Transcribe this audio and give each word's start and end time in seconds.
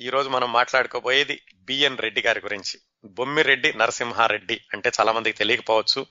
ఈ 0.00 0.08
రోజు 0.08 0.28
మనం 0.28 0.52
మాట్లాడుకోబోయేది 0.52 1.42
బిఎన్ 1.56 1.98
రెడ్డి 1.98 2.22
గారి 2.22 2.40
గురించి. 2.40 2.80
బొమ్మిరెడ్డి 3.04 3.72
నరసింహారెడ్డి 3.72 4.60
అంటే 4.72 4.92
చాలా 5.00 5.12
మందికి 5.12 5.38
తెలియకపోవచ్చు. 5.38 6.06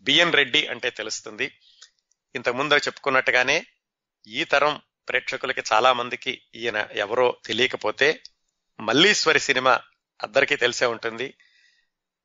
బిఎన్ 0.00 0.32
రెడ్డి 0.32 0.66
అంటే 0.66 0.90
తెలుస్తుంది. 0.90 1.58
ఇంతకు 2.34 2.56
ముందు 2.56 2.74
చెప్పుకున్నట్టుగానే 2.74 3.66
ఈ 4.28 4.44
తరం 4.44 4.80
ప్రేక్షకులకి 5.08 5.62
చాలా 5.72 5.92
మందికి 5.92 6.42
ఈయన 6.54 6.88
ఎవరో 6.92 7.36
తెలియకపోతే 7.46 8.22
మల్లీశ్వరి 8.80 9.40
సినిమా 9.40 9.80
అందరికీ 10.22 10.56
తెలిసే 10.56 10.86
ఉంటుంది. 10.86 11.34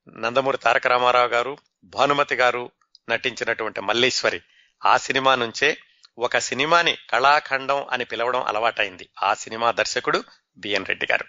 నందమూరి 0.09 0.57
తారక 0.57 0.87
రామారావు 0.87 1.27
గారు 1.27 1.57
భానుమతి 1.83 2.35
గారు 2.35 2.71
నటించినటువంటి 3.09 3.81
మల్లీశ్వరి 3.81 4.41
ఆ 4.85 4.97
సినిమా 4.97 5.35
నుంచే 5.35 5.77
ఒక 6.17 6.37
సినిమాని 6.37 6.97
కళాఖండం 7.09 7.87
అని 7.91 8.05
పిలవడం 8.05 8.43
అలవాటైంది. 8.43 9.09
ఆ 9.23 9.33
సినిమా 9.33 9.71
దర్శకుడు 9.71 10.23
బిఎన్ 10.57 10.85
రెడ్డి 10.85 11.07
గారు. 11.11 11.25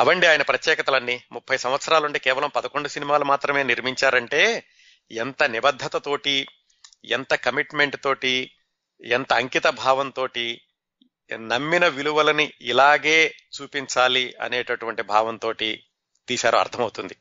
అవండి 0.00 0.26
ఆయన 0.26 0.42
ప్రత్యేకతలన్నీ. 0.42 1.22
ముప్పై 1.32 1.56
సంవత్సరాలుండి 1.56 2.18
కేవలం 2.18 2.48
పదకొండు 2.48 2.88
సినిమాలు 2.88 3.24
మాత్రమే 3.24 3.62
నిర్మించారంటే 3.62 4.64
ఎంత 5.10 5.42
నిబద్ధతతోటి 5.42 6.46
ఎంత 7.04 7.34
కమిట్మెంట్ 7.34 7.96
తోటి 8.04 8.52
ఎంత 9.04 9.32
అంకిత 9.32 9.66
భావంతో 9.66 10.28
నమ్మిన 11.36 11.86
విలువలని 11.86 12.52
ఇలాగే 12.60 13.36
చూపించాలి 13.62 14.34
అనేటటువంటి 14.40 15.02
భావంతో 15.02 15.52
తీశారో 16.28 16.58
అర్థమవుతుంది. 16.58 17.16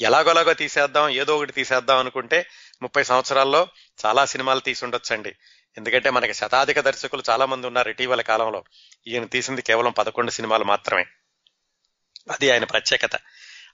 ఎలాగోలాగో 0.00 0.52
తీసేద్దాం 0.52 1.08
ఏదో 1.08 1.36
ఒకటి 1.36 1.52
తీసేద్దాం 1.52 1.98
అనుకుంటే 1.98 2.46
ముప్పై 2.82 3.04
సంవత్సరాల్లో 3.04 3.68
చాలా 4.06 4.24
సినిమాలు 4.24 4.60
తీసి 4.60 4.84
ఉండొచ్చండి. 4.84 5.36
ఎందుకంటే 5.76 6.10
మనకి 6.10 6.34
శతాధిక 6.34 6.80
దర్శకులు 6.80 7.22
చాలా 7.30 7.46
మంది 7.46 7.66
ఉన్నారు 7.66 7.90
ఇటీవల 7.90 8.20
కాలంలో. 8.20 8.64
ఈయన 9.06 9.24
తీసింది 9.24 9.62
కేవలం 9.62 9.92
పదకొండు 9.92 10.30
సినిమాలు 10.30 10.64
మాత్రమే. 10.64 11.02
అది 12.30 12.50
ఆయన 12.50 12.64
ప్రత్యేకత. 12.64 13.10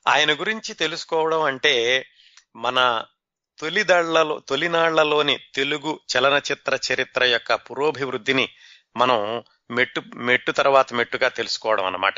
ఆయన 0.09 0.33
గురించి 0.33 0.75
తెలుసుకోవడం 0.75 1.43
అంటే 1.43 2.07
మన 2.57 3.05
తొలిదళ్ళలో 3.59 4.39
తొలినాళ్ళలోని 4.39 5.39
తెలుగు 5.55 6.01
చలనచిత్ర 6.17 6.79
చరిత్ర 6.93 7.25
యొక్క 7.25 7.55
పురోభివృద్ధిని 7.55 8.49
మనం 8.97 9.45
మెట్టు 9.71 10.03
మెట్టు 10.15 10.53
తర్వాత 10.53 10.93
మెట్టుగా 10.93 11.29
తెలుసుకోవడం 11.29 11.85
అన్నమాట. 11.85 12.15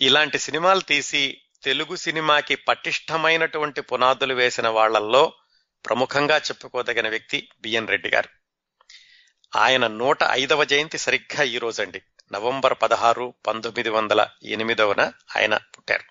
ఇలాంటి 0.00 0.38
సినిమాలు 0.38 0.80
తీసి 0.80 1.40
తెలుగు 1.62 1.96
సినిమాకి 1.96 2.54
పటిష్టమైనటువంటి 2.54 3.80
పునాదులు 3.80 4.34
వేసిన 4.34 4.68
వాళ్ళల్లో 4.68 5.32
ప్రముఖంగా 5.86 6.36
చెప్పుకోదగిన 6.36 7.08
వ్యక్తి 7.08 7.48
బిఎన్ 7.60 7.88
రెడ్డి 7.88 8.10
గారు. 8.10 8.28
ఆయన 9.58 9.86
నూట 9.86 10.18
ఐదవ 10.30 10.64
జయంతి 10.64 10.98
సరిగ్గా 10.98 11.42
ఈ 11.42 11.58
రోజండి. 11.58 12.02
నవంబర్ 12.32 12.74
పదహారు 12.82 13.34
పంతొమ్మిది 13.46 13.88
వందల 13.88 14.26
ఎనిమిదవన 14.42 15.12
ఆయన 15.36 15.56
పుట్టారు. 15.56 16.04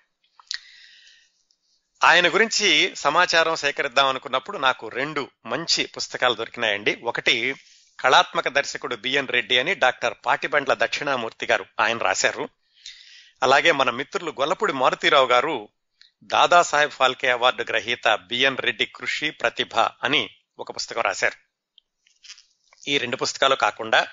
ఆయన 2.04 2.28
గురించి 2.28 2.96
సమాచారం 2.96 3.56
సేకరిద్దాం 3.56 4.06
అనుకున్నప్పుడు 4.06 4.58
నాకు 4.58 4.88
రెండు 4.88 5.28
మంచి 5.46 5.86
పుస్తకాలు 5.86 6.34
దొరికినాయండి. 6.34 7.00
ఒకటి 7.04 7.54
కళాత్మక 8.00 8.48
దర్శకుడు 8.48 8.96
బిఎన్ 8.96 9.28
రెడ్డి 9.28 9.58
అని 9.58 9.74
డాక్టర్ 9.74 10.14
పాటిబండ్ల 10.26 10.74
దక్షిణామూర్తి 10.74 11.46
గారు 11.46 11.64
ఆయన 11.80 11.98
రాశారు. 11.98 12.48
అలాగే 13.42 13.72
మన 13.72 13.90
మిత్రులు 13.90 14.30
గొల్లపూడి 14.30 14.72
మారుతీరావు 14.72 15.26
గారు 15.26 15.68
దాదాసాహెబ్ 16.32 16.90
ఫాల్కే 16.90 17.28
అవార్డు 17.30 17.62
గ్రహీత 17.62 18.14
బిఎన్ 18.14 18.56
రెడ్డి 18.56 18.86
కృషి 18.86 19.30
ప్రతిభ 19.30 19.74
అని 19.76 20.30
ఒక 20.58 20.76
పుస్తకం 20.76 21.00
రాశారు. 21.00 21.36
ఈ 22.88 22.98
రెండు 22.98 23.16
పుస్తకాలు 23.16 23.54
కాకుండా 23.54 24.06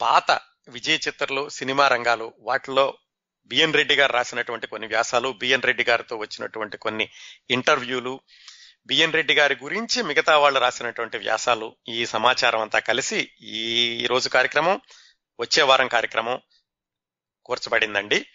పాత 0.00 0.40
విజయ 0.68 0.96
చిత్రలు 0.96 1.48
సినిమా 1.48 1.88
రంగాలు 1.88 2.34
వాటిలో 2.38 2.98
బిఎన్ 3.46 3.74
రెడ్డి 3.74 3.94
గారు 3.96 4.12
రాసినటువంటి 4.12 4.66
కొన్ని 4.66 4.88
వ్యాసాలు 4.88 5.32
బిఎన్ 5.32 5.62
రెడ్డి 5.62 5.84
గారితో 5.84 6.16
వచ్చినటువంటి 6.16 6.76
కొన్ని 6.76 7.08
ఇంటర్వ్యూలు 7.50 8.20
బిఎన్ 8.86 9.12
రెడ్డి 9.12 9.34
గారి 9.34 9.54
గురించి 9.54 10.02
మిగతా 10.02 10.38
వాళ్ళు 10.38 10.60
రాసినటువంటి 10.60 11.18
వ్యాసాలు 11.18 11.76
ఈ 11.88 12.06
సమాచారం 12.06 12.60
అంతా 12.60 12.78
కలిసి 12.78 13.32
ఈ 13.40 14.06
రోజు 14.06 14.28
కార్యక్రమం 14.28 14.80
వచ్చే 15.40 15.62
వారం 15.62 15.88
కార్యక్రమం 15.88 16.40
కూర్చబడిందండి. 17.44 18.26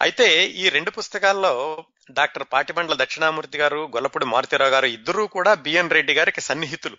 అయితే 0.00 0.46
ఈ 0.46 0.68
రెండు 0.68 0.90
పుస్తకాల్లో 0.90 1.86
డాక్టర్ 2.10 2.44
పాటిబండ్ల 2.52 2.94
దక్షిణామూర్తి 2.94 3.58
గారు 3.58 3.90
గొల్లపూడి 3.94 4.24
మారుతిరావు 4.24 4.70
గారు 4.70 4.86
ఇద్దరూ 4.86 5.26
కూడా 5.26 5.54
బిఎన్ 5.54 5.90
రెడ్డి 5.90 6.14
గారికి 6.14 6.40
సన్నిహితులు. 6.40 6.96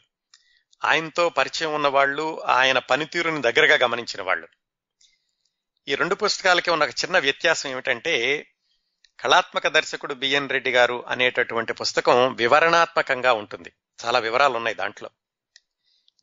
ఆయనతో 0.86 1.30
పరిచయం 1.30 1.74
ఉన్న 1.74 1.88
వాళ్ళు 1.88 2.42
ఆయన 2.46 2.80
పనితీరుని 2.80 3.42
దగ్గరగా 3.42 3.76
గమనించిన 3.76 4.22
వాళ్ళు. 4.22 4.48
ఈ 5.88 5.96
రెండు 5.96 6.16
పుస్తకాలకి 6.16 6.72
ఉన్న 6.72 6.84
ఒక 6.84 6.90
చిన్న 6.90 7.20
వ్యత్యాసం 7.20 7.70
ఏమిటంటే 7.70 8.48
కళాత్మక 9.20 9.68
దర్శకుడు 9.68 10.14
బిఎన్ 10.14 10.50
రెడ్డి 10.50 10.72
గారు 10.72 11.06
అనేటటువంటి 11.08 11.74
పుస్తకం 11.74 12.34
వివరణాత్మకంగా 12.34 13.34
ఉంటుంది. 13.34 13.72
చాలా 14.06 14.20
వివరాలు 14.20 14.54
ఉన్నాయి 14.54 14.76
దాంట్లో. 14.76 15.10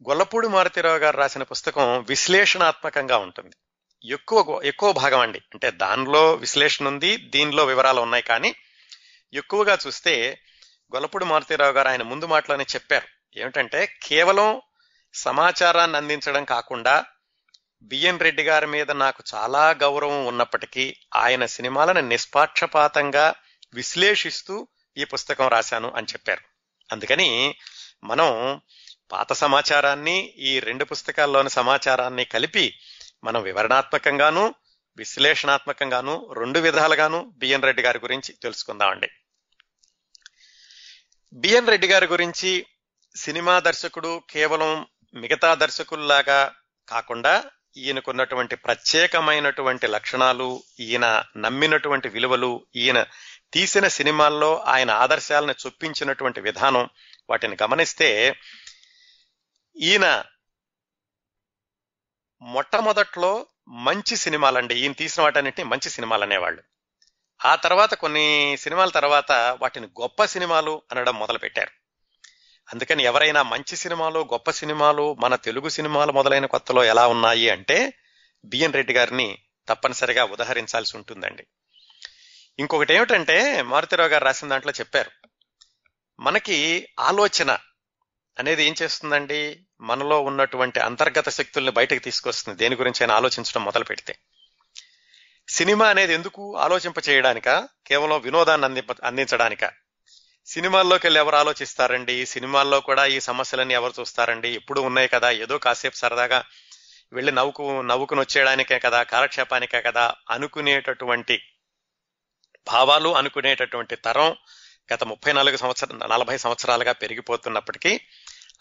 గొల్లపూడి 0.08 0.48
మారుతిరావు 0.48 0.98
గారు 0.98 1.16
రాసిన 1.16 1.42
పుస్తకం 1.42 2.02
విశ్లేషణాత్మకంగా 2.08 3.16
ఉంటుంది. 3.16 3.56
ఎక్కువ 4.04 4.60
ఎక్కువ 4.64 4.92
భాగం 4.92 5.20
అండి. 5.20 5.38
అంటే 5.38 5.70
దానిలో 5.70 6.34
విశ్లేషణ 6.34 6.88
ఉంది 6.88 7.16
దీనిలో 7.16 7.64
వివరాలు 7.64 8.00
ఉన్నాయి. 8.00 8.22
కానీ 8.22 8.54
ఎక్కువగా 9.34 9.78
చూస్తే 9.86 10.40
గొల్లపూడి 10.94 11.24
మారుతీరావు 11.24 11.72
గారు 11.72 11.88
ఆయన 11.88 12.02
ముందు 12.02 12.26
మాటలోనే 12.26 12.64
చెప్పారు. 12.64 13.08
ఏమిటంటే 13.36 13.98
కేవలం 14.02 14.62
సమాచారాన్ని 15.14 15.96
అందించడం 15.96 16.44
కాకుండా 16.44 17.04
బిఎన్ 17.82 18.20
రెడ్డి 18.20 18.42
గారి 18.42 18.66
మీద 18.66 18.90
నాకు 18.90 19.22
చాలా 19.34 19.70
గౌరవం 19.70 20.26
ఉన్నప్పటికీ 20.26 20.96
ఆయన 21.16 21.46
సినిమాలను 21.46 22.00
నిష్పాక్షపాతంగా 22.00 23.34
విశ్లేషిస్తూ 23.74 24.68
ఈ 24.96 25.04
పుస్తకం 25.04 25.48
రాశాను 25.48 25.92
అని 25.96 26.06
చెప్పారు. 26.12 26.40
అందుకని 26.92 27.54
మనం 28.04 28.60
పాత 29.12 29.32
సమాచారాన్ని 29.32 30.20
ఈ 30.20 30.60
రెండు 30.60 30.84
పుస్తకాల్లోని 30.84 31.50
సమాచారాన్ని 31.50 32.24
కలిపి 32.24 32.78
మనం 33.24 33.42
వివరణాత్మకంగాను 33.42 34.54
విశ్లేషణాత్మకంగాను 34.96 36.32
రెండు 36.32 36.58
విధాలుగాను 36.58 37.24
బిఎన్ 37.24 37.62
రెడ్డి 37.62 37.82
గారి 37.82 37.98
గురించి 37.98 38.32
తెలుసుకుందామండి. 38.32 39.10
బిఎన్ 41.32 41.68
రెడ్డి 41.68 41.86
గారి 41.86 42.06
గురించి 42.06 42.66
సినిమా 43.16 43.60
దర్శకుడు 43.60 44.22
కేవలం 44.30 44.86
మిగతా 45.14 45.54
దర్శకుల్లాగా 45.54 46.54
కాకుండా 46.88 47.44
ఈయనకున్నటువంటి 47.76 48.56
ప్రత్యేకమైనటువంటి 48.56 49.86
లక్షణాలు 49.86 50.62
ఈయన 50.80 51.24
నమ్మినటువంటి 51.36 52.08
విలువలు 52.08 52.66
ఈయన 52.76 53.06
తీసిన 53.52 53.88
సినిమాల్లో 53.88 54.58
ఆయన 54.58 54.90
ఆదర్శాలను 54.90 55.52
చొప్పించినటువంటి 55.52 56.40
విధానం 56.40 56.88
వాటిని 57.30 57.56
గమనిస్తే 57.62 58.36
ఈయన 59.76 60.24
మొట్టమొదట్లో 62.42 63.46
మంచి 63.72 64.16
సినిమాలండి. 64.16 64.74
ఈయన 64.74 64.92
తీసిన 64.92 65.22
వాటన్నిటిని 65.22 65.68
మంచి 65.68 65.90
సినిమాలు 65.90 66.22
అనేవాళ్ళు 66.22 66.62
ఆ 67.44 67.54
తర్వాత 67.54 67.94
కొన్ని 67.94 68.56
సినిమాల 68.60 68.88
తర్వాత 68.88 69.32
వాటిని 69.32 69.86
గొప్ప 69.86 70.24
సినిమాలు 70.24 70.82
అనడం 70.92 71.18
మొదలుపెట్టారు. 71.18 71.70
అందుకని 72.72 73.02
ఎవరైనా 73.02 73.42
మంచి 73.42 73.76
సినిమాలు 73.76 74.28
గొప్ప 74.32 74.50
సినిమాలు 74.50 75.14
మన 75.14 75.34
తెలుగు 75.34 75.68
సినిమాలు 75.68 76.12
మొదలైన 76.12 76.46
కొత్తలో 76.46 76.84
ఎలా 76.84 77.06
ఉన్నాయి 77.06 77.50
అంటే 77.50 77.92
బిఎన్ 78.44 78.72
రెడ్డి 78.72 78.92
గారిని 78.92 79.38
తప్పనిసరిగా 79.68 80.24
ఉదహరించాల్సి 80.24 80.96
ఉంటుందండి. 80.96 81.46
ఇంకొకటి 82.58 82.94
ఏమిటంటే 82.94 83.62
మారుతిరావు 83.62 84.10
గారు 84.10 84.24
రాసిన 84.24 84.48
దాంట్లో 84.48 84.72
చెప్పారు. 84.72 85.10
మనకి 86.20 86.88
ఆలోచన 87.00 87.58
అనేది 88.38 88.64
ఏం 88.64 88.74
చేస్తుందండి? 88.82 89.60
మనలో 89.80 90.20
ఉన్నటువంటి 90.20 90.80
అంతర్గత 90.80 91.28
శక్తుల్ని 91.28 91.72
బయటకు 91.72 91.98
తీసుకొస్తుంది. 91.98 92.58
దేని 92.58 92.76
గురించి 92.76 93.02
అయినా 93.02 93.14
ఆలోచించడం 93.14 93.64
మొదలు 93.64 93.84
పెడితే. 93.84 94.18
సినిమా 95.48 95.88
అనేది 95.88 96.14
ఎందుకు 96.14 96.56
ఆలోచింప 96.56 96.94
చేయడానిక? 97.08 97.68
కేవలం 97.86 98.20
వినోదాన్ని 98.20 98.64
అంది 98.64 98.82
అందించడానిక. 99.04 99.70
సినిమాల్లోకి 100.46 101.06
వెళ్ళి 101.06 101.20
ఎవరు 101.20 101.36
ఆలోచిస్తారండి? 101.36 102.26
సినిమాల్లో 102.26 102.80
కూడా 102.80 103.06
ఈ 103.06 103.20
సమస్యలన్నీ 103.20 103.74
ఎవరు 103.74 103.92
చూస్తారండి? 104.00 104.48
ఎప్పుడు 104.48 104.80
ఉన్నాయి 104.80 105.08
కదా? 105.08 105.30
ఏదో 105.30 105.58
కాసేపు 105.58 105.96
సరదాగా 105.96 106.44
వెళ్ళి 107.12 107.32
నవ్వుకు 107.32 107.82
నవ్వుకుని 107.82 108.20
వచ్చేయడానికే 108.20 108.78
కదా? 108.78 109.02
కాలక్షేపానికే 109.02 109.82
కదా? 109.82 110.14
అనుకునేటటువంటి 110.30 111.42
భావాలు 112.66 113.16
అనుకునేటటువంటి 113.16 113.96
తరం 113.96 114.36
గత 114.92 115.04
ముప్పై 115.04 115.32
నాలుగు 115.32 115.56
సంవత్సర 115.56 116.06
నలభై 116.06 116.38
సంవత్సరాలుగా 116.38 116.92
పెరిగిపోతున్నప్పటికీ 116.92 118.00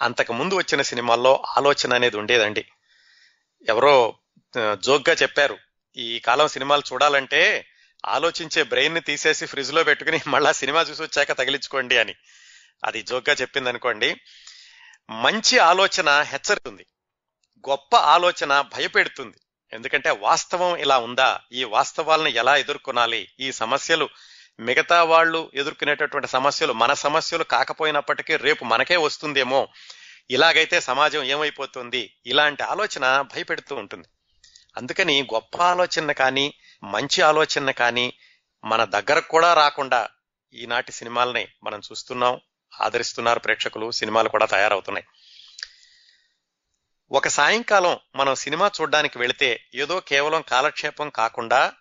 అంతకు 0.01 0.33
ముందు 0.33 0.55
వచ్చిన 0.55 0.81
సినిమాల్లో 0.81 1.43
ఆలోచన 1.57 1.93
అనేది 1.93 2.17
ఉండేదండి. 2.17 2.65
ఎవరో 3.69 4.17
జోక్గా 4.79 5.15
చెప్పారు. 5.15 5.57
ఈ 5.97 6.19
కాలం 6.19 6.47
సినిమాలు 6.47 6.81
చూడాలంటే 6.93 7.67
ఆలోచించే 8.05 8.63
బ్రెయిన్ని 8.63 8.99
తీసేసి 8.99 9.45
ఫ్రిడ్జ్లో 9.45 9.83
పెట్టుకుని 9.83 10.21
మళ్ళా 10.27 10.51
సినిమా 10.51 10.81
చూసి 10.81 11.01
వచ్చాక 11.01 11.31
తగిలించుకోండి 11.31 11.97
అని. 11.97 12.15
అది 12.85 13.01
జోక్గా 13.01 13.35
చెప్పింది 13.41 13.69
అనుకోండి 13.69 14.15
మంచి 15.09 15.57
ఆలోచన 15.57 16.21
హెచ్చరిస్తుంది. 16.21 16.85
గొప్ప 17.69 17.95
ఆలోచన 17.95 18.61
భయపెడుతుంది. 18.61 19.37
ఎందుకంటే 19.73 20.09
వాస్తవం 20.09 20.75
ఇలా 20.75 20.97
ఉందా? 20.97 21.39
ఈ 21.51 21.63
వాస్తవాలను 21.63 22.27
ఎలా 22.27 22.55
ఎదుర్కొనాలి? 22.55 23.29
ఈ 23.39 23.51
సమస్యలు 23.51 24.09
మిగతా 24.59 25.03
వాళ్ళు 25.03 25.51
ఎదుర్కొనేటటువంటి 25.53 26.27
సమస్యలు 26.27 26.73
మన 26.73 26.94
సమస్యలు 26.94 27.44
కాకపోయినప్పటికీ 27.44 28.35
రేపు 28.35 28.65
మనకే 28.65 28.97
వస్తుందేమో 28.97 29.67
ఇలాగైతే 30.31 30.81
సమాజం 30.81 31.23
ఏమైపోతుంది 31.23 32.13
ఇలాంటి 32.25 32.63
ఆలోచన 32.63 33.21
భయపెడుతూ 33.21 33.75
ఉంటుంది. 33.75 34.07
అందుకని 34.77 35.23
గొప్ప 35.33 35.61
ఆలోచన 35.61 36.11
కానీ 36.11 36.53
మంచి 36.83 37.21
ఆలోచన 37.21 37.71
కానీ 37.71 38.13
మన 38.63 38.83
దగ్గరకు 38.83 39.27
కూడా 39.27 39.53
రాకుండా 39.53 40.07
ఈనాటి 40.53 40.91
సినిమాలని 40.91 41.47
మనం 41.63 41.81
చూస్తున్నాం 41.91 42.41
ఆదరిస్తున్నారు 42.81 43.39
ప్రేక్షకులు 43.39 43.91
సినిమాలు 43.91 44.29
కూడా 44.29 44.45
తయారవుతున్నాయి. 44.45 45.07
ఒక 47.12 47.27
సాయంకాలం 47.27 48.00
మనం 48.15 48.35
సినిమా 48.35 48.71
చూడడానికి 48.81 49.19
వెళితే 49.19 49.65
ఏదో 49.75 50.00
కేవలం 50.00 50.41
కాలక్షేపం 50.41 51.09
కాకుండా 51.09 51.73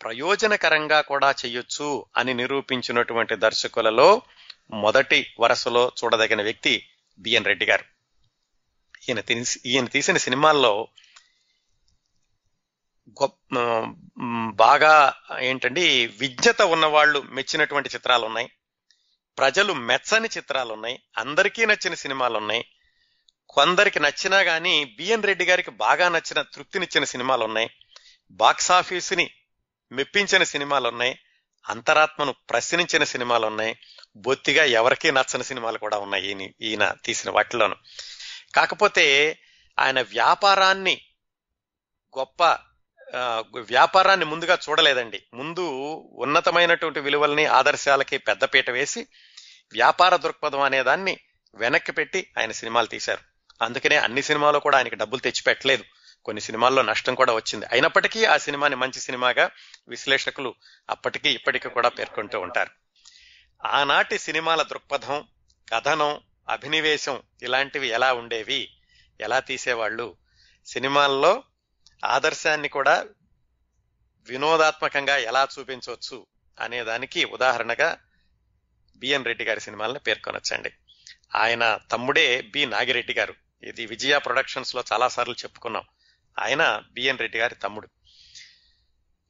ప్రయోజనకరంగా 0.00 1.00
కూడా 1.02 1.30
చేయొచ్చు 1.40 1.88
అని 2.16 2.32
నిరూపించినటువంటి 2.34 3.34
దర్శకులలో 3.36 4.08
మొదటి 4.84 5.18
వరుసలో 5.40 5.82
చూడదగిన 5.98 6.40
వ్యక్తి 6.42 6.72
బిఎన్ 7.18 7.48
రెడ్డి 7.50 7.66
గారు. 7.66 7.84
ఈయన 9.08 9.20
ఈయన 9.72 9.86
తీసిన 9.86 10.16
సినిమాల్లో 10.26 10.72
గొప్ప 13.16 13.60
బాగా 14.62 14.92
ఏంటండి 15.40 15.84
విజ్ఞత 16.20 16.62
ఉన్నవాళ్ళు 16.74 17.20
మెచ్చినటువంటి 17.36 17.88
చిత్రాలు 17.94 18.24
ఉన్నాయి 18.26 18.48
ప్రజలు 19.38 19.72
మెచ్చని 19.88 20.28
చిత్రాలు 20.36 20.70
ఉన్నాయి 20.72 20.96
అందరికీ 21.16 21.62
నచ్చిన 21.66 21.94
సినిమాలు 21.94 22.36
ఉన్నాయి 22.38 22.62
కొందరికి 23.50 23.98
నచ్చినా 24.00 24.38
కానీ 24.42 24.74
బిఎన్ 24.96 25.26
రెడ్డి 25.28 25.44
గారికి 25.44 25.72
బాగా 25.84 26.06
నచ్చిన 26.08 26.40
తృప్తినిచ్చిన 26.54 27.04
సినిమాలు 27.04 27.44
ఉన్నాయి 27.44 27.68
బాక్సాఫీసుని 28.40 29.26
మెప్పించిన 29.92 30.42
సినిమాలు 30.42 30.88
ఉన్నాయి 30.88 31.18
అంతరాత్మను 31.68 32.34
ప్రశ్నించిన 32.50 33.04
సినిమాలు 33.04 33.46
ఉన్నాయి 33.46 33.78
బొత్తిగా 34.16 34.64
ఎవరికీ 34.64 35.10
నచ్చని 35.10 35.44
సినిమాలు 35.44 35.78
కూడా 35.78 35.98
ఉన్నాయి 35.98 36.26
ఈయన 36.26 36.48
ఈయన 36.60 36.94
తీసిన 37.04 37.30
వాటిలోను. 37.30 37.76
కాకపోతే 38.54 39.38
ఆయన 39.78 40.00
వ్యాపారాన్ని 40.00 41.00
గొప్ప 42.18 42.42
వ్యాపారాన్ని 43.58 44.26
ముందుగా 44.26 44.58
చూడలేదండి. 44.68 45.22
ముందు 45.34 45.60
ఉన్నతమైనటువంటి 46.12 47.00
విలువల్ని 47.00 47.46
ఆదర్శాలకి 47.46 48.18
పెద్దపీట 48.18 48.70
వేసి 48.70 49.06
వ్యాపార 49.72 50.16
దృక్పథం 50.16 50.60
అనే 50.60 50.82
దాన్ని 50.82 51.18
వెనక్కి 51.54 51.92
పెట్టి 51.92 52.26
ఆయన 52.38 52.52
సినిమాలు 52.52 52.86
తీశారు. 52.86 53.20
అందుకనే 53.62 53.96
అన్ని 53.96 54.22
సినిమాలు 54.22 54.58
కూడా 54.58 54.76
ఆయనకి 54.76 54.96
డబ్బులు 54.96 55.20
తెచ్చిపెట్టలేదు. 55.20 55.84
కొన్ని 56.24 56.40
సినిమాల్లో 56.40 56.82
నష్టం 56.82 57.14
కూడా 57.14 57.32
వచ్చింది. 57.32 57.66
అయినప్పటికీ 57.72 58.24
ఆ 58.24 58.36
సినిమాని 58.36 58.76
మంచి 58.76 59.00
సినిమాగా 59.00 59.50
విశ్లేషకులు 59.88 60.54
అప్పటికీ 60.90 61.30
ఇప్పటికీ 61.30 61.68
కూడా 61.68 61.88
పేర్కొంటూ 61.88 62.40
ఉంటారు. 62.40 62.70
ఆనాటి 63.66 64.18
సినిమాల 64.18 64.62
దృక్పథం 64.62 65.28
కథనం 65.74 66.20
అభినివేశం 66.48 67.22
ఇలాంటివి 67.42 67.88
ఎలా 67.88 68.12
ఉండేవి 68.12 68.70
ఎలా 69.20 69.40
తీసేవాళ్ళు 69.40 70.16
సినిమాల్లో 70.66 71.42
ఆదర్శాన్ని 72.04 72.68
కూడా 72.68 73.06
వినోదాత్మకంగా 74.20 75.16
ఎలా 75.16 75.48
చూపించవచ్చు 75.58 76.26
అనే 76.60 76.84
దానికి 76.84 77.24
ఉదాహరణగా 77.24 77.96
బిఎన్ 78.96 79.24
రెడ్డి 79.24 79.44
గారి 79.44 79.60
సినిమాలను 79.60 79.98
పేర్కొనొచ్చండి. 79.98 80.70
ఆయన 81.36 81.78
తమ్ముడే 81.92 82.40
బి. 82.40 82.66
నాగిరెడ్డి 82.66 83.14
గారు. 83.14 83.34
ఇది 83.62 83.86
విజయ 83.86 84.18
ప్రొడక్షన్స్లో 84.18 84.84
చాలా 84.92 85.08
సార్లు 85.08 85.34
చెప్పుకున్నాం. 85.34 85.84
ఆయన 86.38 86.82
బిఎన్ 86.92 87.18
రెడ్డి 87.18 87.38
గారి 87.38 87.54
తమ్ముడు. 87.54 87.88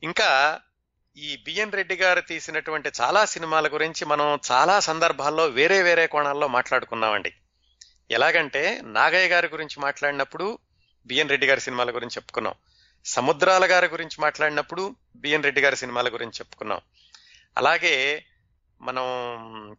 ఇంకా 0.02 0.61
ఈ 1.17 1.37
బిఎన్ 1.44 1.73
రెడ్డి 1.73 1.94
గారు 1.94 2.20
తీసినటువంటి 2.20 2.91
చాలా 3.00 3.25
సినిమాల 3.25 3.69
గురించి 3.69 4.05
మనం 4.05 4.41
చాలా 4.52 4.81
సందర్భాల్లో 4.81 5.47
వేరే 5.47 5.82
వేరే 5.82 6.06
కోణాల్లో 6.06 6.49
మాట్లాడుకున్నామండి. 6.49 7.35
ఎలాగంటే 8.11 8.81
నాగయ్య 8.85 9.29
గారి 9.29 9.49
గురించి 9.49 9.81
మాట్లాడినప్పుడు 9.81 10.58
బిఎన్ 11.06 11.29
రెడ్డి 11.29 11.47
గారి 11.47 11.61
సినిమాల 11.61 11.91
గురించి 11.91 12.14
చెప్పుకున్నాం. 12.17 12.55
సముద్రాల 13.05 13.64
గారి 13.64 13.87
గురించి 13.87 14.20
మాట్లాడినప్పుడు 14.20 14.96
బిఎన్ 15.17 15.44
రెడ్డి 15.44 15.61
గారి 15.61 15.76
సినిమాల 15.76 16.08
గురించి 16.08 16.32
చెప్పుకున్నాం. 16.32 16.81
అలాగే 17.58 18.25
మనం 18.81 19.05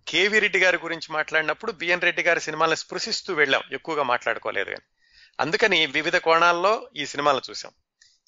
కేవి 0.07 0.39
రెడ్డి 0.39 0.59
గారి 0.59 0.77
గురించి 0.77 1.13
మాట్లాడినప్పుడు 1.13 1.71
బిఎన్ 1.71 2.01
రెడ్డి 2.01 2.23
గారి 2.23 2.41
సినిమాలను 2.41 2.75
స్పృశిస్తూ 2.75 3.33
వెళ్ళాం. 3.33 3.61
ఎక్కువగా 3.71 4.03
మాట్లాడుకోలేదు 4.03 4.69
కానీ. 4.69 4.90
అందుకని 5.39 5.85
వివిధ 5.85 6.15
కోణాల్లో 6.15 6.89
ఈ 6.95 7.05
సినిమాలు 7.05 7.41
చూసాం 7.49 7.71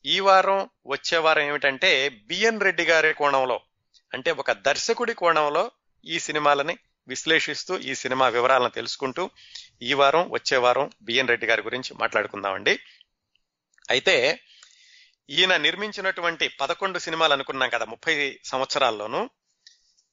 ఈ 0.06 0.20
వారం 0.20 0.70
వచ్చే 0.88 1.18
వారం 1.18 1.44
ఏమిటంటే 1.44 2.10
బిఎన్ 2.10 2.62
రెడ్డి 2.62 2.84
గారి 2.84 3.14
కోణంలో 3.14 3.62
అంటే 4.14 4.32
ఒక 4.32 4.52
దర్శకుడి 4.52 5.14
కోణంలో 5.14 5.72
ఈ 6.06 6.20
సినిమాలని 6.20 6.78
విశ్లేషిస్తూ 7.08 7.80
ఈ 7.80 7.96
సినిమా 7.96 8.28
వివరాలను 8.28 8.70
తెలుసుకుంటూ 8.70 9.30
ఈ 9.82 9.94
వారం 9.94 10.32
వచ్చే 10.32 10.58
వారం 10.58 10.90
బిఎన్ 11.02 11.28
రెడ్డి 11.28 11.48
గారి 11.48 11.62
గురించి 11.62 11.94
మాట్లాడుకుందామండి. 11.94 12.80
అయితే 13.90 14.40
ఈయన 15.30 15.58
నిర్మించినటువంటి 15.58 16.48
పదకొండు 16.48 17.00
సినిమాలు 17.00 17.34
అనుకున్నాం 17.34 17.70
కదా 17.70 17.86
ముప్పై 17.86 18.40
సంవత్సరాల్లోనూ. 18.44 19.30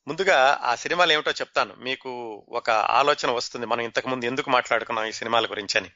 ముందుగా 0.08 0.60
ఆ 0.62 0.74
సినిమాలు 0.74 1.12
ఏమిటో 1.12 1.30
చెప్తాను. 1.30 1.74
మీకు 1.74 2.44
ఒక 2.48 2.70
ఆలోచన 2.70 3.30
వస్తుంది 3.30 3.66
మనం 3.66 3.80
ఇంతకుముందు 3.80 4.24
ఎందుకు 4.24 4.50
మాట్లాడుకున్నాం 4.50 5.06
ఈ 5.06 5.12
సినిమాల 5.12 5.46
గురించి 5.46 5.78
అని. 5.78 5.90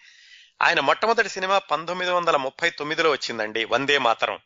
ఆయన 0.62 0.80
మొట్టమొదటి 0.80 1.28
సినిమా 1.28 1.58
పంతొమ్మిది 1.58 2.10
వందల 2.10 2.36
ముప్పై 2.36 2.70
తొమ్మిదిలో 2.70 3.10
వచ్చిందండి 3.10 3.64
వందే 3.64 3.98
మాతరం. 3.98 4.38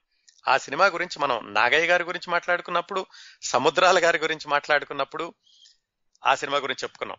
ఆ 0.48 0.56
సినిమా 0.56 0.86
గురించి 0.86 1.18
మనం 1.18 1.54
నాగయ్య 1.54 1.86
గారి 1.86 2.04
గురించి 2.04 2.30
మాట్లాడుకున్నప్పుడు 2.30 3.06
సముద్రాల 3.42 4.04
గారి 4.04 4.18
గురించి 4.18 4.48
మాట్లాడుకున్నప్పుడు 4.48 5.34
ఆ 6.26 6.34
సినిమా 6.34 6.58
గురించి 6.58 6.78
చెప్పుకున్నాం. 6.82 7.18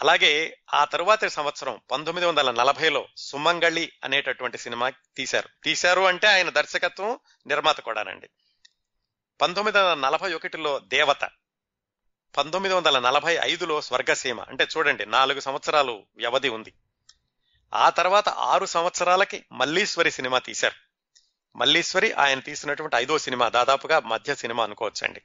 అలాగే 0.00 0.58
ఆ 0.74 0.84
తరువాతి 0.84 1.30
సంవత్సరం 1.30 1.80
పంతొమ్మిది 1.90 2.26
వందల 2.26 2.50
నలభైలో 2.50 3.08
సుమంగళి 3.16 3.92
అనేటటువంటి 4.04 4.58
సినిమా 4.58 4.88
తీశారు. 4.88 5.48
తీశారు 5.64 6.00
అంటే 6.00 6.26
ఆయన 6.26 6.50
దర్శకత్వం 6.50 7.18
నిర్మాత 7.46 7.80
కూడానండి. 7.80 8.28
పంతొమ్మిది 9.40 9.78
వందల 9.78 9.94
నలభై 9.94 10.34
ఒకటిలో 10.34 10.78
దేవత 10.78 11.28
పంతొమ్మిది 12.36 12.74
వందల 12.74 12.98
నలభై 12.98 13.38
ఐదులో 13.42 13.80
స్వర్గసీమ. 13.80 14.40
అంటే 14.40 14.66
చూడండి 14.76 15.06
నాలుగు 15.06 15.40
సంవత్సరాలు 15.40 16.06
వ్యవధి 16.16 16.48
ఉంది. 16.48 16.72
ఆ 17.74 17.90
తర్వాత 17.90 18.28
ఆరు 18.28 18.66
సంవత్సరాలకి 18.66 19.44
మల్లీశ్వరి 19.52 20.10
సినిమా 20.10 20.38
తీశారు. 20.38 20.92
మల్లీశ్వరి 21.58 22.12
ఆయన 22.12 22.40
తీసినటువంటి 22.40 22.96
ఐదో 22.96 23.18
సినిమా 23.18 23.48
దాదాపుగా 23.48 24.00
మధ్య 24.00 24.34
సినిమా 24.34 24.64
అనుకోవచ్చండి. 24.64 25.22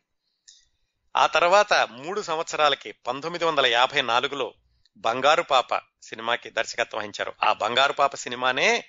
ఆ 1.17 1.27
తర్వాత 1.27 1.73
మూడు 1.73 2.21
సంవత్సరాలకి 2.21 2.91
పంతొమ్మిది 2.91 3.45
వందల 3.45 3.65
యాభై 3.65 4.01
నాలుగులో 4.01 4.53
బంగారు 4.97 5.41
పాప 5.41 5.77
సినిమాకి 5.77 6.49
దర్శకత్వం 6.49 6.99
వహించారు. 6.99 7.33
ఆ 7.43 7.53
బంగారు 7.53 7.93
పాప 7.93 8.15
సినిమానే 8.15 8.85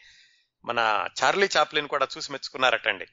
మన 0.65 1.09
చార్లీ 1.23 1.49
చాప్లిన్ 1.57 1.89
కూడా 1.89 2.09
చూసి 2.17 2.33
మెచ్చుకున్నారటండి. 2.33 3.07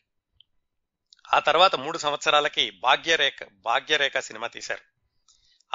ఆ 1.34 1.40
తర్వాత 1.40 1.76
మూడు 1.76 1.98
సంవత్సరాలకి 1.98 2.72
భాగ్యరేఖ 2.72 3.36
భాగ్యరేఖ 3.52 4.18
సినిమా 4.18 4.48
తీశారు. 4.48 4.82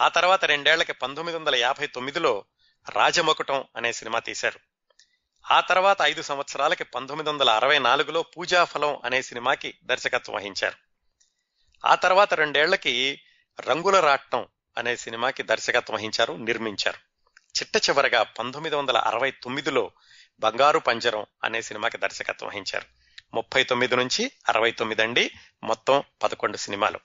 ఆ 0.01 0.09
తర్వాత 0.09 0.45
రెండేళ్ళకి 0.45 0.93
పంతొమ్మిది 0.93 1.39
వందల 1.39 1.57
యాభై 1.57 1.87
తొమ్మిదిలో 1.87 2.45
రాజమకుటం 2.89 3.65
అనే 3.77 3.93
సినిమా 3.93 4.19
తీశారు. 4.19 4.61
ఆ 5.51 5.61
తర్వాత 5.61 5.97
ఐదు 6.03 6.23
సంవత్సరాలకి 6.23 6.85
పంతొమ్మిది 6.85 7.31
వందల 7.31 7.51
అరవై 7.51 7.79
నాలుగులో 7.79 8.23
పూజాఫలం 8.23 8.99
అనే 9.05 9.23
సినిమాకి 9.23 9.75
దర్శకత్వం 9.85 10.37
వహించారు. 10.37 10.77
ఆ 11.87 11.95
తర్వాత 11.95 12.35
రెండేళ్ళకి 12.35 13.23
రంగుల 13.61 14.01
రాట్నం 14.01 14.47
అనే 14.79 14.97
సినిమాకి 14.97 15.43
దర్శకత్వం 15.43 15.97
వహించారు 15.97 16.33
నిర్మించారు. 16.33 16.97
చిట్ట 17.59 17.77
చివరగా 17.77 18.23
పంతొమ్మిది 18.23 18.77
వందల 18.77 18.97
అరవై 18.97 19.31
తొమ్మిదిలో 19.31 19.91
బంగారు 20.41 20.79
పంజరం 20.79 21.27
అనే 21.45 21.63
సినిమాకి 21.63 21.99
దర్శకత్వం 21.99 22.49
వహించారు. 22.49 22.87
ముప్పై 23.35 23.65
తొమ్మిది 23.65 23.97
నుంచి 23.97 24.31
అరవై 24.49 24.71
తొమ్మిది 24.71 25.03
అండి 25.03 25.31
మొత్తం 25.65 26.03
పదకొండు 26.23 26.57
సినిమాలు. 26.57 27.01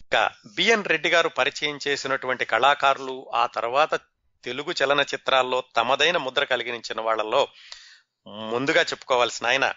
ఇంకా 0.00 0.30
బిఎన్ 0.46 0.84
రెడ్డి 0.84 1.08
గారు 1.08 1.28
పరిచయం 1.28 1.78
చేసినటువంటి 1.88 2.44
కళాకారులు 2.44 3.30
ఆ 3.34 3.46
తర్వాత 3.46 4.00
తెలుగు 4.44 4.74
చలన 4.84 5.00
చిత్రాల్లో 5.00 5.64
తమదైన 5.76 6.16
ముద్ర 6.16 6.44
కలిగించిన 6.44 7.00
వాళ్ళల్లో 7.00 7.48
ముందుగా 8.26 8.82
చెప్పుకోవాల్సిన 8.82 9.46
ఆయన 9.46 9.74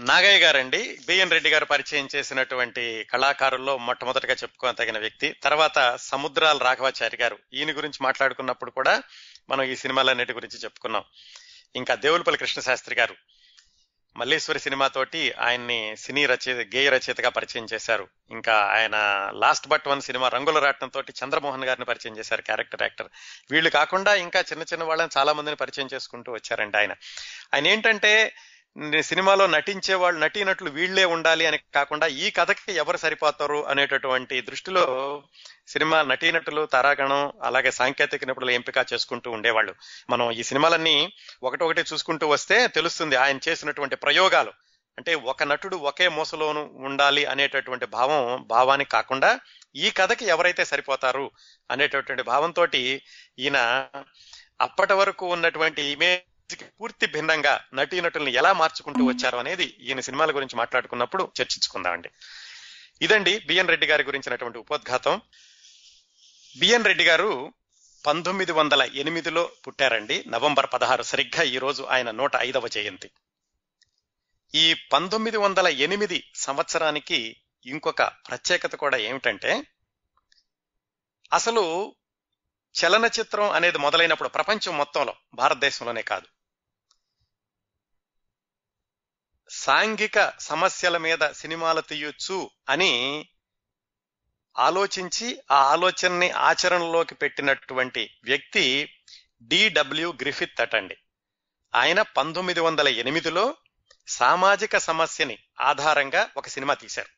నాగయ్య 0.00 0.38
గారండి. 0.38 0.98
బిఎన్ 1.06 1.30
రెడ్డి 1.30 1.50
గారు 1.50 1.64
పరిచయం 1.64 2.08
చేసినటువంటి 2.16 3.06
కళాకారుల్లో 3.12 3.78
మొట్టమొదటిగా 3.78 4.34
చెప్పుకోదగిన 4.34 4.98
వ్యక్తి. 4.98 5.32
తర్వాత 5.32 5.96
సముద్రాల 5.96 6.58
రాఘవాచారి 6.58 7.18
గారు. 7.20 7.38
ఈయన 7.52 7.76
గురించి 7.76 7.98
మాట్లాడుకున్నప్పుడు 8.02 8.70
కూడా 8.70 9.02
మనం 9.48 9.62
ఈ 9.62 9.76
సినిమాలన్నిటి 9.76 10.32
గురించి 10.32 10.58
చెప్పుకున్నాం. 10.58 11.04
ఇంకా 11.76 11.94
దేవులపల్లి 11.94 12.38
కృష్ణశాస్త్రి 12.38 12.96
గారు. 12.96 13.14
మల్లేశ్వరి 14.16 14.60
సినిమాతోటి 14.60 15.32
ఆయన్ని 15.32 15.96
సినీ 15.96 16.26
రచయిత 16.26 16.76
గేయ 16.76 16.88
రచయితగా 16.88 17.28
పరిచయం 17.28 17.66
చేశారు. 17.72 18.08
ఇంకా 18.30 18.54
ఆయన 18.54 19.30
లాస్ట్ 19.34 19.68
బట్ 19.68 19.82
వన్ 19.86 20.02
సినిమా 20.02 20.28
రంగుల 20.28 20.58
రాటం 20.58 20.88
తోటి 20.88 21.12
చంద్రమోహన్ 21.24 21.64
గారిని 21.64 21.84
పరిచయం 21.84 22.18
చేశారు 22.18 22.42
క్యారెక్టర్ 22.42 22.82
యాక్టర్. 22.82 23.08
వీళ్ళు 23.50 23.70
కాకుండా 23.70 24.14
ఇంకా 24.14 24.40
చిన్న 24.40 24.62
చిన్న 24.62 24.84
వాళ్ళని 24.84 25.18
చాలా 25.18 25.32
మందిని 25.32 25.56
పరిచయం 25.56 25.88
చేసుకుంటూ 25.94 26.32
వచ్చారండి 26.32 26.76
ఆయన. 26.76 26.92
ఆయన 27.54 27.66
ఏంటంటే 27.66 28.34
సినిమాలో 29.02 29.46
నటించే 29.46 29.94
వాళ్ళు 29.94 30.20
నటీనటులు 30.20 30.70
వీళ్ళే 30.70 31.04
ఉండాలి 31.04 31.46
అని 31.46 31.58
కాకుండా 31.74 32.06
ఈ 32.06 32.30
కథకి 32.30 32.72
ఎవరు 32.72 32.96
సరిపోతారు 32.96 33.66
అనేటటువంటి 33.66 34.40
దృష్టిలో 34.40 35.22
సినిమా 35.68 36.02
నటీనటులు 36.02 36.66
తారాగణం 36.66 37.32
అలాగే 37.42 37.70
సాంకేతిక 37.70 38.24
నిపుణులు 38.24 38.50
ఎంపిక 38.50 38.74
చేసుకుంటూ 38.92 39.30
ఉండేవాళ్ళు. 39.30 39.74
మనం 40.10 40.30
ఈ 40.30 40.42
సినిమాలన్నీ 40.42 41.12
ఒకటొకటి 41.42 41.80
చూసుకుంటూ 41.80 42.26
వస్తే 42.28 42.66
తెలుస్తుంది 42.66 43.16
ఆయన 43.16 43.38
చేసినటువంటి 43.48 43.96
ప్రయోగాలు. 43.96 44.52
అంటే 44.98 45.14
ఒక 45.14 45.42
నటుడు 45.42 45.76
ఒకే 45.76 46.08
మూసలోను 46.08 46.70
ఉండాలి 46.74 47.24
అనేటటువంటి 47.24 47.86
భావం 47.86 48.44
భావానికి 48.46 48.90
కాకుండా 48.90 49.40
ఈ 49.76 49.90
కథకి 49.90 50.24
ఎవరైతే 50.24 50.64
సరిపోతారు 50.64 51.30
అనేటటువంటి 51.70 52.22
భావంతో 52.22 52.66
ఈయన 53.38 53.88
అప్పటి 54.60 54.92
వరకు 54.92 55.26
ఉన్నటువంటి 55.26 55.82
ఇమేజ్ 55.82 56.20
పూర్తి 56.52 57.06
భిన్నంగా 57.06 57.64
నటీనటుల్ని 57.74 58.32
ఎలా 58.32 58.52
మార్చుకుంటూ 58.52 59.04
వచ్చారు 59.04 59.36
అనేది 59.36 59.64
ఈయన 59.64 60.00
సినిమాల 60.00 60.30
గురించి 60.30 60.56
మాట్లాడుకున్నప్పుడు 60.56 61.32
చర్చించుకుందామండి. 61.40 62.10
ఇదండి 63.02 63.38
బిఎన్ 63.38 63.68
రెడ్డి 63.68 63.86
గారి 63.86 64.04
గురించినటువంటి 64.04 64.58
ఉపోద్ఘాతం. 64.58 65.20
బిఎన్ 66.58 66.84
రెడ్డి 66.84 67.04
గారు 67.04 67.52
పంతొమ్మిది 68.06 68.52
వందల 68.52 68.82
ఎనిమిదిలో 68.94 69.52
పుట్టారండి. 69.66 70.24
నవంబర్ 70.26 70.66
పదహారు 70.72 71.02
సరిగ్గా 71.02 71.42
ఈ 71.42 71.58
రోజు 71.58 71.82
ఆయన 71.82 72.10
నూట 72.10 72.32
ఐదవ 72.36 72.68
జయంతి. 72.68 73.10
ఈ 74.54 74.74
పంతొమ్మిది 74.92 75.36
వందల 75.36 75.68
ఎనిమిది 75.68 76.32
సంవత్సరానికి 76.34 77.36
ఇంకొక 77.66 78.02
ప్రత్యేకత 78.02 78.74
కూడా 78.74 78.96
ఏమిటంటే 78.96 79.62
అసలు 81.32 81.94
చలనచిత్రం 82.74 83.50
అనేది 83.50 83.78
మొదలైనప్పుడు 83.78 84.28
ప్రపంచం 84.28 84.76
మొత్తంలో 84.76 85.14
భారతదేశంలోనే 85.34 86.02
కాదు. 86.02 86.33
సాంఘిక 89.64 90.32
సమస్యల 90.40 90.96
మీద 90.96 91.18
సినిమాలు 91.32 91.80
తీయొచ్చు 91.80 92.50
అని 92.68 93.28
ఆలోచించి 94.58 95.40
ఆ 95.50 95.56
ఆలోచనని 95.56 96.30
ఆచరణలోకి 96.30 97.14
పెట్టినటువంటి 97.14 98.10
వ్యక్తి 98.24 98.94
డిడబ్ల్యూ 99.42 100.12
గ్రిఫిత్ 100.12 100.60
అటండి. 100.60 100.96
ఆయన 101.74 102.02
పంతొమ్మిది 102.02 102.60
వందల 102.60 102.88
ఎనిమిదిలో 102.88 103.56
సామాజిక 104.08 104.78
సమస్యని 104.78 105.38
ఆధారంగా 105.60 106.30
ఒక 106.36 106.48
సినిమా 106.48 106.74
తీశారు. 106.74 107.08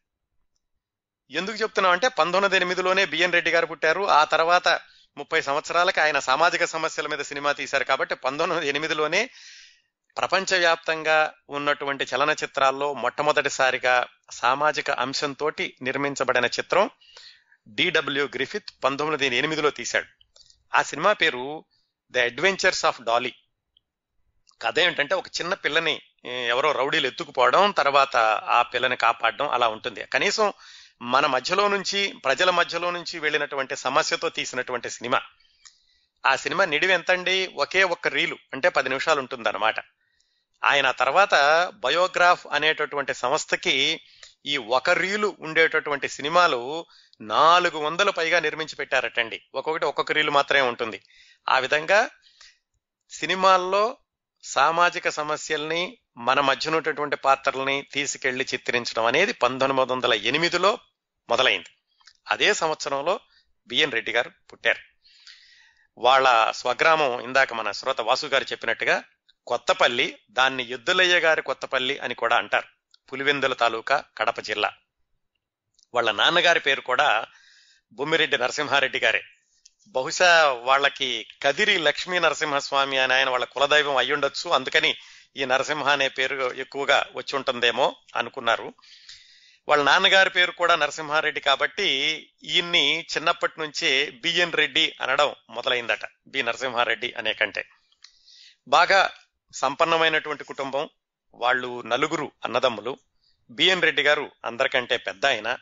ఎందుకు 1.32 1.56
చెప్తున్నాం 1.56 1.92
అంటే 1.92 2.08
పంతొమ్మిది 2.08 2.56
ఎనిమిదిలోనే 2.56 3.04
బిఎన్ 3.04 3.32
రెడ్డి 3.32 3.50
గారు 3.50 3.66
పుట్టారు. 3.66 4.08
ఆ 4.08 4.24
తర్వాత 4.24 4.68
ముప్పై 5.16 5.40
సంవత్సరాలకి 5.40 6.00
ఆయన 6.00 6.18
సామాజిక 6.18 6.64
సమస్యల 6.64 7.06
మీద 7.06 7.18
సినిమా 7.18 7.52
తీశారు 7.52 7.84
కాబట్టి 7.84 8.14
పంతొమ్మిది 8.14 8.68
ఎనిమిదిలోనే 8.68 9.30
ప్రపంచవ్యాప్తంగా 10.16 11.32
ఉన్నటువంటి 11.50 12.06
చలనచిత్రాల్లో 12.14 12.94
మొట్టమొదటిసారిగా 12.94 14.06
సామాజిక 14.30 14.90
అంశంతో 14.90 15.50
నిర్మించబడిన 15.82 16.44
చిత్రం 16.44 16.90
డిడబ్ల్యూ 17.68 18.24
గ్రిఫిత్ 18.24 18.84
పంతొమ్మిది 18.84 19.36
ఎనిమిదిలో 19.36 19.70
తీశాడు. 19.70 20.06
ఆ 20.76 20.82
సినిమా 20.82 21.12
పేరు 21.12 21.64
ద 22.10 22.18
అడ్వెంచర్స్ 22.18 22.84
ఆఫ్ 22.84 23.02
డాలీ. 23.02 23.34
కథ 24.62 24.78
ఏంటంటే 24.78 25.14
ఒక 25.14 25.26
చిన్న 25.28 25.54
పిల్లని 25.54 26.00
ఎవరో 26.26 26.72
రౌడీలు 26.72 27.06
ఎత్తుకుపోవడం 27.06 27.70
తర్వాత 27.70 28.16
ఆ 28.56 28.62
పిల్లని 28.62 28.96
కాపాడడం 28.96 29.48
అలా 29.48 29.68
ఉంటుంది. 29.68 30.04
కనీసం 30.04 30.52
మన 31.02 31.26
మధ్యలో 31.26 31.68
నుంచి 31.68 32.14
ప్రజల 32.24 32.50
మధ్యలో 32.50 32.90
నుంచి 32.90 33.18
వెళ్ళినటువంటి 33.18 33.76
సమస్యతో 33.76 34.28
తీసినటువంటి 34.28 34.90
సినిమా. 34.90 35.20
ఆ 36.26 36.36
సినిమా 36.36 36.64
నిడివి 36.64 36.92
ఎంతండి 36.92 37.46
ఒకే 37.46 37.84
ఒక్క 37.84 38.08
రీలు 38.08 38.36
అంటే 38.52 38.68
పది 38.68 38.88
నిమిషాలు 38.88 39.20
ఉంటుంది 39.20 39.48
అనమాట 39.48 39.74
ఆయన 40.64 40.90
తర్వాత 40.90 41.34
బయోగ్రాఫ్ 41.74 42.46
అనేటటువంటి 42.52 43.14
సంస్థకి 43.14 44.00
ఈ 44.46 44.56
ఒక 44.56 44.90
రీలు 44.90 45.36
ఉండేటటువంటి 45.40 46.08
సినిమాలు 46.08 46.86
నాలుగు 47.20 47.78
వందల 47.78 48.10
పైగా 48.10 48.40
నిర్మించి 48.40 48.76
పెట్టారటండి. 48.76 49.42
ఒక్కొక్కటి 49.54 49.84
ఒక్కొక్క 49.84 50.12
రీలు 50.12 50.30
మాత్రమే 50.30 50.60
ఉంటుంది. 50.60 51.02
ఆ 51.48 51.58
విధంగా 51.58 52.10
సినిమాల్లో 53.10 53.96
సామాజిక 54.42 55.08
సమస్యల్ని 55.08 55.98
మన 56.16 56.40
మధ్య 56.40 56.70
ఉన్నటువంటి 56.70 57.16
పాత్రల్ని 57.16 57.86
తీసుకెళ్ళి 57.92 58.46
చిత్రించడం 58.54 59.04
అనేది 59.04 59.32
పంతొమ్మిది 59.32 59.92
వందల 59.92 60.14
ఎనిమిదిలో 60.14 60.78
మొదలైంది. 61.30 61.68
అదే 62.28 62.54
సంవత్సరంలో 62.54 63.20
బిఎన్ 63.66 63.92
రెడ్డి 63.92 64.12
గారు 64.12 64.30
పుట్టారు. 64.52 64.78
వాళ్ళ 65.98 66.50
స్వగ్రామం 66.50 67.20
ఇందాక 67.20 67.52
మన 67.52 67.70
శ్రోత 67.70 68.00
వాసు 68.00 68.26
గారు 68.26 68.44
చెప్పినట్టుగా 68.44 69.02
కొత్తపల్లి 69.46 70.18
దాన్ని 70.30 70.70
ఎద్దులయ్య 70.70 71.18
గారి 71.18 71.42
కొత్తపల్లి 71.42 71.98
అని 71.98 72.14
కూడా 72.14 72.36
అంటారు. 72.36 72.66
పులివెందుల 73.12 73.52
తాలూకా 73.52 74.04
కడప 74.18 74.40
జిల్లా. 74.40 74.72
వాళ్ళ 75.94 76.10
నాన్నగారి 76.10 76.60
పేరు 76.60 76.80
కూడా 76.80 77.24
బొమ్మిరెడ్డి 77.92 78.38
నరసింహారెడ్డి 78.38 78.98
గారే. 78.98 79.24
బహుశా 79.88 80.52
వాళ్ళకి 80.52 81.26
కదిరి 81.42 81.78
లక్ష్మీ 81.78 82.18
నరసింహస్వామి 82.18 82.98
అని 82.98 83.14
ఆయన 83.14 83.30
వాళ్ళ 83.30 83.44
కులదైవం 83.44 83.96
అయ్యుండొచ్చు 83.96 84.50
అందుకని 84.50 84.96
ఈ 85.36 85.44
నరసింహ 85.44 85.88
అనే 85.88 86.08
పేరు 86.08 86.54
ఎక్కువగా 86.54 87.06
వచ్చి 87.14 87.36
ఉంటుందేమో 87.36 87.96
అనుకున్నారు. 88.16 88.74
వాళ్ళ 89.68 89.84
నాన్నగారి 89.84 90.30
పేరు 90.30 90.50
కూడా 90.50 90.76
నరసింహారెడ్డి 90.76 91.40
కాబట్టి 91.40 91.86
ఈయన్ని 92.44 93.00
చిన్నప్పటి 93.00 93.60
నుంచే 93.60 94.10
బిఎన్ 94.10 94.52
రెడ్డి 94.52 94.96
అనడం 95.00 95.34
మొదలైందట. 95.50 96.00
బి 96.26 96.42
నరసింహారెడ్డి 96.42 97.12
అనే 97.12 97.32
కంటే. 97.32 97.64
బాగా 98.68 99.10
సంపన్నమైనటువంటి 99.56 100.44
కుటుంబం. 100.44 100.88
వాళ్ళు 101.34 101.82
నలుగురు 101.82 102.32
అన్నదమ్ములు. 102.44 102.98
బిఎన్ 103.50 103.82
రెడ్డి 103.82 104.02
గారు 104.02 104.30
అందరికంటే 104.44 104.96
పెద్ద 104.96 105.26
ఆయన. 105.26 105.56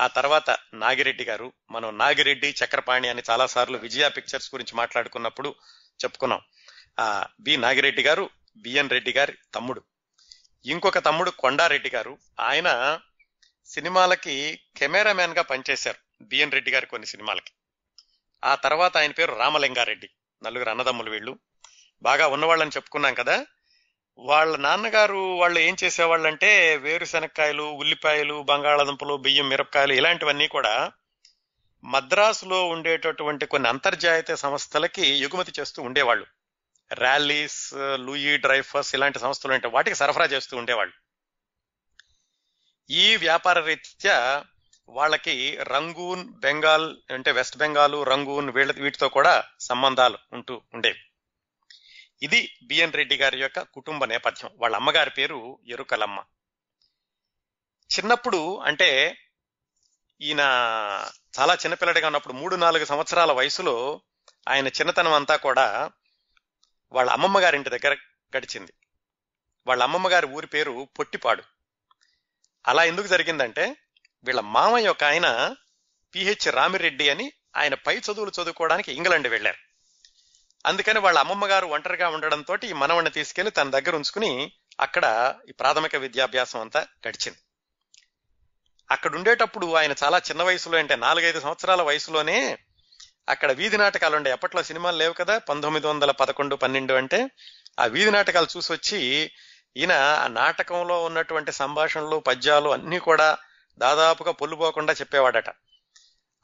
ఆ 0.00 0.06
తర్వాత 0.06 0.56
నాగిరెడ్డి 0.74 1.24
గారు. 1.24 1.52
మనం 1.70 1.98
నాగిరెడ్డి 1.98 2.54
చక్రపాణి 2.64 3.08
అని 3.08 3.22
చాలా 3.30 3.46
సార్లు 3.46 3.78
విజయ 3.78 4.08
పిక్చర్స్ 4.08 4.54
గురించి 4.54 4.76
మాట్లాడుకున్నప్పుడు 4.76 5.54
చెప్పుకున్నాం. 6.04 6.40
ఆ 7.00 7.26
బి 7.40 7.56
నాగిరెడ్డి 7.56 8.02
గారు 8.02 8.30
బిఎన్ 8.56 8.90
రెడ్డి 8.90 9.12
గారి 9.12 9.32
తమ్ముడు. 9.54 9.82
ఇంకొక 10.66 10.98
తమ్ముడు 10.98 11.30
కొండారెడ్డి 11.30 11.90
గారు. 11.90 12.18
ఆయన 12.40 13.00
సినిమాలకి 13.66 14.60
కెమెరామ్యాన్గా 14.76 15.42
పనిచేశారు. 15.42 16.24
బిఎన్ 16.24 16.52
రెడ్డి 16.52 16.70
గారు 16.70 16.86
కొన్ని 16.86 17.06
సినిమాలకి. 17.06 17.52
ఆ 18.44 18.54
తర్వాత 18.54 18.96
ఆయన 18.96 19.10
పేరు 19.10 19.34
రామలింగారెడ్డి. 19.34 20.10
నలుగురు 20.42 20.70
అన్నదమ్ములు 20.70 21.10
వీళ్ళు. 21.10 21.38
బాగా 22.02 22.28
ఉన్నవాళ్ళని 22.28 22.70
చెప్పుకున్నాం 22.70 23.14
కదా. 23.14 23.46
వాళ్ళ 24.18 24.56
నాన్నగారు 24.56 25.36
వాళ్ళు 25.38 25.58
ఏం 25.58 25.76
చేసేవాళ్ళంటే 25.84 26.76
వేరుశనక్కాయలు 26.76 27.62
ఉల్లిపాయలు 27.62 28.42
బంగాళాదుంపలు 28.42 29.16
బియ్యం 29.16 29.48
మిరపకాయలు 29.48 29.92
ఇలాంటివన్నీ 29.92 30.48
కూడా 30.48 30.92
మద్రాసులో 31.84 32.68
ఉండేటటువంటి 32.68 33.46
కొన్ని 33.46 33.68
అంతర్జాతీయ 33.68 34.36
సంస్థలకి 34.36 35.06
ఎగుమతి 35.06 35.52
చేస్తూ 35.60 35.82
ఉండేవాళ్ళు. 35.82 36.26
ర్యాలీస్ 36.92 37.74
లూయి 37.94 38.36
డ్రైఫర్స్ 38.36 38.94
ఇలాంటి 38.94 39.18
సంస్థలు 39.18 39.52
ఉంటే 39.52 39.68
వాటికి 39.68 39.96
సరఫరా 39.96 40.24
చేస్తూ 40.24 40.56
ఉండేవాళ్ళు. 40.56 40.94
ఈ 42.90 43.16
వ్యాపార 43.16 43.60
రీత్యా 43.60 44.44
వాళ్ళకి 44.88 45.58
రంగూన్ 45.60 46.28
బెంగాల్ 46.28 46.96
అంటే 47.10 47.32
వెస్ట్ 47.32 47.56
బెంగాల్ 47.56 48.06
రంగూన్ 48.06 48.50
వీళ్ళ 48.50 48.72
వీటితో 48.72 49.08
కూడా 49.08 49.44
సంబంధాలు 49.60 50.18
ఉంటూ 50.32 50.62
ఉండేవి. 50.74 50.98
ఇది 52.22 52.58
బిఎన్ 52.62 52.92
రెడ్డి 52.92 53.16
గారి 53.16 53.40
యొక్క 53.40 53.60
కుటుంబ 53.60 54.04
నేపథ్యం. 54.04 54.50
వాళ్ళ 54.56 54.76
అమ్మగారి 54.76 55.10
పేరు 55.10 55.58
ఎరుకలమ్మ. 55.66 56.24
చిన్నప్పుడు 57.98 58.58
అంటే 58.58 59.18
ఈయన 60.20 60.40
చాలా 61.40 61.54
చిన్నపిల్లడిగా 61.54 62.06
ఉన్నప్పుడు 62.06 62.32
మూడు 62.32 62.56
నాలుగు 62.56 62.84
సంవత్సరాల 62.84 63.32
వయసులో 63.32 64.00
ఆయన 64.48 64.68
చిన్నతనం 64.68 65.12
అంతా 65.12 65.36
కూడా 65.36 65.90
వాళ్ళ 66.92 67.10
అమ్మమ్మ 67.10 67.40
గారింటి 67.40 67.70
దగ్గర 67.70 67.96
గడిచింది. 68.36 68.72
వాళ్ళ 69.66 69.82
అమ్మమ్మ 69.82 70.08
గారి 70.08 70.26
ఊరి 70.26 70.46
పేరు 70.46 70.88
పొట్టిపాడు. 70.98 71.42
అలా 72.66 72.84
ఎందుకు 72.84 73.06
జరిగిందంటే 73.06 73.76
వీళ్ళ 74.24 74.40
మామయ్య 74.40 74.88
ఒక 74.88 75.04
ఆయన 75.04 75.54
పిహెచ్ 76.14 76.54
రామిరెడ్డి 76.54 77.08
అని 77.08 77.32
ఆయన 77.56 77.74
పై 77.74 77.98
చదువులు 77.98 78.30
చదువుకోవడానికి 78.30 78.92
ఇంగ్లాండ్ 78.92 79.28
వెళ్ళారు. 79.28 79.71
అందుకని 80.66 80.98
వాళ్ళ 80.98 81.18
అమ్మమ్మ 81.18 81.46
గారు 81.46 81.66
ఒంటరిగా 81.66 82.08
ఉండడంతో 82.08 82.58
ఈ 82.64 82.72
మనవణ్ణి 82.72 83.10
తీసుకెళ్ళి 83.10 83.50
తన 83.50 83.70
దగ్గర 83.70 83.94
ఉంచుకుని 83.94 84.52
అక్కడ 84.80 85.34
ఈ 85.48 85.52
ప్రాథమిక 85.52 85.96
విద్యాభ్యాసం 85.96 86.60
అంతా 86.60 86.86
గడిచింది. 87.08 87.38
అక్కడ 88.90 89.14
ఉండేటప్పుడు 89.14 89.74
ఆయన 89.74 89.94
చాలా 90.04 90.18
చిన్న 90.18 90.42
వయసులో 90.42 90.78
అంటే 90.78 90.96
నాలుగైదు 90.96 91.40
సంవత్సరాల 91.40 91.82
వయసులోనే 91.82 92.58
అక్కడ 93.28 93.52
వీధి 93.52 93.78
నాటకాలు 93.78 94.16
ఉండే. 94.16 94.32
అప్పట్లో 94.32 94.62
సినిమాలు 94.62 94.96
లేవు 94.96 95.12
కదా? 95.12 95.38
పంతొమ్మిది 95.38 95.86
వందల 95.86 96.10
పదకొండు 96.10 96.56
పన్నెండు 96.56 96.94
అంటే 96.94 97.30
ఆ 97.80 97.84
వీధి 97.84 98.10
నాటకాలు 98.10 98.46
చూసి 98.56 98.72
వచ్చి 98.72 99.30
ఈయన 99.76 99.92
ఆ 99.92 100.26
నాటకంలో 100.26 101.04
ఉన్నటువంటి 101.04 101.52
సంభాషణలు 101.52 102.16
పద్యాలు 102.16 102.70
అన్నీ 102.70 102.98
కూడా 102.98 103.38
దాదాపుగా 103.78 104.32
పొల్లుపోకుండా 104.32 104.92
చెప్పేవాడట. 104.92 105.50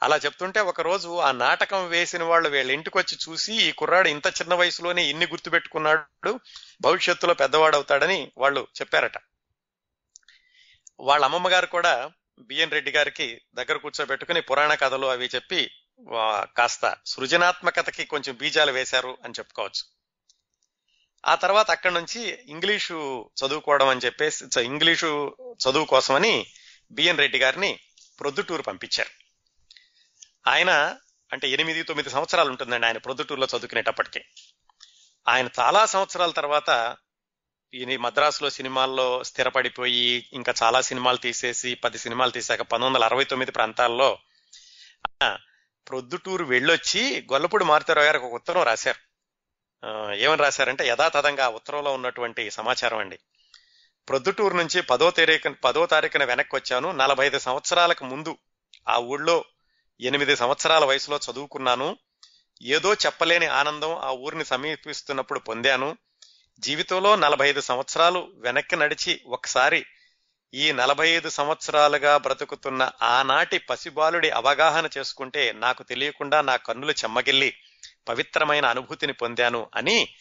అలా 0.02 0.16
చెప్తుంటే 0.16 0.60
ఒక 0.60 0.80
రోజు 0.80 1.18
ఆ 1.18 1.32
నాటకం 1.32 1.88
వేసిన 1.88 2.22
వాళ్ళు 2.22 2.48
వీళ్ళ 2.48 2.70
ఇంటికి 2.70 2.98
వచ్చి 2.98 3.18
చూసి 3.28 3.54
ఈ 3.54 3.72
కుర్రాడు 3.72 4.08
ఇంత 4.08 4.26
చిన్న 4.26 4.54
వయసులోనే 4.54 5.04
ఇన్ని 5.04 5.26
గుర్తుపెట్టుకున్నాడు? 5.26 6.40
భవిష్యత్తులో 6.80 7.34
పెద్దవాడవుతాడని 7.34 8.32
వాళ్ళు 8.38 8.66
చెప్పారట. 8.80 9.18
వాళ్ళ 11.00 11.24
అమ్మమ్మ 11.24 11.48
గారు 11.48 11.66
కూడా 11.66 12.10
బిఎన్ 12.38 12.70
రెడ్డి 12.70 12.90
గారికి 12.90 13.40
దగ్గర 13.54 13.76
కూర్చోబెట్టుకుని 13.76 14.40
పురాణ 14.40 14.74
కథలు 14.74 15.06
అవి 15.06 15.30
చెప్పి 15.34 15.70
కాస్త 16.56 16.96
సృజనాత్మకతకి 17.06 18.04
కొంచెం 18.04 18.36
బీజాలు 18.36 18.72
వేశారు 18.72 19.18
అని 19.24 19.34
చెప్పుకోవచ్చు. 19.38 19.84
ఆ 21.26 21.34
తర్వాత 21.34 21.70
అక్కడి 21.70 21.94
నుంచి 21.94 22.38
ఇంగ్లీషు 22.48 23.30
చదువుకోవడం 23.38 23.88
అని 23.88 24.00
చెప్పేసి 24.04 24.60
ఇంగ్లీషు 24.60 25.36
చదువు 25.68 25.84
కోసమని 25.84 26.46
బిఎన్ 26.92 27.18
రెడ్డి 27.18 27.38
గారిని 27.38 27.78
ప్రొద్దుటూరు 28.20 28.62
పంపించారు. 28.62 29.27
ఆయన 30.48 30.96
అంటే 31.32 31.48
ఎనిమిది 31.48 31.82
తొమ్మిది 31.82 32.10
సంవత్సరాలు 32.10 32.50
ఉంటుందండి 32.50 32.86
ఆయన 32.86 32.98
ప్రొద్దుటూరులో 32.98 33.46
చదువుకునేటప్పటికి. 33.46 34.24
ఆయన 35.28 35.48
చాలా 35.60 35.86
సంవత్సరాల 35.86 36.30
తర్వాత 36.30 36.96
ఈయన 37.74 38.00
మద్రాసులో 38.00 38.50
సినిమాల్లో 38.50 39.24
స్థిరపడిపోయి 39.24 40.30
ఇంకా 40.32 40.54
చాలా 40.62 40.80
సినిమాలు 40.80 41.16
తీసేసి 41.16 41.74
పది 41.74 41.98
సినిమాలు 41.98 42.30
తీసాక 42.30 42.58
పంతొమ్మిది 42.58 42.86
వందల 42.86 43.04
అరవై 43.04 43.24
తొమ్మిది 43.24 43.52
ప్రాంతాల్లో 43.52 44.18
ప్రొద్దుటూరు 45.88 46.44
వెళ్ళొచ్చి 46.44 47.26
గొల్లపూడి 47.32 47.64
మారుతారావు 47.64 48.06
గారికి 48.06 48.24
ఒక 48.24 48.34
ఉత్తరం 48.34 48.62
రాశారు. 48.62 49.08
ఏమని 50.14 50.42
రాశారంటే 50.42 50.88
యథాతథంగా 50.88 51.46
ఆ 51.46 51.48
ఉత్తరంలో 51.48 51.92
ఉన్నటువంటి 51.92 52.50
సమాచారం 52.50 52.98
అండి. 52.98 53.18
ప్రొద్దుటూరు 54.08 54.56
నుంచి 54.56 54.82
పదో 54.82 55.10
తారీఖు 55.10 55.48
పదో 55.48 55.86
తారీఖున 55.86 56.24
వెనక్కి 56.24 56.56
వచ్చాను. 56.56 56.92
నలభై 56.92 57.26
ఐదు 57.26 57.38
సంవత్సరాలకు 57.38 58.04
ముందు 58.04 58.38
ఆ 58.88 58.96
ఊళ్ళో 58.96 59.44
ఎనిమిది 60.00 60.36
సంవత్సరాల 60.36 60.84
వయసులో 60.84 61.20
చదువుకున్నాను. 61.32 61.96
ఏదో 62.62 62.94
చెప్పలేని 62.94 63.46
ఆనందం 63.46 63.96
ఆ 63.98 64.10
ఊరిని 64.10 64.44
సమీపిస్తున్నప్పుడు 64.44 65.38
పొందాను. 65.38 65.96
జీవితంలో 66.58 67.16
నలభై 67.16 67.48
ఐదు 67.48 67.60
సంవత్సరాలు 67.60 68.32
వెనక్కి 68.34 68.76
నడిచి 68.76 69.20
ఒకసారి 69.26 69.86
ఈ 70.54 70.72
నలభై 70.72 71.08
ఐదు 71.08 71.28
సంవత్సరాలుగా 71.28 72.16
బ్రతుకుతున్న 72.16 72.90
ఆనాటి 73.02 73.58
పసిబాలుడి 73.58 74.30
అవగాహన 74.30 74.88
చేసుకుంటే 74.98 75.52
నాకు 75.52 75.82
తెలియకుండా 75.82 76.40
నా 76.40 76.56
కన్నులు 76.56 76.92
చెమ్మగిల్లి 76.92 77.56
పవిత్రమైన 78.08 78.66
అనుభూతిని 78.66 79.12
పొందాను 79.12 79.70
అని 79.74 80.14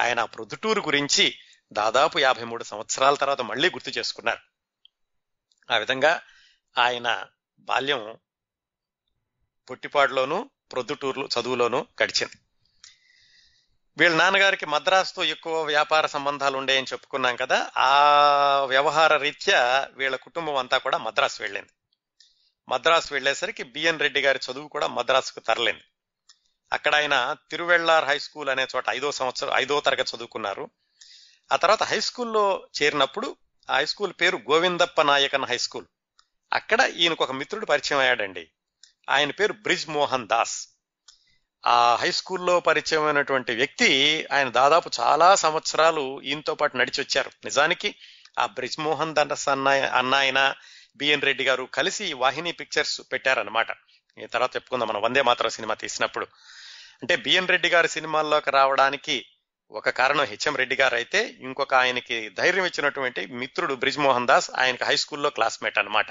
ఆయన 0.00 0.24
ప్రొద్దుటూరు 0.24 0.80
గురించి 0.80 1.38
దాదాపు 1.72 2.18
యాభై 2.18 2.44
మూడు 2.44 2.64
సంవత్సరాల 2.64 3.14
తర్వాత 3.14 3.40
మళ్ళీ 3.40 3.68
గుర్తు 3.68 3.90
చేసుకున్నారు. 3.90 4.38
ఆ 5.72 5.76
విధంగా 5.76 6.20
ఆయన 6.78 7.26
బాల్యం 7.58 8.18
పుట్టిపాడులోను 9.70 10.50
ప్రొద్దుటూరులో 10.72 11.28
చదువులోను 11.40 11.86
గడిచింది. 12.02 12.38
వీళ్ళ 13.96 14.16
నాన్నగారికి 14.16 14.66
మద్రాసుతో 14.66 15.24
ఎక్కువ 15.24 15.62
వ్యాపార 15.62 16.06
సంబంధాలు 16.06 16.58
ఉండేయని 16.58 16.86
చెప్పుకున్నాం 16.92 17.36
కదా 17.36 17.70
ఆ 17.76 18.04
వ్యవహార 18.64 19.16
రీత్యా 19.16 19.88
వీళ్ళ 19.92 20.16
కుటుంబం 20.16 20.56
అంతా 20.56 20.78
కూడా 20.78 20.98
మద్రాసు 20.98 21.42
వెళ్ళింది. 21.42 21.68
మద్రాసు 22.68 23.14
వెళ్ళేసరికి 23.14 23.62
బిఎన్ 23.62 24.00
రెడ్డి 24.00 24.20
గారి 24.20 24.40
చదువు 24.52 24.68
కూడా 24.68 24.86
మద్రాసుకు 24.86 25.40
తరలింది. 25.40 25.82
అక్కడ 26.72 26.94
ఆయన 26.94 27.36
తిరువెళ్ళార్ 27.50 28.04
హై 28.04 28.18
స్కూల్ 28.18 28.48
అనే 28.48 28.66
చోట 28.76 28.84
ఐదో 28.88 29.12
సంవత్సరం 29.12 29.50
ఐదో 29.54 29.80
తరగతి 29.80 30.16
చదువుకున్నారు. 30.16 30.70
ఆ 31.52 31.56
తర్వాత 31.56 31.82
హై 31.82 32.00
స్కూల్లో 32.00 32.68
చేరినప్పుడు 32.82 33.36
ఆ 33.70 33.76
హై 33.76 33.86
స్కూల్ 33.86 34.12
పేరు 34.20 34.36
గోవిందప్ప 34.36 35.02
నాయకన్ 35.02 35.44
హై 35.44 35.58
స్కూల్. 35.58 35.86
అక్కడ 36.52 36.80
ఈయనకు 36.80 37.24
ఒక 37.24 37.30
మిత్రుడు 37.30 37.66
పరిచయం 37.66 38.00
అయ్యాడండి. 38.00 38.50
ఆయన 39.10 39.30
పేరు 39.30 39.52
బ్రిజ్ 39.52 39.88
మోహన్ 39.88 40.28
దాస్. 40.28 40.68
ఆ 41.66 41.94
హై 42.00 42.10
స్కూల్లో 42.10 42.60
పరిచయమైనటువంటి 42.60 43.54
వ్యక్తి 43.54 43.90
ఆయన 44.32 44.48
దాదాపు 44.48 44.90
చాలా 45.00 45.34
సంవత్సరాలు 45.34 46.20
ఈయనతో 46.22 46.54
పాటు 46.54 46.76
నడిచి 46.76 47.00
వచ్చారు 47.02 47.30
నిజానికి 47.44 47.94
ఆ 48.38 48.46
బ్రిజ్ 48.46 48.80
మోహన్ 48.80 49.14
దాస్ 49.14 49.48
అన్న 49.48 49.68
అన్నాయన 49.68 50.54
బిఎన్ 50.96 51.22
రెడ్డి 51.22 51.44
గారు 51.44 51.64
కలిసి 51.64 52.12
వాహిని 52.12 52.52
పిక్చర్స్ 52.52 53.00
పెట్టారనమాట 53.12 53.66
తర్వాత 54.32 54.56
చెప్పుకుందాం. 54.56 54.88
మనం 54.88 55.02
వందే 55.02 55.22
మాత్రం 55.22 55.50
సినిమా 55.50 55.74
తీసినప్పుడు. 55.74 56.26
అంటే 57.02 57.16
బిఎన్ 57.16 57.48
రెడ్డి 57.48 57.68
గారి 57.68 57.88
సినిమాల్లోకి 57.88 58.50
రావడానికి 58.50 59.26
ఒక 59.70 59.88
కారణం 59.88 60.24
హెచ్ఎం 60.24 60.56
రెడ్డి 60.56 60.76
గారు 60.76 60.94
అయితే 60.94 61.34
ఇంకొక 61.40 61.74
ఆయనకి 61.74 62.28
ధైర్యం 62.28 62.64
ఇచ్చినటువంటి 62.64 63.26
మిత్రుడు 63.26 63.74
బ్రిజ్ 63.74 63.98
మోహన్ 63.98 64.26
దాస్ 64.26 64.50
ఆయనకి 64.56 64.84
హై 64.84 64.96
స్కూల్లో 64.96 65.30
క్లాస్మేట్ 65.30 65.78
అనమాట 65.78 66.06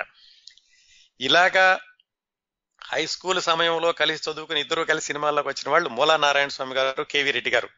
ఇలాగా 1.21 1.79
హై 2.85 3.05
స్కూల్ 3.05 3.41
సమయంలో 3.41 3.91
కలిసి 3.91 4.31
చదువుకుని 4.31 4.59
ఇద్దరు 4.59 4.83
కలిసి 4.83 5.07
సినిమాల్లోకి 5.07 5.47
వచ్చిన 5.47 5.69
వాళ్ళు 5.69 5.89
మూలా 5.89 6.17
నారాయణ 6.17 6.47
స్వామి 6.47 6.75
గారు 6.75 7.03
కేవీ 7.03 7.31
రెడ్డి 7.31 7.51
గారు. 7.51 7.69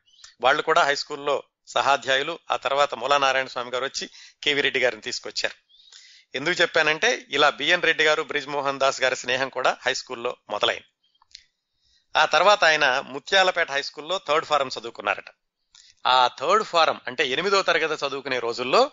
వాళ్ళు 0.42 0.62
కూడా 0.62 0.84
హై 0.84 0.96
స్కూల్లో 0.96 1.44
సహాధ్యాయులు. 1.68 2.40
ఆ 2.52 2.56
తర్వాత 2.56 2.96
మూలా 2.96 3.18
నారాయణ 3.18 3.48
స్వామి 3.48 3.72
గారు 3.72 3.86
వచ్చి 3.86 4.10
కేవీ 4.44 4.62
రెడ్డి 4.62 4.80
గారిని 4.80 5.02
తీసుకొచ్చారు. 5.02 5.56
ఎందుకు 6.38 6.62
చెప్పానంటే 6.62 7.26
ఇలా 7.30 7.50
బిఎన్ 7.50 7.84
రెడ్డి 7.84 8.04
గారు 8.04 8.24
బ్రిజ్ 8.24 8.48
మోహన్ 8.48 8.80
దాస్ 8.80 9.02
గారి 9.02 9.16
స్నేహం 9.16 9.50
కూడా 9.50 9.78
హై 9.86 9.94
స్కూల్లో 9.94 10.38
మొదలైంది. 10.50 10.86
ఆ 12.16 12.26
తర్వాత 12.26 12.64
ఆయన 12.64 13.00
ముత్యాలపేట 13.00 13.72
హై 13.72 13.82
స్కూల్లో 13.82 14.22
థర్డ్ 14.28 14.46
ఫారం 14.46 14.70
చదువుకున్నారట. 14.80 15.26
ఆ 16.08 16.30
థర్డ్ 16.40 16.64
ఫారం 16.64 17.02
అంటే 17.08 17.28
ఎనిమిదో 17.28 17.62
తరగతి 17.62 18.06
చదువుకునే 18.08 18.40
రోజుల్లో 18.40 18.92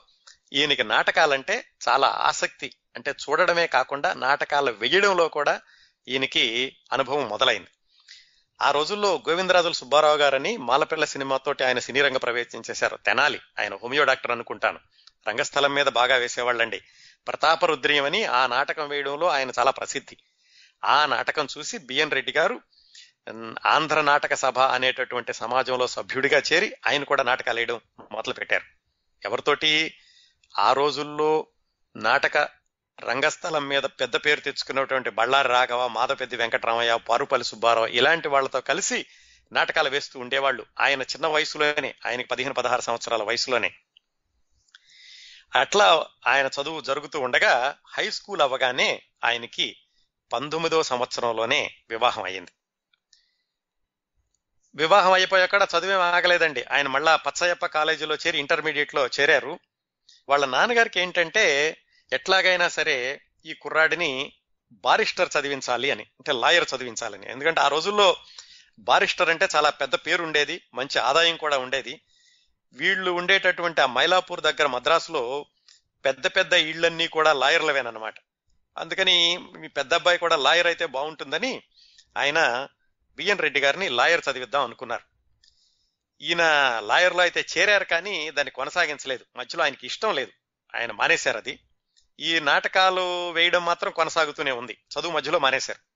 ఈయనకి 0.53 0.85
నాటకాలంటే 0.85 1.65
చాలా 1.89 2.09
ఆసక్తి. 2.09 2.73
అంటే 2.97 3.11
చూడడమే 3.11 3.67
కాకుండా 3.67 4.15
నాటకాలు 4.15 4.71
వేయడంలో 4.71 5.29
కూడా 5.29 5.61
ఈయనకి 6.09 6.77
అనుభవం 6.93 7.29
మొదలైంది. 7.29 7.69
ఆ 8.63 8.71
రోజుల్లో 8.71 9.23
గోవిందరాజుల 9.29 9.73
సుబ్బారావు 9.73 10.17
గారని 10.17 10.57
మాలపిల్ల 10.57 11.05
సినిమాతోటి 11.05 11.65
ఆయన 11.65 11.79
సినీ 11.79 12.01
రంగ 12.01 12.17
ప్రవేశం 12.17 12.63
చేశారు. 12.71 12.97
తెనాలి. 12.97 13.41
ఆయన 13.61 13.75
హోమియో 13.75 14.05
డాక్టర్ 14.05 14.31
అనుకుంటాను. 14.31 14.79
రంగస్థలం 15.29 15.75
మీద 15.75 15.87
బాగా 15.87 16.17
వేసేవాళ్ళండి. 16.17 16.83
ప్రతాపరుద్రియం 17.27 18.05
అని 18.05 18.25
ఆ 18.25 18.47
నాటకం 18.47 18.89
వేయడంలో 18.89 19.29
ఆయన 19.29 19.51
చాలా 19.59 19.71
ప్రసిద్ధి. 19.71 20.17
ఆ 20.85 21.07
నాటకం 21.07 21.49
చూసి 21.59 21.79
బిఎన్ 21.79 22.11
రెడ్డి 22.11 22.33
గారు 22.33 22.61
ఆంధ్ర 23.67 24.01
నాటక 24.01 24.35
సభ 24.35 24.59
అనేటటువంటి 24.59 25.33
సమాజంలో 25.33 25.87
సభ్యుడిగా 25.87 26.43
చేరి 26.53 26.77
ఆయన 26.87 27.05
కూడా 27.05 27.23
నాటకాలు 27.23 27.57
వేయడం 27.57 27.81
మొదలు 28.13 28.35
పెట్టారు 28.35 28.65
ఎవరితోటి? 29.25 29.95
ఆ 30.59 30.73
రోజుల్లో 30.73 31.47
నాటక 31.97 32.62
రంగస్థలం 33.01 33.69
మీద 33.69 33.83
పెద్ద 33.83 34.17
పేరు 34.17 34.41
తెచ్చుకున్నటువంటి 34.41 35.11
బళ్ళారి 35.11 35.49
రాఘవ 35.49 35.89
మాధపెద్ది 35.89 36.37
వెంకటరామయ్య 36.37 36.97
పారుపల్లి 36.97 37.45
సుబ్బారావు 37.45 37.87
ఇలాంటి 37.87 38.29
వాళ్ళతో 38.29 38.61
కలిసి 38.61 39.07
నాటకాలు 39.53 39.89
వేస్తూ 39.89 40.21
ఉండేవాళ్ళు. 40.21 40.67
ఆయన 40.81 41.03
చిన్న 41.03 41.27
వయసులోనే 41.27 41.95
ఆయనకి 42.07 42.29
పదిహేను 42.29 42.55
పదహారు 42.55 42.81
సంవత్సరాల 42.81 43.23
వయసులోనే. 43.23 43.75
అట్లా 45.55 46.07
ఆయన 46.27 46.51
చదువు 46.63 46.81
జరుగుతూ 46.81 47.21
ఉండగా 47.21 47.77
హై 47.87 48.11
స్కూల్ 48.11 48.41
అవ్వగానే 48.41 49.03
ఆయనకి 49.25 49.77
పంతొమ్మిదో 50.33 50.83
సంవత్సరంలోనే 50.83 51.75
వివాహం 51.91 52.23
అయ్యింది. 52.23 52.51
వివాహం 54.75 55.13
అయిపోయాక 55.13 55.55
చదువేం 55.55 56.01
ఆగలేదండి. 56.01 56.65
ఆయన 56.71 56.89
మళ్ళా 56.89 57.17
పచ్చయ్యప్ప 57.17 57.67
కాలేజీలో 57.67 58.15
చేరి 58.15 58.39
ఇంటర్మీడియట్లో 58.39 59.07
చేరారు. 59.07 59.59
వాళ్ళ 60.29 60.45
నాన్నగారికి 60.45 61.01
ఏంటంటే 61.01 61.77
ఎట్లాగైనా 62.13 62.69
సరే 62.69 63.21
ఈ 63.47 63.55
కుర్రాడిని 63.55 64.33
బారిస్టర్ 64.73 65.29
చదివించాలి 65.41 65.91
అని 65.91 66.03
అంటే 66.03 66.33
లాయర్ 66.33 66.65
చదివించాలని 66.77 67.31
ఎందుకంటే 67.31 67.61
ఆ 67.61 67.69
రోజుల్లో 67.69 68.17
బారిస్టర్ 68.79 69.29
అంటే 69.29 69.49
చాలా 69.57 69.71
పెద్ద 69.71 69.95
పేరు 69.95 70.23
ఉండేది 70.23 70.63
మంచి 70.75 70.99
ఆదాయం 70.99 71.37
కూడా 71.37 71.59
ఉండేది. 71.59 72.01
వీళ్ళు 72.73 73.11
ఉండేటటువంటి 73.11 73.81
ఆ 73.81 73.87
మైలాపూర్ 73.87 74.41
దగ్గర 74.41 74.67
మద్రాసులో 74.67 75.47
పెద్ద 76.05 76.27
పెద్ద 76.27 76.53
ఇళ్ళన్నీ 76.53 77.09
కూడా 77.09 77.33
లాయర్లవేనమాట 77.33 78.15
అందుకని 78.79 79.39
మీ 79.39 79.69
పెద్ద 79.69 79.95
అబ్బాయి 79.95 80.19
కూడా 80.19 80.37
లాయర్ 80.37 80.67
అయితే 80.67 80.87
బాగుంటుందని 80.87 81.63
ఆయన 82.17 82.69
బిఎన్ 83.17 83.39
రెడ్డి 83.39 83.61
గారిని 83.61 83.89
లాయర్ 83.89 84.21
చదివిద్దాం 84.31 84.63
అనుకున్నారు. 84.63 85.03
ఈయన 86.23 86.43
లాయర్లో 86.87 87.21
అయితే 87.21 87.45
చేరారు 87.59 87.85
కానీ 87.85 88.31
దాన్ని 88.31 88.51
కొనసాగించలేదు. 88.51 89.25
మధ్యలో 89.37 89.65
ఆయనకి 89.65 89.87
ఇష్టం 89.87 90.15
లేదు. 90.15 90.33
ఆయన 90.75 90.93
మానేశారు 90.93 91.37
అది. 91.37 91.59
ఈ 92.21 92.39
నాటకాలు 92.39 93.31
వేయడం 93.31 93.65
మాత్రం 93.65 93.93
కొనసాగుతూనే 93.93 94.51
ఉంది. 94.51 94.79
చదువు 94.99 95.13
మధ్యలో 95.13 95.39
మానేశారు. 95.39 95.93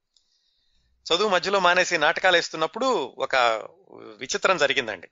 చదువు 1.14 1.28
మధ్యలో 1.28 1.60
మానేసి 1.60 1.98
నాటకాలు 1.98 2.36
వేస్తున్నప్పుడు 2.36 2.86
ఒక 3.18 3.36
విచిత్రం 3.92 4.56
జరిగిందండి. 4.56 5.08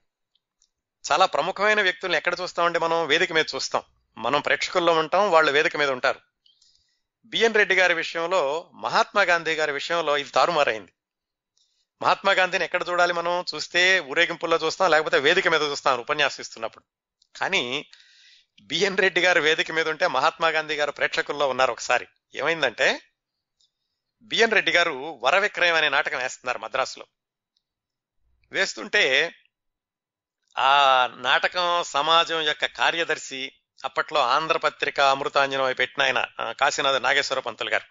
చాలా 1.11 1.25
ప్రముఖమైన 1.25 1.81
వ్యక్తుల్ని 1.81 2.17
ఎక్కడ 2.17 2.35
చూస్తామంటే 2.41 2.79
మనం? 2.79 3.07
వేదిక 3.07 3.33
మీద 3.33 3.45
చూస్తాం. 3.55 3.81
మనం 4.17 4.41
ప్రేక్షకుల్లో 4.41 4.93
ఉంటాం 4.93 5.31
వాళ్ళు 5.31 5.51
వేదిక 5.51 5.77
మీద 5.77 5.89
ఉంటారు. 5.89 6.19
బిఎన్ 7.25 7.53
రెడ్డి 7.53 7.75
గారి 7.75 7.93
విషయంలో 7.93 8.71
మహాత్మా 8.73 9.21
గాంధీ 9.21 9.53
గారి 9.53 9.71
విషయంలో 9.71 10.17
ఇది 10.17 10.29
తారుమారైంది. 10.29 10.91
మహాత్మా 12.01 12.31
గాంధీని 12.31 12.63
ఎక్కడ 12.65 12.83
చూడాలి 12.89 13.13
మనం? 13.13 13.45
చూస్తే 13.55 13.99
ఊరేగింపుల్లో 13.99 14.57
చూస్తాం 14.57 14.91
లేకపోతే 14.91 15.19
వేదిక 15.19 15.47
మీద 15.47 15.61
చూస్తాం 15.61 15.99
ఉపన్యాసిస్తున్నప్పుడు. 15.99 16.83
కానీ 17.39 17.85
బిఎన్ 18.61 18.97
రెడ్డి 18.97 19.21
గారు 19.21 19.41
వేదిక 19.41 19.71
మీద 19.71 19.89
ఉంటే 19.89 20.07
మహాత్మా 20.07 20.47
గాంధీ 20.47 20.75
గారు 20.75 20.91
ప్రేక్షకుల్లో 20.91 21.49
ఉన్నారు 21.49 21.71
ఒకసారి. 21.71 22.07
ఏమైందంటే 22.35 23.01
బిఎన్ 24.21 24.51
రెడ్డి 24.51 24.71
గారు 24.71 25.19
వర 25.23 25.39
విక్రయం 25.39 25.75
అనే 25.75 25.89
నాటకం 25.89 26.17
వేస్తున్నారు 26.17 26.57
మద్రాసులో. 26.57 27.05
వేస్తుంటే 28.51 29.35
ఆ 30.57 31.09
నాటకం 31.17 31.83
సమాజం 31.83 32.41
యొక్క 32.41 32.65
కార్యదర్శి 32.65 33.51
అప్పట్లో 33.85 34.19
ఆంధ్రపత్రిక 34.21 35.01
అమృతాంజనం 35.01 35.73
పెట్టిన 35.73 36.03
ఆయన 36.03 36.27
కాశీనాథ 36.59 36.95
నాగేశ్వర 36.95 37.39
పంతులు 37.39 37.69
గారు. 37.69 37.85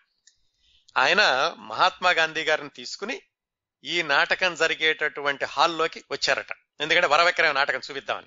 ఆయన 0.99 1.55
మహాత్మా 1.59 2.11
గాంధీ 2.11 2.45
గారిని 2.45 2.69
తీసుకుని 2.69 3.23
ఈ 3.85 4.03
నాటకం 4.03 4.55
జరిగేటటువంటి 4.55 5.45
హాల్లోకి 5.45 6.05
వచ్చారట. 6.11 6.53
ఎందుకంటే 6.81 7.07
వరవిక్రయం 7.07 7.55
నాటకం 7.55 7.81
చూపిద్దామని. 7.91 8.27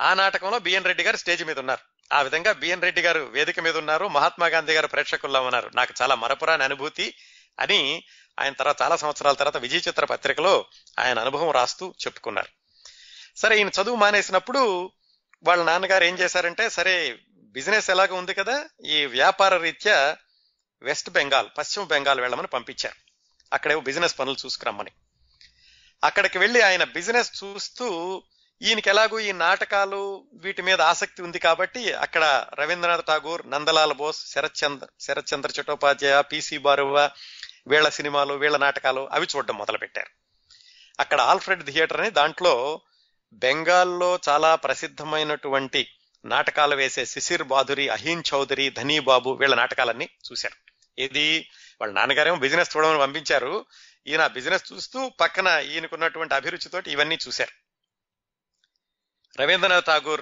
ఆ 0.00 0.14
నాటకంలో 0.14 0.58
బిఎన్ 0.58 0.84
రెడ్డి 0.84 1.04
గారు 1.04 1.16
స్టేజ్ 1.16 1.44
మీద 1.44 1.58
ఉన్నారు. 1.58 2.14
ఆ 2.14 2.22
విధంగా 2.22 2.52
బిఎన్ 2.52 2.82
రెడ్డి 2.82 3.02
గారు 3.02 3.20
వేదిక 3.20 3.60
మీద 3.60 3.76
ఉన్నారు 3.76 4.08
మహాత్మా 4.08 4.46
గాంధీ 4.46 4.72
గారు 4.72 4.86
ప్రేక్షకుల్లో 4.86 5.42
ఉన్నారు. 5.42 5.70
నాకు 5.74 5.94
చాలా 6.02 6.14
మరపురాని 6.14 6.64
అనుభూతి 6.64 7.14
అని 7.60 8.04
ఆయన 8.40 8.52
తర్వాత 8.52 8.82
చాలా 8.82 8.96
సంవత్సరాల 8.96 9.34
తర్వాత 9.34 9.56
విజయ 9.56 9.76
చిత్ర 9.76 10.04
పత్రికలో 10.04 10.66
ఆయన 10.98 11.18
అనుభవం 11.18 11.50
రాస్తూ 11.50 11.94
చెప్పుకున్నారు. 12.06 12.48
సరే 13.36 13.56
ఈయన 13.56 13.70
చదువు 13.82 13.96
మానేసినప్పుడు 13.96 14.92
వాళ్ళ 15.42 15.64
నాన్నగారు 15.64 16.04
ఏం 16.04 16.18
చేశారంటే 16.18 16.70
సరే 16.70 17.18
బిజినెస్ 17.34 17.90
ఎలాగ 17.90 18.14
ఉంది 18.14 18.34
కదా 18.34 18.68
ఈ 18.86 19.06
వ్యాపార 19.06 19.56
రీత్యా 19.56 20.16
వెస్ట్ 20.82 21.10
బెంగాల్ 21.10 21.48
పశ్చిమ 21.58 21.84
బెంగాల్ 21.84 22.20
వెళ్ళమని 22.20 22.46
పంపించారు. 22.46 22.96
అక్కడేవో 23.52 23.80
బిజినెస్ 23.80 24.18
పనులు 24.18 24.36
చూసుకురమ్మని. 24.46 24.90
అక్కడికి 26.04 26.38
వెళ్ళి 26.38 26.60
ఆయన 26.60 26.84
బిజినెస్ 26.84 27.44
చూస్తూ 27.44 28.22
ఈయనకి 28.62 28.90
ఎలాగో 28.90 29.18
ఈ 29.18 29.32
నాటకాలు 29.32 30.26
వీటి 30.34 30.62
మీద 30.62 30.80
ఆసక్తి 30.80 31.22
ఉంది 31.22 31.38
కాబట్టి 31.38 31.92
అక్కడ 31.92 32.46
రవీంద్రనాథ్ 32.60 33.06
ఠాగూర్ 33.06 33.50
నందలాల్ 33.50 33.94
బోస్ 33.94 34.32
శరత్ 34.32 34.64
చంద్ర 34.64 34.86
శరత్ 35.00 35.34
చంద్ర 35.34 35.50
చట్టోపాధ్యాయ 35.60 36.22
పిసి 36.22 36.58
బారువ 36.58 37.10
వీళ్ళ 37.66 37.88
సినిమాలు 37.88 38.34
వీళ్ళ 38.34 38.56
నాటకాలు 38.56 39.08
అవి 39.12 39.26
చూడడం 39.36 39.58
మొదలుపెట్టారు. 39.58 40.10
అక్కడ 41.00 41.20
ఆల్ఫ్రెడ్ 41.20 41.66
థియేటర్ 41.66 42.00
అని 42.00 42.10
దాంట్లో 42.10 42.80
బెంగాల్లో 43.32 44.18
చాలా 44.28 44.54
ప్రసిద్ధమైనటువంటి 44.54 45.88
నాటకాలు 46.24 46.76
వేసే 46.76 47.04
శిశిర్ 47.04 47.42
బాధురి 47.42 47.88
అహీన్ 47.88 48.22
చౌదరి 48.34 48.70
ధనీ 48.70 48.98
బాబు 48.98 49.30
వీళ్ళ 49.30 49.54
నాటకాలన్నీ 49.54 50.08
చూశారు. 50.30 50.56
ఇది 51.00 51.48
వాళ్ళ 51.80 51.94
నాన్నగారేమో 51.94 52.36
బిజినెస్ 52.36 52.76
చూడమని 52.76 52.98
పంపించారు. 52.98 53.64
ఈయన 54.06 54.26
బిజినెస్ 54.26 54.72
చూస్తూ 54.72 55.08
పక్కన 55.08 55.46
ఈయనకున్నటువంటి 55.46 56.34
అభిరుచితోటి 56.34 56.92
ఇవన్నీ 56.92 57.18
చూశారు. 57.28 57.65
రవీంద్రనాథ్ 59.40 59.84
ఠాగూర్ 59.84 60.20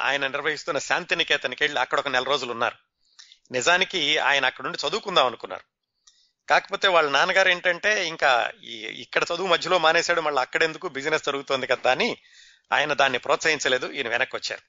ఆయన 0.00 0.26
నిర్వహిస్తున్న 0.26 0.78
శాంతినికేతన్కి 0.78 1.64
వెళ్ళి 1.64 1.80
అక్కడ 1.80 1.98
ఒక 1.98 2.08
నెల 2.08 2.22
రోజులు 2.22 2.52
ఉన్నారు. 2.52 2.76
నిజానికి 3.52 4.18
ఆయన 4.18 4.46
అక్కడ 4.46 4.64
నుండి 4.64 4.88
చదువుకుందాం 4.88 5.26
అనుకున్నారు. 5.26 5.62
కాకపోతే 6.48 6.88
వాళ్ళ 6.88 7.10
నాన్నగారు 7.10 7.48
ఏంటంటే 7.48 8.06
ఇంకా 8.06 8.52
ఈ- 8.64 8.86
ఇక్కడ 8.86 9.24
చదువు 9.34 9.46
మధ్యలో 9.46 9.78
మానేశాడు 9.78 10.20
మళ్ళీ 10.20 10.40
అక్కడెందుకు 10.40 10.88
బిజినెస్ 10.88 11.24
జరుగుతోంది 11.24 11.66
కదా 11.66 11.90
అని 11.90 12.16
ఆయన 12.72 12.92
దాన్ని 12.92 13.18
ప్రోత్సహించలేదు 13.18 13.86
ఈయన 13.86 14.08
వెనక్కి 14.08 14.36
వచ్చారు 14.36 14.62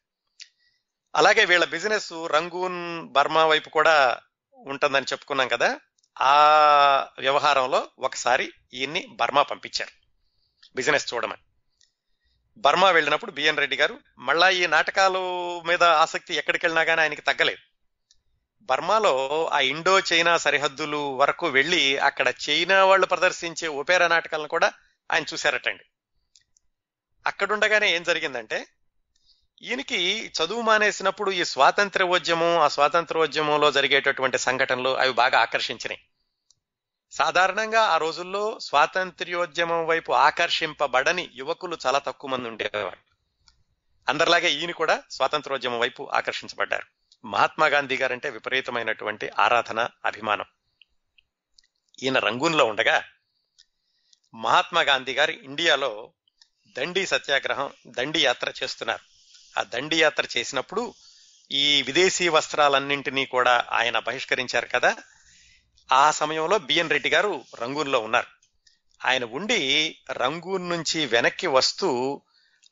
అలాగే 1.15 1.45
వీళ్ళ 1.45 1.65
బిజినెస్ 1.65 2.13
రంగూన్ 2.13 3.07
బర్మా 3.07 3.45
వైపు 3.45 3.69
కూడా 3.69 4.19
ఉంటుందని 4.55 5.05
చెప్పుకున్నాం 5.11 5.47
కదా 5.47 5.79
ఆ 6.21 6.33
వ్యవహారంలో 7.19 7.89
ఒకసారి 7.99 8.53
ఈయన్ని 8.73 9.07
బర్మా 9.09 9.41
పంపించారు 9.41 9.91
బిజినెస్ 10.75 11.13
చూడమని. 11.13 11.52
బర్మా 12.57 12.91
వెళ్ళినప్పుడు 12.91 13.31
బిఎన్ 13.31 13.57
రెడ్డి 13.57 13.75
గారు 13.77 13.99
మళ్ళా 14.19 14.49
ఈ 14.49 14.67
నాటకాలు 14.67 15.21
మీద 15.61 15.83
ఆసక్తి 15.83 16.35
ఎక్కడికి 16.35 16.65
వెళ్ళినా 16.65 16.83
కానీ 16.83 17.01
ఆయనకి 17.01 17.21
తగ్గలేదు. 17.21 17.57
బర్మాలో 18.61 19.47
ఆ 19.53 19.59
ఇండో 19.59 19.99
చైనా 19.99 20.37
సరిహద్దులు 20.37 21.15
వరకు 21.17 21.47
వెళ్ళి 21.47 21.97
అక్కడ 21.97 22.33
చైనా 22.49 22.85
వాళ్ళు 22.85 23.05
ప్రదర్శించే 23.05 23.67
ఒపేరా 23.67 24.07
నాటకాలను 24.07 24.47
కూడా 24.47 24.73
ఆయన 25.11 25.23
చూశారటండి. 25.33 25.83
అక్కడుండగానే 27.27 27.95
ఏం 27.95 28.03
జరిగిందంటే 28.03 28.67
ఈయనకి 29.61 30.31
చదువు 30.37 30.61
మానేసినప్పుడు 30.61 31.31
ఈ 31.31 31.43
స్వాతంత్ర్యోద్యమం 31.43 32.59
ఆ 32.59 32.67
స్వాతంత్ర్యోద్యమంలో 32.67 33.71
జరిగేటటువంటి 33.71 34.37
సంఘటనలు 34.37 34.97
అవి 34.97 35.13
బాగా 35.13 35.39
ఆకర్షించినాయి. 35.39 36.01
సాధారణంగా 37.13 37.81
ఆ 37.81 37.97
రోజుల్లో 37.97 38.59
స్వాతంత్ర్యోద్యమం 38.59 39.85
వైపు 39.85 40.11
ఆకర్షింపబడని 40.11 41.29
యువకులు 41.35 41.77
చాలా 41.85 41.99
తక్కువ 41.99 42.31
మంది 42.31 42.49
ఉండేవారు. 42.49 42.97
అందరిలాగే 44.09 44.51
ఈయన 44.51 44.71
కూడా 44.71 45.03
స్వాతంత్రోద్యమం 45.11 45.79
వైపు 45.79 46.09
ఆకర్షించబడ్డారు. 46.13 46.85
మహాత్మా 47.27 47.67
గాంధీ 47.67 47.97
గారంటే 47.97 48.29
విపరీతమైనటువంటి 48.29 49.29
ఆరాధన 49.39 49.89
అభిమానం. 50.05 50.45
ఈయన 52.03 52.19
రంగూన్లో 52.19 52.65
ఉండగా 52.65 53.03
మహాత్మా 54.35 54.81
గాంధీ 54.81 55.13
గారు 55.13 55.31
ఇండియాలో 55.31 56.13
దండి 56.77 57.05
సత్యాగ్రహం 57.05 57.73
దండి 57.87 58.23
యాత్ర 58.23 58.53
చేస్తున్నారు. 58.63 58.99
ఆ 59.59 59.63
దండి 59.63 60.01
యాత్ర 60.01 60.27
చేసినప్పుడు 60.37 60.93
ఈ 61.51 61.81
విదేశీ 61.81 62.27
వస్త్రాలన్నింటినీ 62.27 63.25
కూడా 63.25 63.65
ఆయన 63.71 63.99
బహిష్కరించారు 63.99 64.65
కదా 64.65 64.95
ఆ 65.91 66.11
సమయంలో 66.11 66.57
బిఎన్ 66.57 66.89
రెడ్డి 66.89 67.09
గారు 67.09 67.45
రంగూన్లో 67.55 67.99
ఉన్నారు. 67.99 68.27
ఆయన 69.07 69.23
ఉండి 69.23 69.97
రంగూన్ 70.11 70.69
నుంచి 70.69 71.05
వెనక్కి 71.05 71.47
వస్తూ 71.47 72.21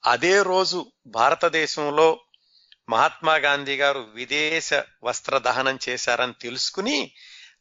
అదే 0.05 0.41
రోజు 0.41 0.91
భారతదేశంలో 1.07 2.19
మహాత్మా 2.89 3.35
గాంధీ 3.35 3.75
గారు 3.75 3.99
విదేశ 3.99 4.73
వస్త్ర 5.03 5.37
దహనం 5.37 5.79
చేశారని 5.89 6.33
తెలుసుకుని 6.33 7.11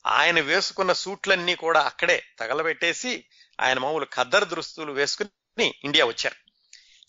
ఆయన 0.07 0.41
వేసుకున్న 0.41 0.93
సూట్లన్నీ 0.93 1.55
కూడా 1.55 1.81
అక్కడే 1.81 2.25
తగలబెట్టేసి 2.39 3.25
ఆయన 3.61 3.79
మామూలు 3.79 4.07
ఖద్దరు 4.15 4.45
దుస్తులు 4.45 4.93
వేసుకుని 4.93 5.75
ఇండియా 5.85 6.05
వచ్చారు. 6.07 6.51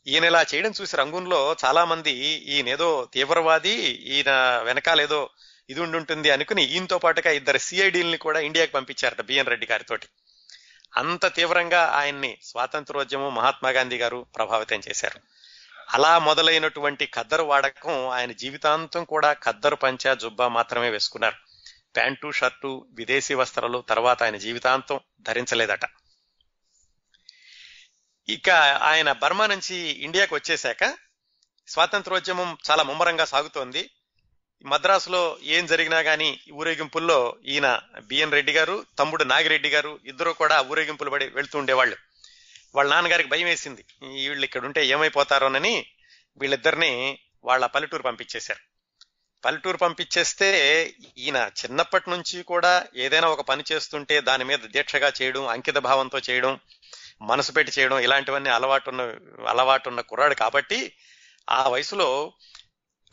ఈయన 0.10 0.24
ఇలా 0.24 0.46
చేయడం 0.54 0.72
చూసి 0.82 0.98
రంగూన్లో 0.98 1.56
చాలా 1.66 1.86
మంది 1.86 2.12
ఈయనేదో 2.46 3.10
తీవ్రవాది 3.14 3.74
ఈయన 3.86 4.62
వెనకాలేదో 4.64 5.30
ఇది 5.72 5.80
ఉండి 5.80 5.98
ఉంటుంది 5.98 6.30
అనుకుని 6.30 6.64
ఈయనతో 6.64 6.98
పాటుగా 6.98 7.32
ఇద్దరు 7.32 7.58
సిఐడిల్ని 7.58 8.18
కూడా 8.18 8.40
ఇండియాకి 8.40 8.72
పంపించారట 8.72 9.22
బిఎన్ 9.22 9.48
రెడ్డి 9.48 9.68
గారితో 9.72 9.98
అంత 10.98 11.36
తీవ్రంగా 11.36 11.82
ఆయన్ని 11.86 12.38
స్వాతంత్రోద్యమం 12.44 13.36
మహాత్మా 13.36 13.70
గాంధీ 13.70 13.98
గారు 13.98 14.26
ప్రభావితం 14.36 14.82
చేశారు. 14.90 15.20
అలా 15.94 16.20
మొదలైనటువంటి 16.20 17.06
ఖద్దరు 17.06 17.44
వాడకం 17.44 18.08
ఆయన 18.08 18.32
జీవితాంతం 18.32 19.04
కూడా 19.04 19.34
ఖద్దరు 19.34 19.76
పంచా 19.76 20.14
జుబ్బా 20.14 20.48
మాత్రమే 20.48 20.90
వేసుకున్నారు. 20.90 21.36
ప్యాంటు 21.96 22.32
షర్టు 22.32 22.88
విదేశీ 22.94 23.34
వస్త్రాలు 23.34 23.84
తర్వాత 23.90 24.24
ఆయన 24.24 24.38
జీవితాంతం 24.38 25.00
ధరించలేదట. 25.22 25.86
ఇక 28.30 28.50
ఆయన 28.90 29.12
బర్మా 29.12 29.48
నుంచి 29.48 29.76
ఇండియాకి 29.76 30.34
వచ్చేశాక 30.34 30.98
స్వాతంత్రోద్యమం 31.68 32.58
చాలా 32.72 32.84
ముమ్మరంగా 32.84 33.26
సాగుతోంది. 33.26 33.90
మద్రాసులో 34.66 35.38
ఏం 35.44 35.66
జరిగినా 35.66 36.02
కానీ 36.02 36.40
ఊరేగింపుల్లో 36.54 37.36
ఈయన 37.46 37.82
బిఎన్ 38.02 38.32
రెడ్డి 38.32 38.54
గారు 38.54 38.86
తమ్ముడు 39.00 39.24
నాగిరెడ్డి 39.24 39.70
గారు 39.70 40.00
ఇద్దరు 40.06 40.32
కూడా 40.32 40.62
ఊరేగింపులు 40.62 41.10
పడి 41.10 41.28
వెళ్తూ 41.28 41.60
ఉండేవాళ్ళు. 41.60 41.98
వాళ్ళ 42.76 42.94
నాన్నగారికి 42.94 43.30
భయం 43.30 43.46
వేసింది. 43.46 43.86
వీళ్ళు 44.04 44.46
ఇక్కడ 44.46 44.66
ఉంటే 44.66 44.86
ఏమైపోతారోనని 44.86 45.86
వీళ్ళిద్దరిని 46.38 47.20
వాళ్ళ 47.44 47.66
పల్లెటూరు 47.66 48.04
పంపించేశారు. 48.04 48.60
పల్లెటూరు 49.46 49.78
పంపించేస్తే 49.78 50.50
ఈయన 51.18 51.52
చిన్నప్పటి 51.60 52.10
నుంచి 52.10 52.44
కూడా 52.44 52.86
ఏదైనా 52.96 53.28
ఒక 53.28 53.42
పని 53.42 53.64
చేస్తుంటే 53.72 54.22
దాని 54.22 54.44
మీద 54.44 54.60
దీక్షగా 54.60 55.12
చేయడం 55.22 55.48
అంకిత 55.48 55.78
భావంతో 55.78 56.18
చేయడం 56.18 56.60
మనసు 57.22 57.52
పెట్టి 57.52 57.72
చేయడం 57.80 58.00
ఇలాంటివన్నీ 58.00 58.50
అలవాటున్న 58.50 59.02
అలవాటున్న 59.48 60.02
కుర్రాడు 60.02 60.36
కాబట్టి 60.36 60.94
ఆ 61.50 61.68
వయసులో 61.68 62.34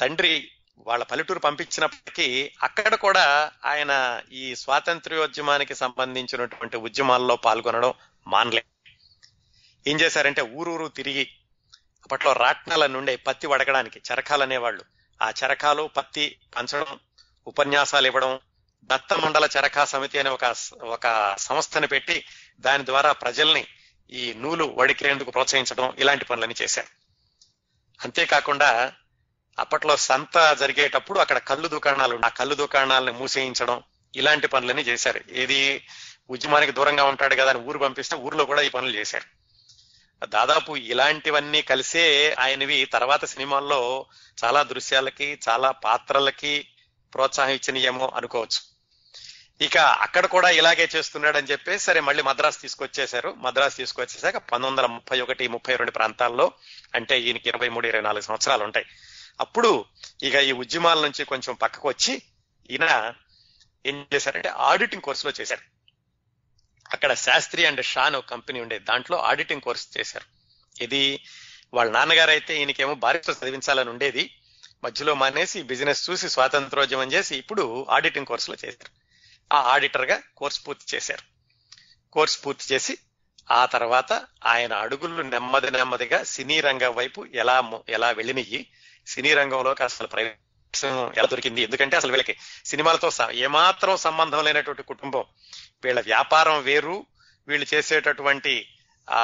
తండ్రి 0.01 0.51
వాళ్ళ 0.87 1.05
పల్లెటూరు 1.05 1.39
పంపించినప్పటికీ 1.39 2.53
అక్కడ 2.63 2.95
కూడా 2.95 3.53
ఆయన 3.65 4.23
ఈ 4.33 4.55
స్వాతంత్ర్యోద్యమానికి 4.55 5.75
సంబంధించినటువంటి 5.75 6.77
ఉద్యమాల్లో 6.77 7.37
పాల్గొనడం 7.37 7.95
మానలే. 8.29 8.65
ఏం 9.87 10.01
చేశారంటే 10.01 10.43
ఊరూరు 10.43 10.89
తిరిగి 10.89 11.31
అప్పట్లో 12.05 12.33
రాట్నాల 12.33 12.87
నుండి 12.87 13.17
పత్తి 13.17 13.47
వడకడానికి 13.47 14.01
చరకాలు 14.13 14.43
అనేవాళ్ళు. 14.43 14.85
ఆ 15.23 15.33
చరకాలు 15.45 15.91
పత్తి 15.97 16.39
పంచడం 16.57 16.99
ఉపన్యాసాలు 17.47 18.07
ఇవ్వడం 18.07 18.41
దత్త 18.85 19.15
మండల 19.15 19.49
చరకా 19.59 19.85
సమితి 19.85 20.19
అనే 20.19 20.31
ఒక 20.31 20.55
ఒక 20.83 21.35
సంస్థని 21.39 21.87
పెట్టి 21.87 22.25
దాని 22.61 22.87
ద్వారా 22.87 23.13
ప్రజల్ని 23.13 23.67
ఈ 24.11 24.33
నూలు 24.33 24.75
వడికేందుకు 24.77 25.31
ప్రోత్సహించడం 25.31 25.93
ఇలాంటి 25.99 26.25
పనులన్నీ 26.25 26.55
చేశారు. 26.63 26.87
అంతేకాకుండా 28.05 28.93
అప్పట్లో 29.59 29.97
సంత 29.97 30.57
జరిగేటప్పుడు 30.61 31.19
అక్కడ 31.19 31.39
కళ్ళు 31.39 31.69
దుకాణాలు 31.69 32.21
ఆ 32.25 32.29
కళ్ళు 32.29 32.55
దుకాణాలను 32.55 33.19
మూసేయించడం 33.19 33.83
ఇలాంటి 34.17 34.47
పనులన్నీ 34.47 34.83
చేశారు. 34.83 35.21
ఏది 35.33 35.85
ఉద్యమానికి 36.31 36.73
దూరంగా 36.73 37.05
ఉంటాడు 37.05 37.35
కదా 37.35 37.51
అని 37.51 37.59
ఊరు 37.59 37.79
పంపిస్తే 37.79 38.17
ఊర్లో 38.17 38.45
కూడా 38.45 38.63
ఈ 38.63 38.69
పనులు 38.69 38.97
చేశారు. 38.97 39.39
దాదాపు 40.27 40.77
ఇలాంటివన్నీ 40.77 41.63
కలిసే 41.63 42.37
ఆయనవి 42.39 42.85
తర్వాత 42.85 43.25
సినిమాల్లో 43.25 44.07
చాలా 44.45 44.63
దృశ్యాలకి 44.63 45.39
చాలా 45.49 45.71
పాత్రలకి 45.71 46.69
ప్రోత్సాహం 47.15 47.51
ఇచ్చినయేమో 47.51 48.13
అనుకోవచ్చు. 48.17 48.79
ఇక 49.65 49.79
అక్కడ 49.79 50.27
కూడా 50.27 50.51
ఇలాగే 50.51 50.89
చేస్తున్నాడని 50.97 51.47
చెప్పేసి 51.47 51.85
సరే 51.85 52.01
మళ్ళీ 52.01 52.23
మద్రాసు 52.23 52.59
తీసుకొచ్చేశారు. 52.59 53.35
మద్రాసు 53.39 53.77
తీసుకొచ్చేసాక 53.77 54.37
పంతొమ్మిది 54.37 54.71
వందల 54.71 54.87
ముప్పై 54.87 55.21
ఒకటి 55.21 55.49
ముప్పై 55.49 55.77
రెండు 55.77 55.91
ప్రాంతాల్లో 55.91 56.53
అంటే 56.95 57.21
ఈయనకి 57.21 57.49
ఇరవై 57.49 57.69
మూడు 57.69 57.87
ఇరవై 57.87 58.03
నాలుగు 58.03 58.23
సంవత్సరాలు 58.23 58.65
ఉంటాయి. 58.65 58.87
అప్పుడు 59.41 59.85
ఇక 60.23 60.35
ఈ 60.35 60.53
ఉద్యమాల 60.53 61.01
నుంచి 61.01 61.25
కొంచెం 61.25 61.55
పక్కకు 61.55 61.89
వచ్చి 61.89 62.23
ఈయన 62.71 63.15
ఏం 63.87 64.07
చేశారంటే 64.15 64.49
ఆడిటింగ్ 64.49 65.03
కోర్సులో 65.03 65.33
చేశారు. 65.41 65.61
అక్కడ 66.93 67.15
శాస్త్రి 67.15 67.67
అండ్ 67.67 67.85
షాన్ 67.85 68.17
ఒక 68.17 68.27
కంపెనీ 68.27 68.61
ఉండేది 68.61 68.85
దాంట్లో 68.85 69.19
ఆడిటింగ్ 69.19 69.61
కోర్స్ 69.61 69.99
చేశారు. 69.99 70.25
ఇది 70.85 71.25
వాళ్ళ 71.75 71.93
నాన్నగారు 71.93 72.31
అయితే 72.31 72.59
ఈయనకేమో 72.59 72.95
భార్యతో 72.95 73.33
చదివించాలని 73.33 73.91
ఉండేది. 73.91 74.35
మధ్యలో 74.85 75.15
మానేసి 75.15 75.63
బిజినెస్ 75.63 76.11
చూసి 76.11 76.29
స్వాతంత్రోద్యమం 76.29 77.13
చేసి 77.13 77.37
ఇప్పుడు 77.37 77.87
ఆడిటింగ్ 77.91 78.27
కోర్సులో 78.27 78.57
చేశారు. 78.65 78.91
ఆ 79.55 79.61
ఆడిటర్గా 79.61 80.23
కోర్స్ 80.37 80.69
పూర్తి 80.69 80.97
చేశారు. 80.97 81.23
కోర్స్ 82.13 82.47
పూర్తి 82.47 82.75
చేసి 82.75 82.99
ఆ 83.51 83.67
తర్వాత 83.67 84.13
ఆయన 84.47 84.73
అడుగులు 84.73 85.23
నెమ్మది 85.23 85.71
నెమ్మదిగా 85.71 86.25
సినీ 86.25 86.61
రంగం 86.61 86.95
వైపు 86.95 87.27
ఎలా 87.35 87.83
ఎలా 87.89 88.11
వెళ్ళినయ్యి 88.11 88.71
సినీ 89.09 89.35
రంగంలోకి 89.35 89.83
అసలు 89.83 90.07
ప్రవేశం 90.07 91.13
ఎలా 91.17 91.27
దొరికింది? 91.27 91.63
ఎందుకంటే 91.63 91.97
అసలు 91.97 92.13
వీళ్ళకి 92.13 92.37
సినిమాలతో 92.65 93.11
ఏమాత్రం 93.33 93.97
సంబంధం 93.97 94.45
లేనటువంటి 94.45 94.83
కుటుంబం. 94.83 95.25
వీళ్ళ 95.85 96.01
వ్యాపారం 96.01 96.63
వేరు 96.63 97.07
వీళ్ళు 97.49 97.75
చేసేటటువంటి 97.75 98.69
ఆ 99.11 99.23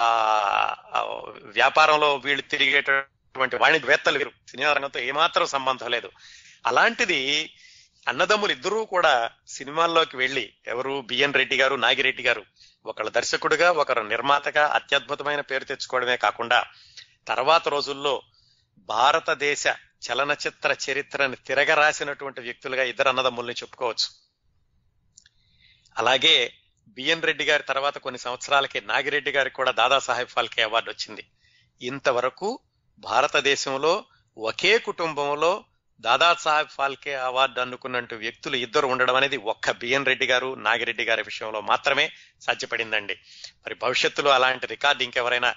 వ్యాపారంలో 1.42 2.16
వీళ్ళు 2.16 2.42
తిరిగేటటువంటి 2.42 3.56
వాణిజ్యవేత్తలు 3.56 4.18
వేరు. 4.18 4.32
సినిమా 4.48 4.72
రంగంతో 4.72 5.00
ఏమాత్రం 5.00 5.46
సంబంధం 5.46 5.90
లేదు. 5.90 6.10
అలాంటిది 6.66 7.50
అన్నదమ్ములు 8.08 8.52
ఇద్దరూ 8.52 8.84
కూడా 8.84 9.30
సినిమాల్లోకి 9.48 10.16
వెళ్ళి 10.16 10.52
ఎవరు? 10.66 11.00
బిఎన్ 11.00 11.34
రెడ్డి 11.34 11.56
గారు 11.56 11.74
నాగిరెడ్డి 11.74 12.22
గారు. 12.22 12.44
ఒకరు 12.86 13.08
దర్శకుడుగా 13.08 13.72
ఒకరు 13.72 14.02
నిర్మాతగా 14.02 14.66
అత్యద్భుతమైన 14.66 15.40
పేరు 15.40 15.64
తెచ్చుకోవడమే 15.64 16.16
కాకుండా 16.16 16.64
తర్వాత 17.28 17.68
రోజుల్లో 17.68 18.22
భారతదేశ 18.78 19.66
చలనచిత్ర 20.06 20.76
చరిత్రను 20.90 21.34
తిరగరాసినటువంటి 21.34 22.40
వ్యక్తులుగా 22.40 22.82
ఇద్దరు 22.82 23.08
అన్నదమ్ముల్ని 23.08 23.54
చెప్పుకోవచ్చు. 23.54 24.08
అలాగే 25.98 26.52
బిఎన్ 26.88 27.22
రెడ్డి 27.22 27.44
గారి 27.44 27.62
తర్వాత 27.62 27.98
కొన్ని 27.98 28.18
సంవత్సరాలకి 28.18 28.80
నాగిరెడ్డి 28.80 29.30
గారికి 29.30 29.56
కూడా 29.56 29.72
దాదాసాహెబ్ 29.72 30.28
ఫాల్కే 30.28 30.62
అవార్డు 30.62 30.90
వచ్చింది. 30.90 31.24
ఇంతవరకు 31.82 32.58
భారతదేశంలో 32.98 34.04
ఒకే 34.38 34.78
కుటుంబంలో 34.78 35.64
దాదాసాహెబ్ 36.00 36.68
ఫాల్కే 36.68 37.14
అవార్డు 37.14 37.60
అనుకున్నట్టు 37.60 38.14
వ్యక్తులు 38.14 38.56
ఇద్దరు 38.56 38.86
ఉండడం 38.86 39.16
అనేది 39.16 39.36
ఒక్క 39.36 39.70
బిఎన్ 39.70 40.06
రెడ్డి 40.06 40.26
గారు 40.26 40.54
నాగిరెడ్డి 40.54 41.04
గారి 41.04 41.22
విషయంలో 41.22 41.60
మాత్రమే 41.60 42.12
సాధ్యపడిందండి. 42.40 43.14
మరి 43.66 43.74
భవిష్యత్తులో 43.74 44.30
అలాంటి 44.30 44.66
రికార్డు 44.66 45.02
ఇంకెవరైనా 45.02 45.54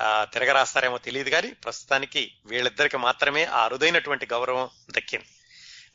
తిరగరాస్తారేమో 0.00 0.98
తెలియదు 0.98 1.30
కానీ 1.30 1.50
ప్రస్తుతానికి 1.50 2.32
వీళ్ళిద్దరికి 2.46 2.96
మాత్రమే 2.96 3.44
ఆ 3.44 3.64
అరుదైనటువంటి 3.64 4.26
గౌరవం 4.26 4.70
దక్కింది. 4.90 5.24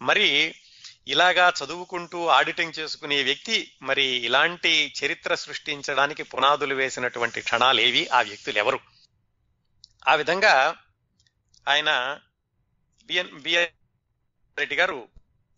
మరి 0.01 0.55
ఇలాగా 1.07 1.53
చదువుకుంటూ 1.63 2.27
ఆడిటింగ్ 2.27 2.79
చేసుకునే 2.79 3.23
వ్యక్తి 3.23 3.73
మరి 3.81 4.03
ఇలాంటి 4.03 4.93
చరిత్ర 5.03 5.35
సృష్టించడానికి 5.35 6.23
పునాదులు 6.23 6.75
వేసినటువంటి 6.75 7.41
క్షణాలు 7.41 7.81
ఏవి? 7.81 8.07
ఆ 8.07 8.21
వ్యక్తులు 8.21 8.57
ఎవరు? 8.57 8.79
ఆ 10.07 10.15
విధంగా 10.15 10.75
ఆయన 11.67 12.19
బిఎన్ 13.05 13.41
బిఎన్ 13.41 13.67
రెడ్డి 14.57 14.75
గారు 14.75 15.07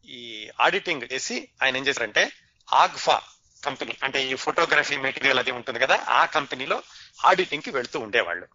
ఈ 0.06 0.50
ఆడిటింగ్ 0.62 1.14
చేసి 1.14 1.48
ఆయన 1.64 1.78
ఏం 1.78 1.88
చేశారంటే 1.88 2.32
ఆగ్ఫా 2.74 3.22
కంపెనీ 3.66 3.98
అంటే 4.04 4.28
ఈ 4.28 4.34
ఫోటోగ్రఫీ 4.36 4.98
మెటీరియల్ 4.98 5.40
అది 5.40 5.52
ఉంటుంది 5.52 5.80
కదా 5.80 6.06
ఆ 6.10 6.26
కంపెనీలో 6.26 6.84
ఆడిటింగ్కి 7.26 7.72
వెళ్తూ 7.72 8.00
ఉండేవాళ్ళు. 8.00 8.48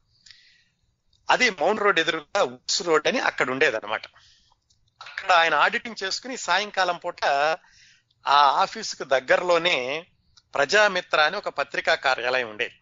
అది 1.31 1.51
మౌంట్ 1.51 1.83
రోడ్ 1.83 1.99
ఎదురుగా 1.99 2.43
ఉడ్స్ 2.43 2.83
రోడ్ 2.83 3.09
అని 3.09 3.19
అక్కడ 3.19 3.51
ఉండేదన్నమాట. 3.51 4.07
అక్కడ 5.09 5.33
ఆయన 5.33 5.55
ఆడిటింగ్ 5.55 6.03
చేసుకుని 6.05 6.37
సాయంకాలం 6.37 6.97
పూట 6.97 7.25
ఆ 8.27 8.37
ఆఫీసుకు 8.37 9.05
దగ్గరలోనే 9.05 10.07
ప్రజామిత్ర 10.55 11.21
అని 11.21 11.37
ఒక 11.37 11.49
పత్రికా 11.49 11.95
కార్యాలయం 11.95 12.51
ఉండేది. 12.51 12.75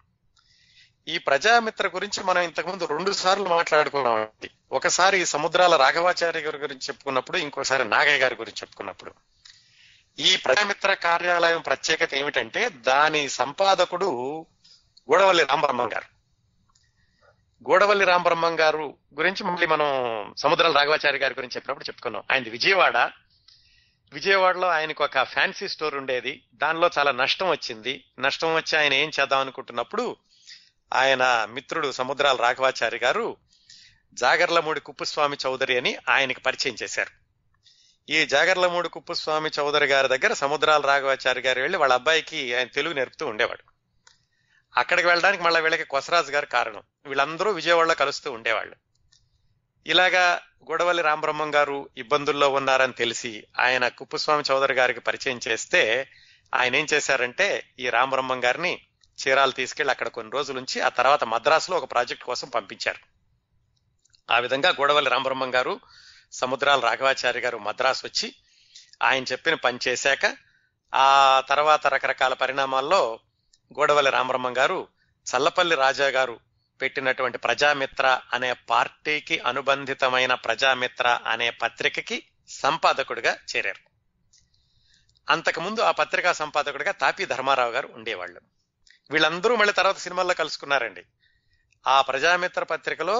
ఈ 1.09 1.19
ప్రజామిత్ర 1.19 1.89
గురించి 1.89 2.23
మనం 2.23 2.43
ఇంతకుముందు 2.43 2.85
రెండు 2.85 3.13
సార్లు 3.13 3.45
మాట్లాడుకున్నాం 3.45 4.29
ఒకసారి 4.73 5.27
సముద్రాల 5.27 5.77
రాఘవాచార్య 5.77 6.41
గారి 6.41 6.59
గురించి 6.59 6.89
చెప్పుకున్నప్పుడు 6.89 7.39
ఇంకోసారి 7.39 7.89
నాగయ్య 7.89 8.19
గారి 8.19 8.35
గురించి 8.35 8.59
చెప్పుకున్నప్పుడు. 8.61 9.13
ఈ 10.19 10.37
ప్రజామిత్ర 10.37 10.95
కార్యాలయం 10.95 11.61
ప్రత్యేకత 11.61 12.15
ఏమిటంటే 12.15 12.69
దాని 12.69 13.29
సంపాదకుడు 13.29 14.47
గూడవల్లి 15.11 15.45
రామబ్రహ్మం 15.45 15.93
గారు. 15.93 16.17
గూడవల్లి 17.71 18.05
రామబ్రహ్మం 18.05 18.61
గారు 18.61 18.97
గురించి 19.15 19.45
మళ్ళీ 19.45 19.67
మనం 19.67 19.87
సముద్రాల 20.39 20.73
రాఘవాచార్య 20.73 21.19
గారి 21.19 21.35
గురించి 21.35 21.57
చెప్పినప్పుడు 21.57 21.85
చెప్పుకున్నాం. 21.85 22.23
ఆయన 22.33 22.43
విజయవాడ. 22.51 22.97
విజయవాడలో 24.13 24.69
ఆయనకు 24.69 25.05
ఒక 25.05 25.23
ఫ్యాన్సీ 25.23 25.69
స్టోర్ 25.69 25.95
ఉండేది. 25.95 26.43
దానిలో 26.55 26.91
చాలా 26.99 27.13
నష్టం 27.13 27.49
వచ్చింది. 27.49 28.05
నష్టం 28.21 28.55
వచ్చి 28.55 28.79
ఆయన 28.79 28.95
ఏం 28.95 29.11
చేద్దాం 29.21 29.41
అనుకుంటున్నప్పుడు 29.41 30.17
ఆయన 30.95 31.47
మిత్రుడు 31.51 31.93
సముద్రాల 31.93 32.37
రాఘవాచారి 32.37 33.01
గారు 33.05 33.37
జాగర్లమూడి 34.13 34.81
కుప్పుస్వామి 34.81 35.37
చౌదరి 35.47 35.77
అని 35.77 35.97
ఆయనకి 36.09 36.41
పరిచయం 36.41 36.77
చేశారు. 36.83 37.11
ఈ 38.11 38.27
జాగర్లమూడి 38.27 38.89
కుప్పుస్వామి 38.89 39.51
చౌదరి 39.59 39.87
గారి 39.87 40.09
దగ్గర 40.09 40.33
సముద్రాల 40.33 40.81
రాఘవాచారి 40.81 41.41
గారు 41.41 41.61
వెళ్ళి 41.61 41.79
వాళ్ళ 41.79 41.95
అబ్బాయికి 41.95 42.55
ఆయన 42.55 42.67
తెలుగు 42.67 42.95
నేర్పుతూ 42.95 43.27
ఉండేవాడు. 43.27 43.76
అక్కడికి 44.77 45.09
వెళ్ళడానికి 45.09 45.43
మళ్ళీ 45.43 45.61
వీళ్ళకి 45.61 45.85
కొసరాజు 45.85 46.33
గారు 46.33 46.47
కారణం. 46.47 46.83
వీళ్ళందరూ 47.07 47.51
విజయవాడలో 47.51 47.95
కలుస్తూ 47.95 48.33
ఉండేవాళ్ళు. 48.33 48.77
ఇలాగా 49.87 50.41
గొడవల్లి 50.71 51.03
రామబ్రహ్మం 51.03 51.55
గారు 51.55 51.89
ఇబ్బందుల్లో 51.97 52.49
ఉన్నారని 52.49 52.93
తెలిసి 52.93 53.45
ఆయన 53.59 53.89
కుప్పుస్వామి 53.89 54.43
చౌదరి 54.51 54.75
గారికి 54.75 55.01
పరిచయం 55.01 55.41
చేస్తే 55.49 56.11
ఆయన 56.55 56.77
ఏం 56.77 56.87
చేశారంటే 56.95 57.75
ఈ 57.79 57.91
రామబ్రహ్మం 57.91 58.45
గారిని 58.45 58.87
చీరాలు 59.27 59.51
తీసుకెళ్ళి 59.51 59.91
అక్కడ 59.91 60.09
కొన్ని 60.09 60.33
రోజుల 60.33 60.57
నుంచి 60.57 60.81
ఆ 60.81 60.89
తర్వాత 60.89 61.25
మద్రాసులో 61.25 61.77
ఒక 61.77 61.91
ప్రాజెక్ట్ 61.91 62.25
కోసం 62.25 62.49
పంపించారు. 62.49 62.99
ఆ 64.33 64.39
విధంగా 64.39 64.69
గోడవల్లి 64.69 65.11
రామబ్రహ్మం 65.11 65.55
గారు 65.55 65.81
సముద్రాల 66.33 66.81
రాఘవాచార్య 66.81 67.41
గారు 67.41 67.59
మద్రాసు 67.59 68.07
వచ్చి 68.07 68.35
ఆయన 69.03 69.23
చెప్పిన 69.23 69.55
పని 69.55 69.79
చేశాక 69.89 70.37
ఆ 70.95 71.43
తర్వాత 71.49 71.87
రకరకాల 71.87 72.35
పరిణామాల్లో 72.35 73.19
గోడవల్లి 73.73 74.11
రామరమ్మ 74.11 74.57
గారు 74.57 74.89
చల్లపల్లి 75.27 75.77
రాజా 75.77 76.09
గారు 76.09 76.41
పెట్టినటువంటి 76.81 77.39
ప్రజామిత్ర 77.39 78.21
అనే 78.33 78.53
పార్టీకి 78.53 79.39
అనుబంధితమైన 79.39 80.35
ప్రజామిత్ర 80.35 81.19
అనే 81.27 81.51
పత్రికకి 81.51 82.27
సంపాదకుడిగా 82.49 83.37
చేరారు. 83.57 83.87
అంతకుముందు 85.33 85.81
ఆ 85.81 85.91
పత్రికా 85.91 86.33
సంపాదకుడిగా 86.33 86.93
తాపి 86.93 87.25
ధర్మారావు 87.25 87.71
గారు 87.71 87.89
ఉండేవాళ్ళు. 87.95 88.41
వీళ్ళందరూ 89.11 89.57
మళ్ళీ 89.57 89.73
తర్వాత 89.73 89.99
సినిమాల్లో 89.99 90.35
కలుసుకున్నారండి. 90.35 91.05
ఆ 91.87 92.03
ప్రజామిత్ర 92.03 92.63
పత్రికలో 92.63 93.19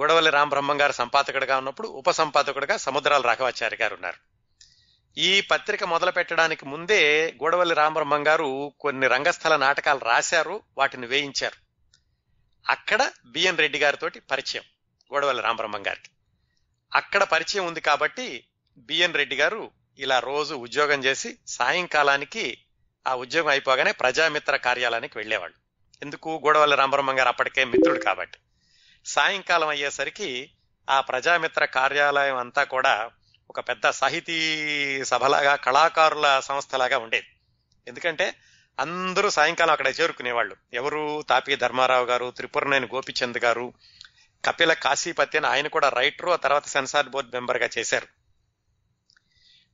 గొడవల్లి 0.00 0.30
రామబ్రహ్మం 0.30 0.80
గారు 0.80 0.92
సంపాదకుడిగా 0.92 1.58
ఉన్నప్పుడు 1.58 1.88
ఉప 1.88 2.10
సంపాదకుడిగా 2.10 2.76
సముద్రాల 2.76 3.20
రాఘవాచారి 3.20 3.76
గారు 3.80 3.94
ఉన్నారు. 3.94 4.31
ఈ 5.18 5.40
పత్రిక 5.40 5.84
మొదలు 5.84 6.10
పెట్టడానికి 6.10 6.66
ముందే 6.66 7.32
గూడవల్లి 7.42 7.74
రామబ్రహ్మం 7.74 8.26
గారు 8.26 8.72
కొన్ని 8.80 9.06
రంగస్థల 9.06 9.56
నాటకాలు 9.56 9.98
రాశారు 9.98 10.62
వాటిని 10.78 11.06
వేయించారు. 11.06 11.56
అక్కడ 12.70 13.10
బిఎన్ 13.26 13.58
రెడ్డి 13.58 13.78
గారితో 13.78 14.08
పరిచయం 14.30 14.62
గోడవల్లి 15.14 15.42
రామబ్రహ్మం 15.42 15.86
గారికి. 15.86 16.10
అక్కడ 16.94 17.22
పరిచయం 17.22 17.66
ఉంది 17.66 17.80
కాబట్టి 17.80 18.46
బిఎన్ 18.78 19.14
రెడ్డి 19.14 19.36
గారు 19.36 19.70
ఇలా 19.98 20.18
రోజు 20.18 20.54
ఉద్యోగం 20.54 21.04
చేసి 21.04 21.38
సాయంకాలానికి 21.46 22.58
ఆ 23.06 23.14
ఉద్యోగం 23.14 23.48
అయిపోగానే 23.48 23.92
ప్రజామిత్ర 23.92 24.56
కార్యాలయానికి 24.56 25.18
వెళ్ళేవాళ్ళు 25.18 25.56
ఎందుకు? 26.02 26.40
గూడవల్లి 26.44 26.76
రామబ్రహ్మం 26.76 27.18
గారు 27.18 27.28
అప్పటికే 27.28 27.64
మిత్రుడు 27.64 27.98
కాబట్టి. 27.98 28.38
సాయంకాలం 29.04 29.68
అయ్యేసరికి 29.68 30.50
ఆ 30.90 31.00
ప్రజామిత్ర 31.00 31.64
కార్యాలయం 31.64 32.36
అంతా 32.36 32.64
కూడా 32.64 33.10
ఒక 33.52 33.60
పెద్ద 33.60 33.90
సాహితీ 33.90 35.04
సభలాగా 35.04 35.54
కళాకారుల 35.54 36.40
సంస్థలాగా 36.40 36.98
ఉండేది. 36.98 37.26
ఎందుకంటే 37.88 38.34
అందరూ 38.80 39.30
సాయంకాలం 39.30 39.70
అక్కడ 39.70 39.86
చేరుకునేవాళ్ళు. 39.86 40.56
ఎవరు 40.72 41.22
తాపి 41.22 41.56
ధర్మారావు 41.56 42.04
గారు 42.04 42.30
త్రిపురనేని 42.30 42.88
గోపిచంద్ 42.94 43.38
గారు 43.38 43.72
కపిల 44.44 44.72
కాశీపతి 44.72 45.38
అని 45.38 45.46
ఆయన 45.46 45.68
కూడా 45.68 45.88
రైటరు 45.88 46.30
ఆ 46.30 46.36
తర్వాత 46.36 46.66
సెన్సార్ 46.66 47.08
బోర్డు 47.08 47.30
మెంబర్గా 47.34 47.68
చేశారు. 47.78 48.06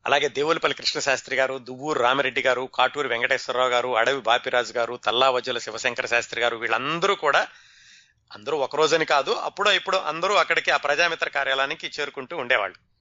అలాగే 0.06 0.28
దేవులపల్లి 0.28 0.76
కృష్ణశాస్త్రి 0.76 1.36
గారు 1.36 1.58
దువ్వూరు 1.58 1.98
రామిరెడ్డి 1.98 2.42
గారు 2.42 2.68
కాటూరు 2.74 3.08
వెంకటేశ్వరరావు 3.08 3.68
గారు 3.68 3.96
అడవి 3.96 4.20
బాపిరాజు 4.20 4.72
గారు 4.72 5.00
తల్లావజుల 5.04 5.58
శివశంకర 5.58 6.06
శాస్త్రి 6.06 6.40
గారు 6.40 6.56
వీళ్ళందరూ 6.56 7.14
కూడా 7.14 7.46
అందరూ 8.34 8.56
ఒక 8.56 8.76
రోజని 8.76 9.04
కాదు 9.04 9.30
అప్పుడో 9.30 9.72
ఇప్పుడు 9.72 9.96
అందరూ 9.96 10.34
అక్కడికి 10.34 10.70
ఆ 10.70 10.76
ప్రజామిత్ర 10.76 11.28
కార్యాలయానికి 11.28 11.90
చేరుకుంటూ 12.00 12.36
ఉండేవాళ్ళు. 12.36 12.97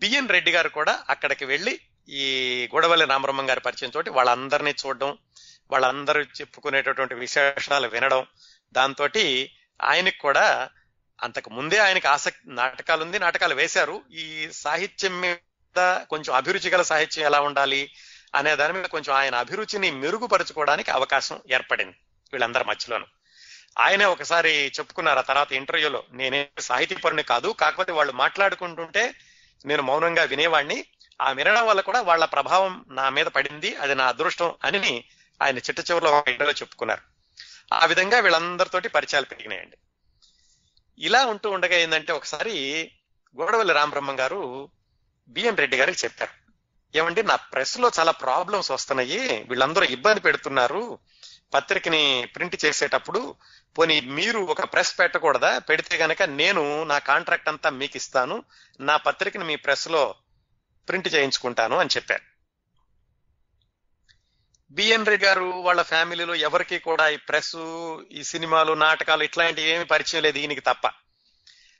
బిఎన్ 0.00 0.28
రెడ్డి 0.28 0.52
గారు 0.52 0.68
కూడా 0.68 1.04
అక్కడికి 1.08 1.44
వెళ్ళి 1.44 1.80
ఈ 2.08 2.24
గొడవల్లి 2.74 3.06
రామబ్రహ్మం 3.06 3.50
గారి 3.50 3.60
పరిచయం 3.60 3.90
తోటి 3.90 4.10
వాళ్ళందరినీ 4.10 4.70
చూడడం 4.70 5.18
వాళ్ళందరూ 5.70 6.22
చెప్పుకునేటటువంటి 6.22 7.14
విశేషాలు 7.14 7.88
వినడం 7.88 8.26
దాంతో 8.72 9.08
ఆయనకు 9.82 10.20
కూడా 10.20 10.70
అంతకు 11.22 11.50
ముందే 11.50 11.78
ఆయనకి 11.78 12.08
ఆసక్తి 12.08 12.50
నాటకాలు 12.50 13.02
ఉంది 13.02 13.18
నాటకాలు 13.18 13.54
వేశారు. 13.54 14.02
ఈ 14.10 14.48
సాహిత్యం 14.52 15.20
మీద 15.20 16.04
కొంచెం 16.10 16.34
అభిరుచి 16.34 16.70
గల 16.70 16.82
సాహిత్యం 16.82 17.26
ఎలా 17.26 17.40
ఉండాలి 17.40 17.92
అనే 18.34 18.56
దాని 18.56 18.72
మీద 18.72 18.84
కొంచెం 18.84 19.14
ఆయన 19.14 19.34
అభిరుచిని 19.34 19.90
మెరుగుపరచుకోవడానికి 19.90 20.90
అవకాశం 20.90 21.40
ఏర్పడింది 21.52 21.96
వీళ్ళందరి 22.32 22.64
మధ్యలోను. 22.64 23.06
ఆయనే 23.78 24.04
ఒకసారి 24.04 24.72
చెప్పుకున్నారు 24.78 25.18
ఆ 25.18 25.22
తర్వాత 25.22 25.52
ఇంటర్వ్యూలో 25.52 26.04
నేనే 26.12 26.48
సాహితీపరుని 26.58 27.22
కాదు 27.22 27.48
కాకపోతే 27.48 27.92
వాళ్ళు 27.92 28.12
మాట్లాడుకుంటుంటే 28.12 29.14
నేను 29.66 29.82
మౌనంగా 29.82 30.22
వినేవాడిని 30.22 30.84
ఆ 31.22 31.32
వినడం 31.32 31.66
వల్ల 31.66 31.80
కూడా 31.80 32.00
వాళ్ళ 32.00 32.24
ప్రభావం 32.24 32.84
నా 32.88 33.08
మీద 33.08 33.26
పడింది. 33.26 33.76
అది 33.76 33.94
నా 33.94 34.06
అదృష్టం 34.06 34.54
అని 34.64 35.04
ఆయన 35.42 35.58
చిట్ట 35.58 35.80
చివరిలో 35.80 36.24
ఇంటర్లో 36.28 36.52
చెప్పుకున్నారు. 36.52 37.02
ఆ 37.74 37.86
విధంగా 37.86 38.18
వీళ్ళందరితోటి 38.18 38.88
పరిచయాలు 38.88 39.24
పెరిగినాయండి. 39.24 39.76
ఇలా 40.98 41.26
ఉంటూ 41.26 41.50
ఉండగా 41.50 41.76
ఏంటంటే 41.76 42.12
ఒకసారి 42.12 42.90
గోడవల్లి 43.40 43.74
రామబ్రహ్మం 43.74 44.20
గారు 44.20 44.68
బిఎన్ 45.28 45.56
రెడ్డి 45.56 45.76
గారికి 45.76 46.04
చెప్పారు. 46.04 46.42
ఏమండి 46.98 47.22
నా 47.22 47.36
ప్రెస్లో 47.36 47.90
చాలా 47.98 48.12
ప్రాబ్లమ్స్ 48.12 48.70
వస్తున్నాయి. 48.70 49.46
వీళ్ళందరూ 49.48 49.84
ఇబ్బంది 49.84 50.20
పెడుతున్నారు. 50.20 50.98
పత్రికని 51.54 52.28
ప్రింట్ 52.34 52.64
చేసేటప్పుడు 52.64 53.34
పోనీ 53.78 54.00
మీరు 54.00 54.38
ఒక 54.38 54.62
ప్రెస్ 54.72 54.98
పెట్టకూడదా? 54.98 55.58
పెడితే 55.58 55.96
గనక 55.96 56.22
నేను 56.22 56.84
నా 56.84 56.98
కాంట్రాక్ట్ 56.98 57.48
అంతా 57.48 57.70
మీకు 57.70 57.96
ఇస్తాను 57.96 58.44
నా 58.80 58.96
పత్రికని 58.96 59.44
మీ 59.44 59.56
ప్రెస్లో 59.56 60.14
ప్రింట్ 60.88 61.14
చేయించుకుంటాను 61.14 61.76
అని 61.78 61.90
చెప్పారు. 61.96 62.22
బిఎన్ 64.70 65.06
రెడ్డి 65.06 65.26
గారు 65.26 65.44
వాళ్ళ 65.44 65.82
ఫ్యామిలీలో 65.82 66.34
ఎవరికి 66.34 66.78
కూడా 66.78 67.08
ఈ 67.08 67.16
ప్రెస్ 67.16 67.56
ఈ 68.12 68.22
సినిమాలు 68.22 68.72
నాటకాలు 68.72 69.22
ఇట్లాంటివి 69.22 69.68
ఏమి 69.68 69.84
పరిచయం 69.84 70.22
లేదు 70.22 70.38
ఈయనకి 70.38 70.60
తప్ప. 70.60 70.86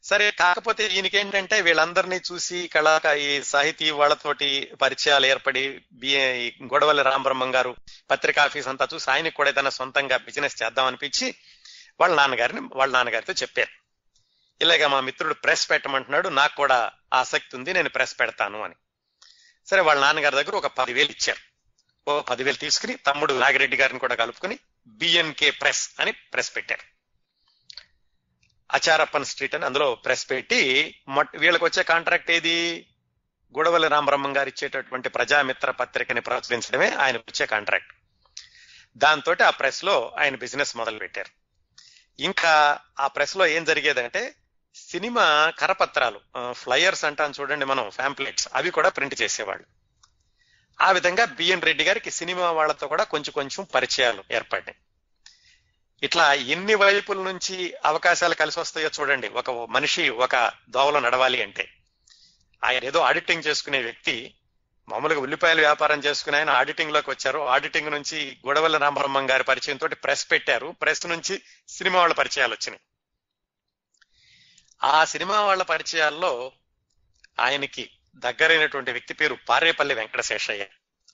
సరే 0.05 0.31
కాకపోతే 0.31 0.87
ఈయనకేంటంటే 0.87 1.61
వీళ్ళందరినీ 1.61 2.17
చూసి 2.17 2.69
కళాక 2.69 3.07
ఈ 3.07 3.43
సాహితీ 3.43 3.91
వాళ్ళతోటి 3.91 4.73
పరిచయాలు 4.83 5.27
ఏర్పడి 5.27 5.85
బిఏ 5.93 6.51
గొడవల్లి 6.51 7.03
రామబ్రహ్మం 7.03 7.55
గారు 7.55 7.77
పత్రికా 8.11 8.45
ఆఫీస్ 8.45 8.69
అంతా 8.69 8.89
చూసి 8.95 9.11
ఆయనకు 9.11 9.35
కూడా 9.35 9.51
ఏదైనా 9.51 9.71
సొంతంగా 9.71 10.17
బిజినెస్ 10.17 10.63
చేద్దాం 10.63 10.87
అనిపించి 10.87 11.35
వాళ్ళ 12.01 12.15
నాన్నగారిని 12.15 12.61
వాళ్ళ 12.73 12.93
నాన్నగారితో 12.93 13.33
చెప్పారు. 13.33 13.69
ఇలాగ 14.63 14.87
మా 14.87 15.01
మిత్రుడు 15.01 15.35
ప్రెస్ 15.35 15.71
పెట్టమంటున్నాడు 15.71 16.29
నాకు 16.29 16.57
కూడా 16.57 16.93
ఆసక్తి 17.15 17.57
ఉంది 17.57 17.73
నేను 17.73 17.89
ప్రెస్ 17.89 18.21
పెడతాను 18.21 18.63
అని. 18.63 18.75
సరే 19.67 19.81
వాళ్ళ 19.81 20.01
నాన్నగారి 20.01 20.37
దగ్గర 20.37 20.57
ఒక 20.57 20.67
పదివేలు 20.67 21.11
ఇచ్చారు. 21.11 21.39
ఓ 22.11 22.21
పదివేలు 22.21 22.57
తీసుకుని 22.57 22.95
తమ్ముడు 22.97 23.35
నాగిరెడ్డి 23.35 23.77
గారిని 23.77 23.99
కూడా 23.99 24.15
కలుపుకుని 24.15 24.59
బిఎన్కే 24.87 25.51
ప్రెస్ 25.51 25.91
అని 26.01 26.13
ప్రెస్ 26.13 26.57
పెట్టారు. 26.57 27.02
అచారప్పన్ 28.75 29.25
స్ట్రీట్ 29.25 29.55
అని 29.55 29.65
అందులో 29.65 29.95
ప్రెస్ 29.95 30.31
పెట్టి 30.31 30.61
వీళ్ళకి 31.37 31.65
వచ్చే 31.65 31.83
కాంట్రాక్ట్ 31.83 32.31
ఏది? 32.31 32.89
గొడవల 33.57 33.89
రామబ్రహ్మం 33.89 34.37
గారు 34.37 34.49
ఇచ్చేటటువంటి 34.49 35.09
ప్రజామిత్ర 35.09 35.71
పత్రికని 35.71 36.21
ప్రచురించడమే 36.21 36.91
ఆయన 36.91 37.17
వచ్చే 37.17 37.47
కాంట్రాక్ట్. 37.47 37.93
దాంతో 38.97 39.35
ఆ 39.47 39.51
ప్రెస్లో 39.51 40.13
ఆయన 40.19 40.37
బిజినెస్ 40.37 40.77
మొదలు 40.77 40.99
పెట్టారు 40.99 41.33
ఇంకా 42.23 42.79
ఆ 43.01 43.07
ప్రెస్లో 43.07 43.47
ఏం 43.47 43.65
జరిగేదంటే 43.65 44.35
సినిమా 44.75 45.53
కరపత్రాలు 45.59 46.21
ఫ్లయర్స్ 46.53 47.05
అంటాను 47.05 47.35
చూడండి 47.41 47.65
మనం 47.65 47.91
ఫ్యాంప్లెట్స్ 47.91 48.49
అవి 48.55 48.71
కూడా 48.71 48.89
ప్రింట్ 48.89 49.23
చేసేవాళ్ళు. 49.23 49.67
ఆ 50.81 50.93
విధంగా 50.93 51.25
బిఎన్ 51.25 51.63
రెడ్డి 51.63 51.85
గారికి 51.85 52.11
సినిమా 52.11 52.51
వాళ్ళతో 52.51 52.87
కూడా 52.89 53.05
కొంచెం 53.05 53.33
కొంచెం 53.35 53.67
పరిచయాలు 53.75 54.25
ఏర్పడ్డాయి. 54.33 54.77
ఇట్లా 56.03 56.35
ఎన్ని 56.35 56.75
వైపుల 56.75 57.23
నుంచి 57.23 57.75
అవకాశాలు 57.85 58.35
కలిసి 58.35 58.61
వస్తాయో 58.61 58.91
చూడండి. 59.01 59.29
ఒక 59.29 59.51
మనిషి 59.51 60.09
ఒక 60.09 60.53
దోవలో 60.69 61.01
నడవాలి 61.01 61.43
అంటే. 61.43 61.75
ఆయన 62.65 62.85
ఏదో 62.85 63.01
ఆడిటింగ్ 63.01 63.43
చేసుకునే 63.47 63.83
వ్యక్తి 63.83 64.35
మామూలుగా 64.89 65.21
ఉల్లిపాయల 65.21 65.59
వ్యాపారం 65.59 66.01
చేసుకుని 66.01 66.37
ఆయన 66.37 66.51
ఆడిటింగ్లోకి 66.51 67.11
వచ్చారు. 67.11 67.39
ఆడిటింగ్ 67.39 67.91
నుంచి 67.91 68.39
గొడవల 68.47 68.77
రామబ్రహ్మం 68.77 69.31
గారి 69.31 69.45
పరిచయం 69.45 69.77
తోటి 69.77 69.95
ప్రెస్ 69.95 70.31
పెట్టారు. 70.31 70.75
ప్రెస్ 70.83 71.07
నుంచి 71.07 71.43
సినిమా 71.69 71.99
వాళ్ళ 71.99 72.15
పరిచయాలు 72.15 72.53
వచ్చినాయి. 72.53 72.81
ఆ 74.85 75.05
సినిమా 75.05 75.41
వాళ్ళ 75.41 75.63
పరిచయాల్లో 75.63 76.53
ఆయనకి 77.41 77.91
దగ్గరైనటువంటి 78.15 78.93
వ్యక్తి 78.93 79.15
పేరు 79.15 79.37
పారేపల్లి 79.49 79.95
వెంకటశేషయ్య. 79.95 80.67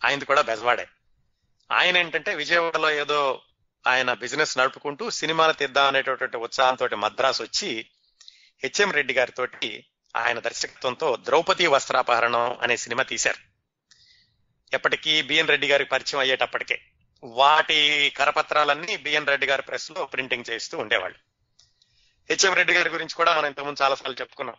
ఆయనది 0.05 0.25
కూడా 0.25 0.43
బెజవాడే. 0.43 0.87
ఆయన 1.73 1.97
ఏంటంటే 1.97 2.35
విజయవాడలో 2.35 2.91
ఏదో 2.91 3.43
ఆయన 3.87 4.13
బిజినెస్ 4.13 4.59
నడుపుకుంటూ 4.59 5.11
సినిమాలు 5.11 5.53
తీద్దాం 5.53 5.87
అనేటటువంటి 5.87 6.37
ఉత్సాహంతో 6.37 6.97
మద్రాసు 6.97 7.43
వచ్చి 7.43 7.87
హెచ్ఎం 8.63 8.93
రెడ్డి 8.93 9.15
గారితో 9.15 9.47
ఆయన 10.17 10.39
దర్శకత్వంతో 10.39 11.17
ద్రౌపది 11.17 11.67
వస్త్రాపహరణం 11.67 12.59
అనే 12.63 12.77
సినిమా 12.77 13.03
తీశారు. 13.03 13.49
ఎప్పటికీ 14.75 15.23
బిఎన్ 15.23 15.49
రెడ్డి 15.49 15.69
గారికి 15.69 15.91
పరిచయం 15.91 16.21
అయ్యేటప్పటికే. 16.21 16.81
వాటి 17.25 18.13
కరపత్రాలన్నీ 18.17 18.97
బిఎన్ 18.97 19.27
రెడ్డి 19.27 19.47
గారి 19.47 19.63
ప్రెస్లో 19.63 20.07
ప్రింటింగ్ 20.07 20.51
చేస్తూ 20.51 20.79
ఉండేవాళ్ళు. 20.79 21.19
హెచ్ఎం 22.31 22.55
రెడ్డి 22.55 22.75
గారి 22.75 22.89
గురించి 22.89 23.15
కూడా 23.15 23.37
మనం 23.37 23.47
ఇంతకుముందు 23.47 23.83
చాలాసార్లు 23.83 24.17
చెప్పుకున్నాం. 24.21 24.57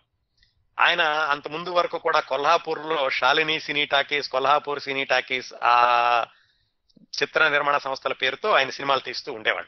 ఆయన 0.80 1.02
అంత 1.02 1.48
ముందు 1.48 1.70
వరకు 1.70 1.98
కూడా 1.98 2.20
కొల్హాపూర్లో 2.20 3.10
Shalini 3.10 3.60
cine 3.60 3.86
talkies 3.86 4.30
Kolhapur 4.30 4.80
cine 4.80 5.04
talkies 5.04 5.54
ఆ 5.64 6.26
చిత్ర 7.02 7.50
నిర్మాణ 7.50 7.78
సంస్థల 7.78 8.14
పేరుతో 8.14 8.52
ఆయన 8.52 8.70
సినిమాలు 8.70 9.00
తీస్తూ 9.00 9.34
ఉండేవాడు. 9.34 9.68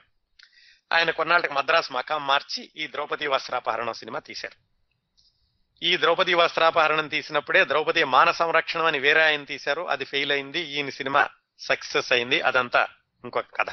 ఆయన 0.93 1.11
కొన్నాళ్ళకి 1.11 1.53
మద్రాసు 1.53 1.93
మకాం 1.93 2.27
మార్చి 2.27 2.71
ఈ 2.75 2.87
ద్రౌపది 2.87 3.27
వస్త్రాపహరణం 3.27 3.93
సినిమా 3.93 4.19
తీశారు. 4.19 4.71
ఈ 5.85 5.97
ద్రౌపది 5.97 6.33
వస్త్రాపహరణం 6.33 7.07
తీసినప్పుడే 7.07 7.65
ద్రౌపది 7.65 8.03
మాన 8.03 8.31
సంరక్షణం 8.31 8.85
అని 8.85 8.99
వేరే 8.99 9.23
ఆయన 9.23 9.43
తీశారు. 9.43 9.89
అది 9.89 10.05
ఫెయిల్ 10.05 10.31
అయింది. 10.31 10.59
ఈయన 10.59 10.89
సినిమా 10.89 11.27
సక్సెస్ 11.59 12.13
అయింది. 12.13 12.41
అదంతా 12.41 12.87
ఇంకొక 13.23 13.45
కథ. 13.55 13.69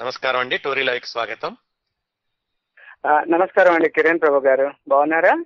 నమస్కారం 0.00 0.40
అండి. 0.40 0.58
టోరీ 0.58 1.00
స్వాగతం. 1.04 1.56
నమస్కారం 3.06 3.74
అండి. 3.74 3.88
కిరణ్ 3.88 4.20
ప్రభు 4.20 4.46
గారు. 4.46 4.74
బాగున్నారా? 4.88 5.44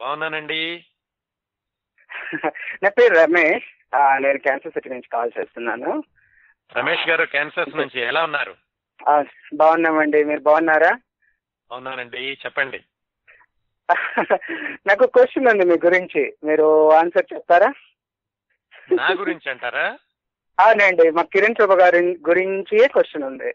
బాగున్నానండి. 0.00 0.86
నా 2.82 2.88
పేరు 2.88 3.14
రమేష్. 3.14 3.75
నేను 3.94 4.38
క్యాన్సర్ 4.38 4.72
సిటీ 4.72 4.88
నుంచి 4.88 5.08
కాల్ 5.12 5.30
చేస్తున్నాను. 5.40 6.04
రమేష్ 6.76 7.08
గారు 7.08 7.24
క్యాన్సర్స్ 7.24 7.76
నుంచి 7.76 8.00
ఎలా 8.00 8.24
ఉన్నారు? 8.24 8.54
బాగున్నామండి. 9.54 10.24
మీరు 10.24 10.40
బాగున్నారా? 10.40 10.98
అవునానండి 11.70 12.38
చెప్పండి. 12.44 12.84
నాకు 14.86 15.06
క్వశ్చన్ 15.06 15.48
ఉంది 15.48 15.64
మీ 15.64 15.74
గురించి. 15.84 16.34
మీరు 16.44 16.92
ఆన్సర్ 16.92 17.34
చెప్తారా? 17.34 17.72
నా 18.92 19.08
గురించి 19.10 19.50
అంటారా? 19.50 19.98
అవునండి. 20.60 21.10
మా 21.10 21.22
కిరణ్ 21.22 21.56
ప్రభు 21.58 21.74
గారి 21.74 22.18
గురించి 22.28 22.88
క్వశ్చన్ 22.88 23.22
ఉంది. 23.22 23.54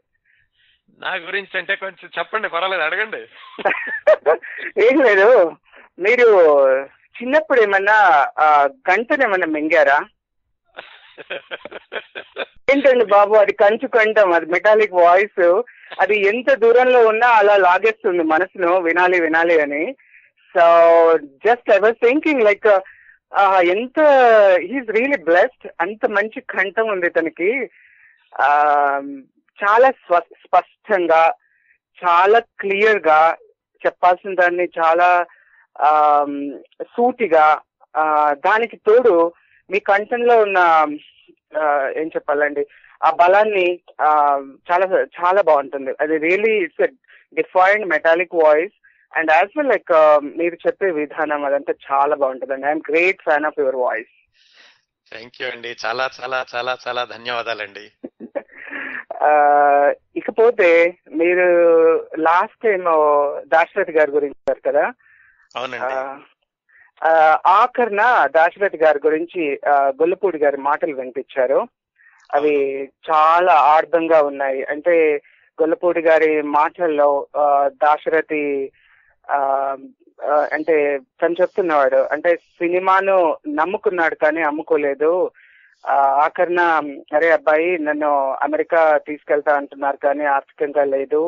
నా 0.99 1.15
గురించి 1.15 1.57
అంటే 1.57 1.75
కొంచెం 1.75 2.09
చెప్పండి. 2.19 2.49
పర్వాలేదు 2.49 2.81
అడగండి. 2.81 3.21
ఏం 4.87 5.03
లేదు. 5.03 5.57
మీరు 5.99 6.27
చిన్నప్పుడు 7.21 7.61
ఏమన్నా 7.61 8.25
గంటను 8.91 9.23
ఏమన్నా 9.23 9.47
మింగారా? 9.47 9.99
ఏంటండి 12.71 13.05
బాబు? 13.05 13.33
అది 13.43 13.53
కంచు 13.61 13.87
కంఠం 13.87 14.29
అది 14.33 14.45
మెటాలిక్ 14.45 14.93
వాయిస్ 14.93 15.41
అది 15.99 16.15
ఎంత 16.27 16.49
దూరంలో 16.53 16.99
ఉన్నా 17.07 17.27
అలా 17.39 17.55
లాగేస్తుంది 17.57 18.23
మనసును. 18.23 18.71
వినాలి 18.87 19.17
వినాలి 19.21 19.55
అని. 19.61 19.83
So 20.53 20.63
just 21.45 21.69
I 21.75 21.79
was 21.79 21.99
thinking 22.05 22.45
like 22.49 22.69
ఎంత 23.73 23.99
హీస్ 24.69 24.89
రియలీ 24.97 25.19
బ్లెస్డ్ 25.27 25.67
అంత 25.81 26.05
మంచి 26.17 26.39
కంఠం 26.53 26.87
ఉంది 26.87 27.09
తనకి. 27.09 27.51
చాలా 29.59 29.89
స్పష్టంగా 30.43 31.23
చాలా 32.01 32.39
క్లియర్గా 32.59 33.21
చెప్పాల్సిన 33.85 34.31
దాన్ని 34.35 34.65
చాలా 34.79 35.09
సూటిగా 36.95 37.45
దానికి 38.45 38.77
తోడు 38.87 39.15
మీ 39.71 39.79
కంఠంలో 39.79 40.35
ఉన్న 40.41 40.59
ఏం 41.95 42.07
చెప్పాలండి 42.07 42.63
ఆ 43.01 43.11
బలాన్ని 43.11 43.65
చాలా 44.69 44.85
చాలా 45.17 45.41
బాగుంటుంది. 45.41 45.91
అది 45.99 46.17
really 46.17 46.53
it's 46.63 46.83
defined 47.33 47.87
metallic 47.87 48.35
voice 48.35 48.75
and 49.13 49.31
as 49.31 49.57
well 49.57 49.69
like 49.69 49.91
మీరు 50.37 50.55
చెప్పే 50.55 50.89
విధానం 50.91 51.45
అదంతా 51.45 51.73
చాలా 51.87 52.15
బాగుంటుంది 52.15 52.53
అండి 52.53 52.67
I'm 52.67 52.87
great 52.89 53.21
fan 53.21 53.45
of 53.45 53.59
your 53.59 53.75
voice 53.75 54.13
thank 55.11 55.41
you 55.41 55.47
అండి. 55.47 55.75
చాలా 55.85 56.09
చాలా 56.19 56.45
చాలా 56.55 56.77
చాలా 56.87 57.05
ధన్యవాదాలండి. 57.05 57.85
ఇకపోతే 60.15 60.69
మీరు 61.11 61.47
లాస్ట్ 62.19 62.57
టైం 62.63 62.83
దాశరథి 63.47 63.91
గారి 63.91 64.11
గురించి 64.11 64.61
కదా? 64.67 64.85
అవునండి. 65.55 65.95
ఆఖరిన 67.45 68.03
దాశరథి 68.35 68.77
గారి 68.77 68.99
గురించి 69.05 69.59
గొల్లపూడి 69.67 70.37
గారి 70.37 70.57
మాటలు 70.57 70.95
వినిపించారు. 70.95 71.59
అవి 72.33 72.55
చాలా 73.09 73.53
ఆర్థంగా 73.53 74.21
ఉన్నాయి. 74.23 74.63
అంటే 74.63 74.95
గొల్లపూడి 75.61 76.01
గారి 76.01 76.41
మాటల్లో 76.41 77.27
దాశరథి 77.67 78.71
అంటే 80.53 80.75
తను 81.21 81.35
చెప్తున్నవాడు 81.41 81.99
అంటే 82.13 82.35
సినిమాను 82.35 83.15
నమ్ముకున్నాడు 83.47 84.15
కానీ 84.15 84.41
అమ్ముకోలేదు. 84.41 85.31
ఆఖర్న 85.85 86.59
ఆఖరిన 86.61 86.61
అరే 87.15 87.31
అబ్బాయి 87.31 87.69
నన్ను 87.77 88.11
అమెరికా 88.41 88.81
తీసుకెళ్తా 88.97 89.55
అంటున్నారు 89.55 89.97
కానీ 89.97 90.25
ఆర్థికంగా 90.25 90.83
లేదు. 90.95 91.21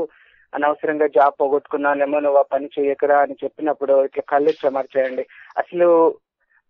అనవసరంగా 0.54 1.08
జాబ్ 1.18 1.36
పోగొట్టుకున్నానేమో 1.40 2.18
నువ్వు 2.20 2.40
ఆ 2.42 2.46
పని 2.54 2.68
చేయకరా 2.76 3.18
అని 3.26 3.36
చెప్పినప్పుడు 3.44 3.94
ఇట్లా 4.08 4.24
కళ్ళు 4.32 4.52
చెమర్చేయండి 4.62 5.24
అసలు 5.62 5.88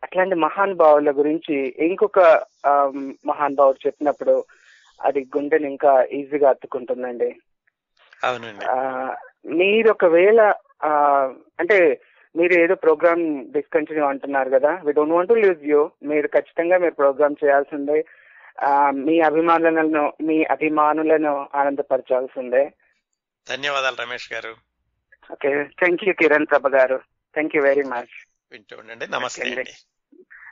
అట్లాంటి 0.03 0.36
మహానుభావుల 0.45 1.11
గురించి 1.19 1.55
ఇంకొక 1.88 2.19
మహానుభావుడు 3.31 3.79
చెప్పినప్పుడు 3.86 4.36
అది 4.99 5.21
గుండెని 5.36 5.67
ఇంకా 5.73 5.91
ఈజీగా 6.17 6.49
అత్తుకుంటుందండి 6.53 7.29
అవునండి. 8.21 8.65
మీరు 9.59 9.89
ఒకవేళ 9.93 10.41
అంటే 11.61 11.77
మీరు 12.36 12.53
ఏదో 12.63 12.75
ప్రోగ్రామ్ 12.84 13.23
డిస్కంటిన్యూ 13.55 14.05
అంటున్నారు 14.05 14.49
కదా 14.49 14.71
we 14.86 14.91
don't 14.97 15.15
want 15.15 15.34
lose 15.43 15.65
you 15.71 15.81
మీరు 16.11 16.27
ఖచ్చితంగా 16.36 16.75
మీరు 16.84 16.95
ప్రోగ్రామ్ 17.01 17.41
చేయాల్సిందే. 17.43 17.97
మీ 19.07 19.15
అభిమానులను 19.29 20.03
మీ 20.27 20.38
అభిమానులను 20.55 21.34
ఆనందపరచాల్సిందే. 21.61 22.63
ధన్యవాదాలు 23.49 23.95
రమేష్ 23.95 24.33
గారు. 24.33 24.57
Okay 25.31 25.63
thank 25.63 26.03
you 26.03 26.13
Kiran 26.13 26.45
Prabha 26.51 26.67
గారు. 26.67 26.97
థ్యాంక్ 27.33 27.55
యూ 27.55 27.63
వెరీ 27.63 27.83
మచ్ 27.83 28.27
వింటూ 28.51 28.77
ఉండండి. 28.77 29.07
నమస్తే 29.07 29.41
అండి. 29.41 29.73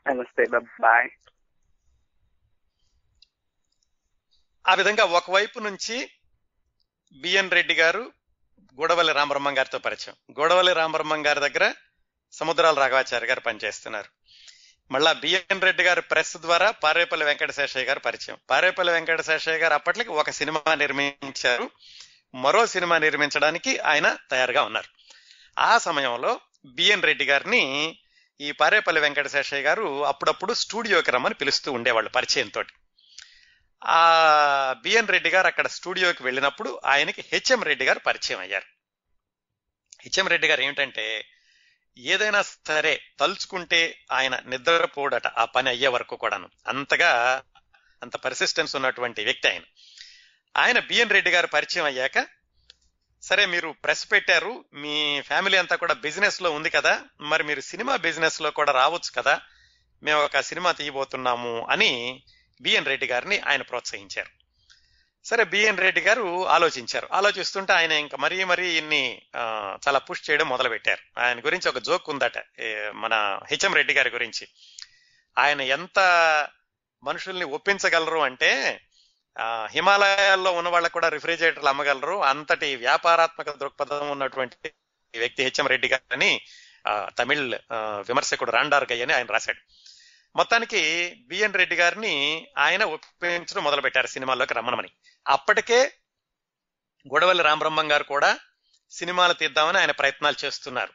నమస్తే 0.08 0.46
బాయ్ 0.58 1.10
ఆ 4.68 4.74
విధంగా 4.74 5.04
ఒకవైపు 5.04 5.60
నుంచి 5.60 6.10
బిఎన్ 7.14 7.52
రెడ్డి 7.52 7.74
గారు 7.74 8.12
గూడవల్లి 8.74 9.14
రామబ్రహ్మం 9.14 9.58
గారితో 9.58 9.80
పరిచయం. 9.80 10.16
గూడవల్లి 10.40 10.74
రామబ్రహ్మం 10.74 11.28
గారి 11.28 11.40
దగ్గర 11.40 11.74
సముద్రాల 12.32 12.80
రాఘవాచారి 12.80 13.26
గారు 13.26 13.40
పనిచేస్తున్నారు. 13.40 14.10
మళ్ళా 14.92 15.14
బిఎన్ 15.14 15.62
రెడ్డి 15.62 15.84
గారు 15.84 16.02
ప్రెస్ 16.02 16.38
ద్వారా 16.38 16.72
పారేపల్లి 16.72 17.26
వెంకటశేషయ్య 17.26 17.86
గారు 17.86 18.00
పరిచయం. 18.00 18.38
పారేపల్లి 18.50 18.94
వెంకటశేషయ్య 18.94 19.58
గారు 19.58 19.74
అప్పటికి 19.74 20.10
ఒక 20.10 20.30
సినిమా 20.30 20.76
నిర్మించారు. 20.76 21.70
మరో 22.36 22.68
సినిమా 22.68 22.98
నిర్మించడానికి 22.98 23.78
ఆయన 23.78 24.18
తయారుగా 24.32 24.64
ఉన్నారు. 24.64 24.88
ఆ 25.60 25.78
సమయంలో 25.78 26.40
బిఎన్ 26.66 27.04
రెడ్డి 27.04 27.26
గారిని 27.26 27.98
ఈ 28.42 28.52
పారేపల్లి 28.52 29.02
వెంకటశేషయ్య 29.02 29.62
గారు 29.62 30.06
అప్పుడప్పుడు 30.06 30.54
స్టూడియోకి 30.54 31.12
రమ్మని 31.12 31.34
పిలుస్తూ 31.34 31.72
ఉండేవాళ్ళు 31.72 32.10
పరిచయంతో. 32.10 32.64
ఆ 33.88 34.76
బిఎన్ 34.82 35.08
రెడ్డి 35.08 35.30
గారు 35.30 35.48
అక్కడ 35.48 35.68
స్టూడియోకి 35.68 36.24
వెళ్ళినప్పుడు 36.24 36.82
ఆయనకి 36.86 37.26
హెచ్ఎం 37.32 37.64
రెడ్డి 37.64 37.86
గారు 37.86 38.00
పరిచయం 38.00 38.40
అయ్యారు. 38.40 38.66
హెచ్ఎం 40.02 40.28
రెడ్డి 40.28 40.48
గారు 40.48 40.62
ఏమిటంటే 40.62 41.26
ఏదైనా 41.98 42.42
సరే 42.42 43.02
తలుచుకుంటే 43.20 44.00
ఆయన 44.12 44.40
నిద్రపోడట 44.48 45.28
ఆ 45.28 45.46
పని 45.46 45.70
అయ్యే 45.70 45.88
వరకు 45.88 46.16
కూడాను. 46.16 46.50
అంతగా 46.68 47.42
అంత 48.04 48.16
పర్సిస్టెన్స్ 48.16 48.76
ఉన్నటువంటి 48.76 49.24
వ్యక్తి 49.24 49.48
ఆయన. 49.48 49.62
ఆయన 50.58 50.80
బిఎన్ 50.80 51.10
రెడ్డి 51.10 51.32
గారు 51.32 51.48
పరిచయం 51.48 51.86
అయ్యాక 51.86 52.28
సరే 53.22 53.46
మీరు 53.46 53.76
ప్రెస్ 53.84 54.12
పెట్టారు 54.12 54.66
మీ 54.74 55.22
ఫ్యామిలీ 55.22 55.58
అంతా 55.58 55.76
కూడా 55.76 55.94
బిజినెస్లో 55.94 56.52
ఉంది 56.52 56.70
కదా 56.70 57.02
మరి 57.22 57.44
మీరు 57.44 57.62
సినిమా 57.62 57.96
బిజినెస్లో 57.96 58.52
కూడా 58.52 58.72
రావచ్చు 58.72 59.22
కదా 59.22 59.42
మేము 60.04 60.20
ఒక 60.24 60.40
సినిమా 60.40 60.72
తీయబోతున్నాము 60.72 61.68
అని 61.70 62.24
బిఎన్ 62.62 62.86
రెడ్డి 62.86 63.08
గారిని 63.08 63.40
ఆయన 63.40 63.62
ప్రోత్సహించారు. 63.62 64.30
సరే 65.26 65.44
బిఎన్ 65.44 65.78
రెడ్డి 65.78 66.02
గారు 66.02 66.48
ఆలోచించారు. 66.48 67.10
ఆలోచిస్తుంటే 67.14 67.74
ఆయన 67.74 67.92
ఇంకా 67.92 68.18
మరీ 68.18 68.44
మరీ 68.44 68.68
ఇన్ని 68.74 69.22
చాలా 69.88 70.00
పుష్ 70.00 70.30
చేయడం 70.30 70.50
మొదలు 70.50 70.70
పెట్టారు 70.70 71.20
ఆయన 71.20 71.40
గురించి 71.40 71.70
ఒక 71.70 71.78
జోక్ 71.78 72.10
ఉందట 72.10 72.38
మన 72.94 73.40
హెచ్ఎం 73.50 73.74
రెడ్డి 73.74 73.94
గారి 73.94 74.10
గురించి. 74.10 74.48
ఆయన 75.38 75.62
ఎంత 75.62 76.00
మనుషుల్ని 77.04 77.46
ఒప్పించగలరు 77.46 78.20
అంటే 78.20 78.82
హిమాలయాల్లో 79.72 80.52
ఉన్న 80.52 80.70
వాళ్ళకు 80.70 80.94
కూడా 80.94 81.10
రిఫ్రిజిరేటర్లు 81.10 81.70
అమ్మగలరు. 81.70 82.24
అంతటి 82.24 82.76
వ్యాపారాత్మక 82.76 83.50
దృక్పథం 83.50 84.10
ఉన్నటువంటి 84.10 84.72
వ్యక్తి 85.18 85.44
హెచ్ఎం 85.44 85.68
రెడ్డి 85.68 85.88
గారిని 85.88 86.42
తమిళ్ 87.20 87.56
విమర్శకుడు 88.08 88.52
రాండార్ 88.52 88.92
గై 88.92 89.02
అని 89.02 89.14
ఆయన 89.14 89.26
రాశాడు. 89.26 89.62
మొత్తానికి 90.36 90.82
బిఎన్ 91.28 91.54
రెడ్డి 91.54 91.76
గారిని 91.76 92.48
ఆయన 92.58 92.84
ఒప్పించడం 92.84 93.64
మొదలు 93.64 93.82
పెట్టారు 93.82 94.08
సినిమాల్లోకి 94.08 94.54
రమ్మనమని. 94.54 94.90
అప్పటికే 95.28 95.92
గొడవల్లి 97.14 97.44
రామబ్రహ్మం 97.44 97.92
గారు 97.92 98.04
కూడా 98.04 98.40
సినిమాలు 98.92 99.34
తీద్దామని 99.34 99.78
ఆయన 99.78 99.92
ప్రయత్నాలు 99.92 100.46
చేస్తున్నారు. 100.46 100.94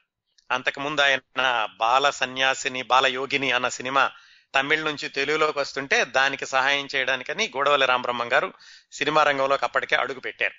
అంతకుముందు 0.51 1.01
ఆయన 1.01 1.69
బాల 1.77 2.11
సన్యాసిని 2.11 2.83
బాల 2.83 3.07
యోగిని 3.07 3.53
అన్న 3.53 3.69
సినిమా 3.69 4.11
తమిళ 4.57 4.83
నుంచి 4.83 5.09
తెలుగులోకి 5.09 5.59
వస్తుంటే 5.59 6.05
దానికి 6.05 6.47
సహాయం 6.47 6.89
చేయడానికని 6.95 7.49
గూడవల్లి 7.49 7.87
రామబ్రహ్మం 7.87 8.33
గారు 8.33 8.53
సినిమా 8.93 9.23
రంగంలోకి 9.23 9.65
అప్పటికే 9.65 9.97
అడుగు 9.97 10.21
పెట్టారు. 10.21 10.55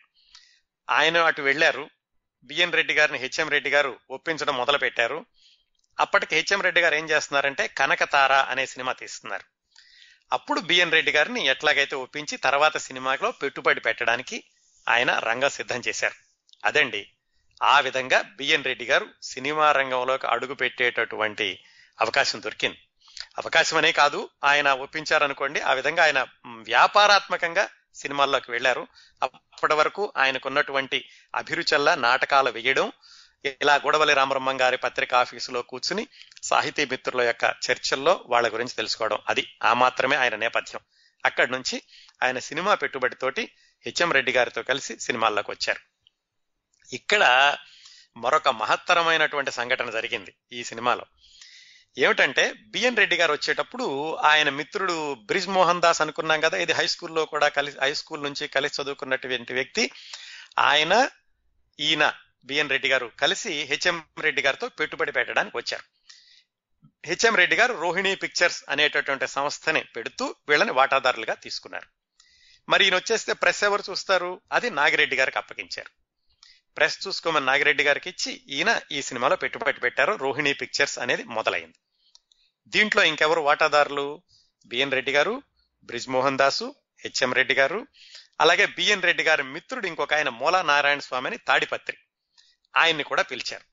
ఆయన 0.90 1.18
అటు 1.18 1.42
వెళ్ళారు 1.42 1.90
బిఎన్ 2.44 2.74
రెడ్డి 2.74 2.94
గారిని 2.94 3.18
హెచ్ఎం 3.18 3.50
రెడ్డి 3.50 3.70
గారు 3.70 4.00
ఒప్పించడం 4.12 4.58
మొదలు 4.58 4.78
పెట్టారు 4.78 5.26
అప్పటికి 6.00 6.36
హెచ్ఎం 6.36 6.62
రెడ్డి 6.62 6.82
గారు 6.82 6.96
ఏం 6.96 7.10
చేస్తున్నారంటే 7.10 7.68
కనకతార 7.68 8.34
అనే 8.34 8.66
సినిమా 8.66 8.94
తీస్తున్నారు. 8.94 9.44
అప్పుడు 10.34 10.60
బిఎన్ 10.60 10.92
రెడ్డి 10.92 11.12
గారిని 11.12 11.48
ఎట్లాగైతే 11.48 11.96
ఒప్పించి 11.96 12.38
తర్వాత 12.38 12.78
సినిమాలో 12.78 13.32
పెట్టుబడి 13.32 13.80
పెట్టడానికి 13.80 14.44
ఆయన 14.88 15.20
రంగం 15.20 15.50
సిద్ధం 15.50 15.82
చేశారు. 15.88 16.16
అదండి. 16.66 17.10
ఆ 17.64 17.80
విధంగా 17.80 18.22
బిఎన్ 18.22 18.64
రెడ్డి 18.64 18.86
గారు 18.86 19.08
సినిమా 19.24 19.72
రంగంలోకి 19.72 20.28
అడుగు 20.28 20.54
పెట్టేటటువంటి 20.54 21.64
అవకాశం 22.02 22.42
దొరికింది. 22.42 22.78
అవకాశం 23.38 23.78
అనే 23.78 23.92
కాదు. 23.92 24.30
ఆయన 24.44 24.72
ఒప్పించారనుకోండి. 24.72 25.62
ఆ 25.62 25.74
విధంగా 25.74 26.04
ఆయన 26.04 26.28
వ్యాపారాత్మకంగా 26.46 27.70
సినిమాల్లోకి 27.96 28.52
వెళ్ళారు. 28.52 28.88
అప్పటి 29.24 29.74
వరకు 29.74 30.14
ఆయనకున్నటువంటి 30.18 31.10
అభిరుచల్లా 31.36 31.96
నాటకాలు 31.96 32.52
వేయడం 32.52 32.92
ఇలా 33.46 33.76
గొడవలి 33.76 34.14
రామబ్రహ్మం 34.14 34.62
గారి 34.62 34.78
పత్రిక 34.78 35.14
ఆఫీసులో 35.14 35.62
కూర్చుని 35.62 36.08
సాహితీ 36.44 36.86
మిత్రుల 36.86 37.22
యొక్క 37.22 37.44
చర్చల్లో 37.44 38.24
వాళ్ళ 38.26 38.54
గురించి 38.54 38.74
తెలుసుకోవడం. 38.76 39.18
అది 39.30 39.58
ఆ 39.64 39.74
మాత్రమే 39.74 40.16
ఆయన 40.16 40.36
నేపథ్యం. 40.36 40.82
అక్కడి 41.26 41.52
నుంచి 41.52 41.82
ఆయన 42.24 42.40
సినిమా 42.40 42.76
పెట్టుబడితోటి 42.76 43.52
హెచ్ఎం 43.86 44.12
రెడ్డి 44.12 44.32
గారితో 44.32 44.64
కలిసి 44.64 45.00
సినిమాల్లోకి 45.00 45.52
వచ్చారు. 45.52 45.80
ఇక్కడ 46.96 47.56
మరొక 48.18 48.48
మహత్తరమైనటువంటి 48.48 49.52
సంఘటన 49.52 49.90
జరిగింది 49.90 50.34
ఈ 50.52 50.64
సినిమాలో. 50.64 51.06
ఏమిటంటే 51.98 52.54
బిఎన్ 52.54 52.98
రెడ్డి 52.98 53.16
గారు 53.18 53.32
వచ్చేటప్పుడు 53.32 54.16
ఆయన 54.16 54.50
మిత్రుడు 54.50 55.14
బ్రిజ్ 55.14 55.48
మోహన్ 55.48 55.82
దాస్ 55.82 56.02
అనుకున్నాం 56.02 56.40
కదా 56.42 56.58
ఇది 56.58 56.74
హై 56.74 56.88
స్కూల్లో 56.88 57.26
కూడా 57.26 57.48
కలిసి 57.48 57.78
హై 57.82 57.94
స్కూల్ 57.94 58.24
నుంచి 58.24 58.48
కలిసి 58.48 58.82
చదువుకున్నటువంటి 58.82 59.54
వ్యక్తి. 59.54 59.92
ఆయన 60.60 61.10
ఈయన 61.80 62.14
బిఎన్ 62.46 62.70
రెడ్డి 62.70 62.90
గారు 62.90 63.12
కలిసి 63.20 63.64
హెచ్ఎం 63.64 64.04
రెడ్డి 64.20 64.42
గారితో 64.42 64.70
పెట్టుబడి 64.70 65.12
పెట్టడానికి 65.12 65.58
వచ్చారు. 65.58 65.84
హెచ్ఎం 67.06 67.36
రెడ్డి 67.36 67.56
గారు 67.56 67.74
రోహిణి 67.74 68.16
పిక్చర్స్ 68.16 68.64
అనేటటువంటి 68.70 69.28
సంస్థని 69.28 69.84
పెడుతూ 69.84 70.36
వీళ్ళని 70.50 70.72
వాటాదారులుగా 70.72 71.34
తీసుకున్నారు. 71.34 71.88
మరి 72.70 72.86
ఈయన 72.86 72.96
వచ్చేస్తే 72.96 73.34
ప్రెస్ 73.34 73.64
ఎవరు 73.64 73.84
చూస్తారు? 73.90 74.42
అది 74.52 74.70
నాగిరెడ్డి 74.70 75.16
గారికి 75.16 75.38
అప్పగించారు. 75.38 75.90
ప్రెస్ 76.78 77.08
చూసుకోమని 77.08 77.46
నాగిరెడ్డి 77.46 77.84
గారికి 77.84 78.10
ఇచ్చి 78.10 78.42
ఈయన 78.50 78.82
ఈ 78.92 79.02
సినిమాలో 79.02 79.36
పెట్టుబడి 79.36 79.80
పెట్టారు. 79.80 80.14
రోహిణి 80.14 80.54
పిక్చర్స్ 80.54 81.00
అనేది 81.00 81.24
మొదలైంది. 81.24 81.80
దీంట్లో 82.68 83.04
ఇంకెవరు 83.04 83.42
వాటాదారులు? 83.42 84.22
బిఎన్ 84.66 84.92
రెడ్డి 84.92 85.12
గారు 85.12 85.42
బ్రిజ్మోహన్ 85.84 86.38
దాసు 86.38 86.76
హెచ్ఎం 87.04 87.34
రెడ్డి 87.34 87.54
గారు 87.54 87.88
అలాగే 88.42 88.66
బిఎన్ 88.66 89.02
రెడ్డి 89.02 89.24
గారి 89.24 89.44
మిత్రుడు 89.44 89.88
ఇంకొక 89.88 90.14
ఆయన 90.14 90.30
మూలా 90.30 90.62
నారాయణ 90.62 91.00
స్వామి 91.00 91.28
అని 91.28 91.38
తాడిపత్రి. 91.38 91.98
ఆయన్ని 92.78 93.04
కూడా 93.04 93.22
పిలిచారు. 93.22 93.64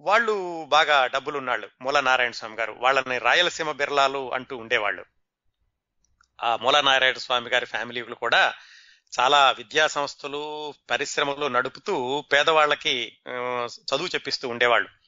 వాళ్ళు 0.00 0.64
బాగా 0.64 1.06
డబ్బులున్నాళ్ళు 1.06 1.68
మూల 1.82 2.00
నారాయణ 2.00 2.30
స్వామి 2.30 2.56
గారు. 2.56 2.72
వాళ్ళని 2.72 3.18
రాయలసీమ 3.18 3.72
బిర్లాలు 3.72 4.34
అంటూ 4.34 4.56
ఉండేవాళ్ళు. 4.56 5.04
ఆ 6.42 6.56
మూల 6.56 6.80
నారాయణ 6.80 7.14
స్వామి 7.14 7.50
గారి 7.50 7.66
ఫ్యామిలీలు 7.66 8.14
కూడా 8.14 8.54
చాలా 9.20 9.50
విద్యా 9.50 9.86
సంస్థలు 9.86 10.74
పరిశ్రమలు 10.90 11.46
నడుపుతూ 11.46 12.24
పేదవాళ్ళకి 12.32 13.18
చదువు 13.64 14.06
చెప్పిస్తూ 14.06 14.48
ఉండేవాళ్ళు. 14.48 14.99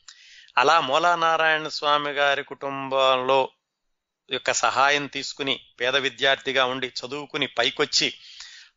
అలా 0.58 0.80
మూలా 0.80 1.16
నారాయణ 1.16 1.68
స్వామి 1.68 2.10
గారి 2.10 2.44
కుటుంబంలో 2.44 3.50
యొక్క 4.30 4.52
సహాయం 4.52 5.06
తీసుకుని 5.06 5.60
పేద 5.80 5.96
విద్యార్థిగా 5.96 6.64
ఉండి 6.64 6.86
చదువుకుని 6.88 7.46
పైకొచ్చి 7.46 8.14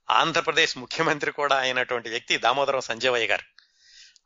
ఆంధ్రప్రదేశ్ 0.10 0.78
ముఖ్యమంత్రి 0.78 1.32
కూడా 1.32 1.58
అయినటువంటి 1.58 2.10
వ్యక్తి 2.10 2.38
దామోదరం 2.38 2.82
సంజయవయ్య 2.82 3.28
గారు. 3.28 3.44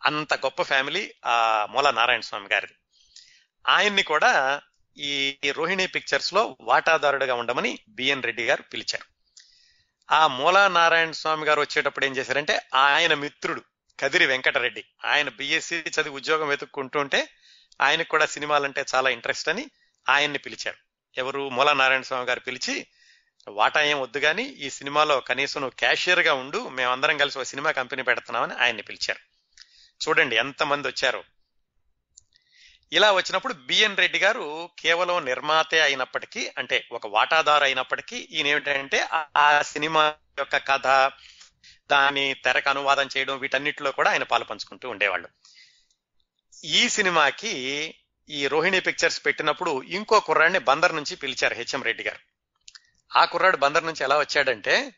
అంత 0.06 0.34
గొప్ప 0.34 0.62
ఫ్యామిలీ 0.62 1.14
ఆ 1.26 1.68
మూల 1.72 1.91
నారాయణ 1.91 2.20
స్వామి 2.20 2.47
గారిది. 2.52 2.74
ఆయన్ని 3.68 4.04
కూడా 4.04 4.62
ఈ 4.97 5.39
రోహిణి 5.52 5.88
పిక్చర్స్లో 5.88 6.58
వాటాదారుడిగా 6.62 7.36
ఉండమని 7.36 7.80
బిఎన్ 7.89 8.24
రెడ్డి 8.24 8.45
గారు 8.45 8.62
పిలిచారు. 8.62 9.06
ఆ 10.14 10.28
మూలా 10.28 10.68
నారాయణ 10.68 11.12
స్వామి 11.12 11.45
గారు 11.45 11.62
వచ్చేటప్పుడు 11.62 12.06
ఏం 12.06 12.16
చేశారంటే 12.16 12.62
ఆయన 12.76 13.14
మిత్రుడు 13.14 13.62
కదిరి 14.00 14.26
వెంకటరెడ్డి. 14.26 14.86
ఆయన 15.06 15.30
బిఎస్సి 15.30 15.76
చదివి 15.76 16.10
ఉద్యోగం 16.10 16.47
వెతుక్కుంటుంటే 16.47 17.30
ఆయనకు 17.82 18.08
కూడా 18.08 18.26
సినిమాలంటే 18.26 18.86
చాలా 18.96 19.10
ఇంట్రెస్ట్ 19.10 19.50
అని 19.50 19.70
ఆయన్ని 20.10 20.40
పిలిచారు 20.40 20.78
ఎవరు 21.18 21.50
మూలా 21.50 21.74
నారాయణ 21.74 22.02
స్వామి 22.02 22.26
గారు 22.26 22.40
పిలిచి 22.40 22.88
వాటా 23.48 23.84
ఏం 23.84 24.02
వద్దు 24.02 24.20
కానీ 24.20 24.44
ఈ 24.44 24.70
సినిమాలో 24.70 25.20
కనీసం 25.20 25.62
నువ్వు 25.62 25.76
క్యాషియర్గా 25.80 26.34
ఉండు 26.34 26.70
మేమందరం 26.70 27.18
కలిసి 27.18 27.38
ఒక 27.38 27.44
సినిమా 27.44 27.72
కంపెనీ 27.72 28.04
పెడుతున్నామని 28.04 28.54
ఆయన్ని 28.54 28.84
పిలిచారు. 28.84 29.20
చూడండి 30.04 30.36
ఎంతమంది 30.36 30.88
వచ్చారు. 30.88 31.24
ఇలా 32.92 33.12
వచ్చినప్పుడు 33.12 33.54
బిఎన్ 33.54 33.98
రెడ్డి 33.98 34.20
గారు 34.20 34.70
కేవలం 34.80 35.26
నిర్మాతే 35.26 35.82
అయినప్పటికీ 35.82 36.52
అంటే 36.58 36.88
ఒక 36.92 37.08
వాటాదారు 37.08 37.64
అయినప్పటికీ 37.64 38.16
ఈయన 38.16 38.48
ఏమిటంటే 38.48 39.08
ఆ 39.38 39.62
సినిమా 39.62 40.14
యొక్క 40.40 40.58
కథ 40.58 41.12
దాని 41.92 42.34
తెరకు 42.34 42.70
అనువాదం 42.70 43.10
చేయడం 43.18 43.38
వీటన్నిటిలో 43.38 43.92
కూడా 43.92 44.12
ఆయన 44.12 44.24
పాలు 44.24 44.44
పంచుకుంటూ 44.44 44.90
ఉండేవాళ్ళు. 44.90 45.30
ఈ 46.64 46.89
సినిమాకి 46.89 47.95
ఈ 48.30 48.47
రోహిణి 48.47 48.80
పిక్చర్స్ 48.80 49.26
పెట్టినప్పుడు 49.26 49.82
ఇంకో 49.82 50.20
కుర్రాడిని 50.20 50.60
బందర్ 50.60 50.95
నుంచి 50.95 51.16
పిలిచారు 51.16 51.53
హెచ్ఎం 51.53 51.84
రెడ్డి 51.84 52.03
గారు. 52.03 52.20
ఆ 53.18 53.26
కుర్రాడు 53.26 53.57
బందర్ 53.57 53.86
నుంచి 53.86 54.03
ఎలా 54.03 54.20
వచ్చాడంటే 54.20 54.93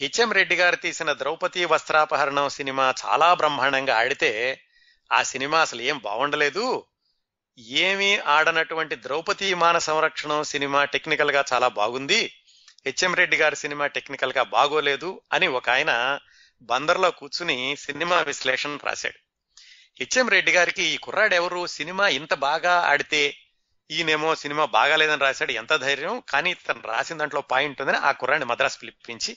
హెచ్ఎం 0.00 0.32
రెడ్డి 0.32 0.56
గారు 0.56 0.76
తీసిన 0.76 1.12
ద్రౌపది 1.12 1.64
వస్త్రాపహరణం 1.64 2.48
సినిమా 2.48 2.94
చాలా 3.06 3.34
బ్రహ్మాండంగా 3.34 3.96
ఆడితే 3.96 4.60
ఆ 5.12 5.22
సినిమా 5.22 5.60
అసలు 5.60 5.82
ఏం 5.82 5.98
బాగుండలేదు. 5.98 6.86
ఏమీ 7.58 8.16
ఆడనటువంటి 8.16 8.96
ద్రౌపది 8.96 9.54
మాన 9.54 9.78
సంరక్షణం 9.78 10.44
సినిమా 10.44 10.84
టెక్నికల్గా 10.84 11.44
చాలా 11.52 11.68
బాగుంది. 11.68 12.32
హెచ్ఎం 12.86 13.14
రెడ్డి 13.14 13.36
గారి 13.36 13.56
సినిమా 13.56 13.86
టెక్నికల్గా 13.86 14.42
బాగోలేదు 14.42 15.20
అని 15.32 15.46
ఒక 15.46 15.70
ఆయన 15.70 16.18
బందర్లో 16.62 17.10
కూర్చుని 17.10 17.76
సినిమా 17.76 18.20
విశ్లేషణ 18.20 18.78
రాశాడు. 18.84 19.25
హెచ్ఎం 20.00 20.28
రెడ్డి 20.28 20.52
గారికి 20.52 20.82
ఈ 20.82 20.96
కుర్రాడు 20.96 21.34
ఎవరు? 21.34 21.66
సినిమా 21.66 22.08
ఇంత 22.08 22.34
బాగా 22.34 22.80
ఆడితే 22.80 23.36
ఈయనేమో 23.90 24.34
సినిమా 24.34 24.64
బాగాలేదని 24.64 25.20
రాశాడు 25.20 25.52
ఎంత 25.52 25.76
ధైర్యం? 25.76 26.22
కానీ 26.28 26.54
తను 26.54 26.82
రాసిన 26.84 27.16
దాంట్లో 27.18 27.40
పాయింట్ 27.40 27.80
ఉందని 27.82 27.96
ఆ 27.96 28.12
కుర్రాడిని 28.12 28.44
మద్రాసు 28.46 28.78
పిలిపించి 28.78 29.36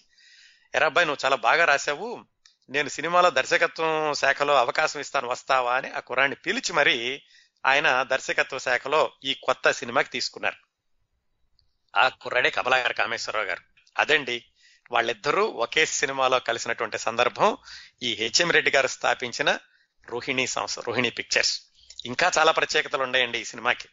ఎరాబ్బాయి 0.75 1.07
నువ్వు 1.07 1.25
చాలా 1.25 1.35
బాగా 1.35 1.65
రాశావు. 1.65 2.25
నేను 2.69 2.89
సినిమాలో 2.89 3.29
దర్శకత్వం 3.29 4.13
శాఖలో 4.13 4.55
అవకాశం 4.55 4.99
ఇస్తాను 4.99 5.27
వస్తావా? 5.27 5.75
అని 5.75 5.91
ఆ 5.91 5.99
కుర్రాడిని 5.99 6.35
పిలిచి 6.35 6.73
మరి 6.73 7.23
ఆయన 7.65 8.03
దర్శకత్వ 8.03 8.57
శాఖలో 8.57 9.11
ఈ 9.23 9.33
కొత్త 9.43 9.71
సినిమాకి 9.71 10.09
తీసుకున్నారు. 10.09 10.55
ఆ 11.97 12.07
కుర్రాడే 12.09 12.49
కమలాకర్ 12.49 12.93
కామేశ్వరరావు 12.93 13.45
గారు. 13.45 13.61
అదండి 13.97 14.45
వాళ్ళిద్దరూ 14.91 15.45
ఒకే 15.45 15.85
సినిమాలో 15.85 16.39
కలిసినటువంటి 16.39 16.97
సందర్భం. 16.97 17.57
ఈ 18.03 18.13
హెచ్ఎం 18.13 18.51
రెడ్డి 18.51 18.71
గారు 18.71 18.87
స్థాపించిన 18.87 19.57
రోహిణి 20.07 20.47
సంస్థ 20.47 20.79
రోహిణి 20.79 21.09
పిక్చర్స్ 21.09 21.61
ఇంకా 22.05 22.31
చాలా 22.37 22.51
ప్రత్యేకతలు 22.51 23.03
ఉన్నాయండి 23.03 23.39
ఈ 23.39 23.43
సినిమాకి. 23.43 23.89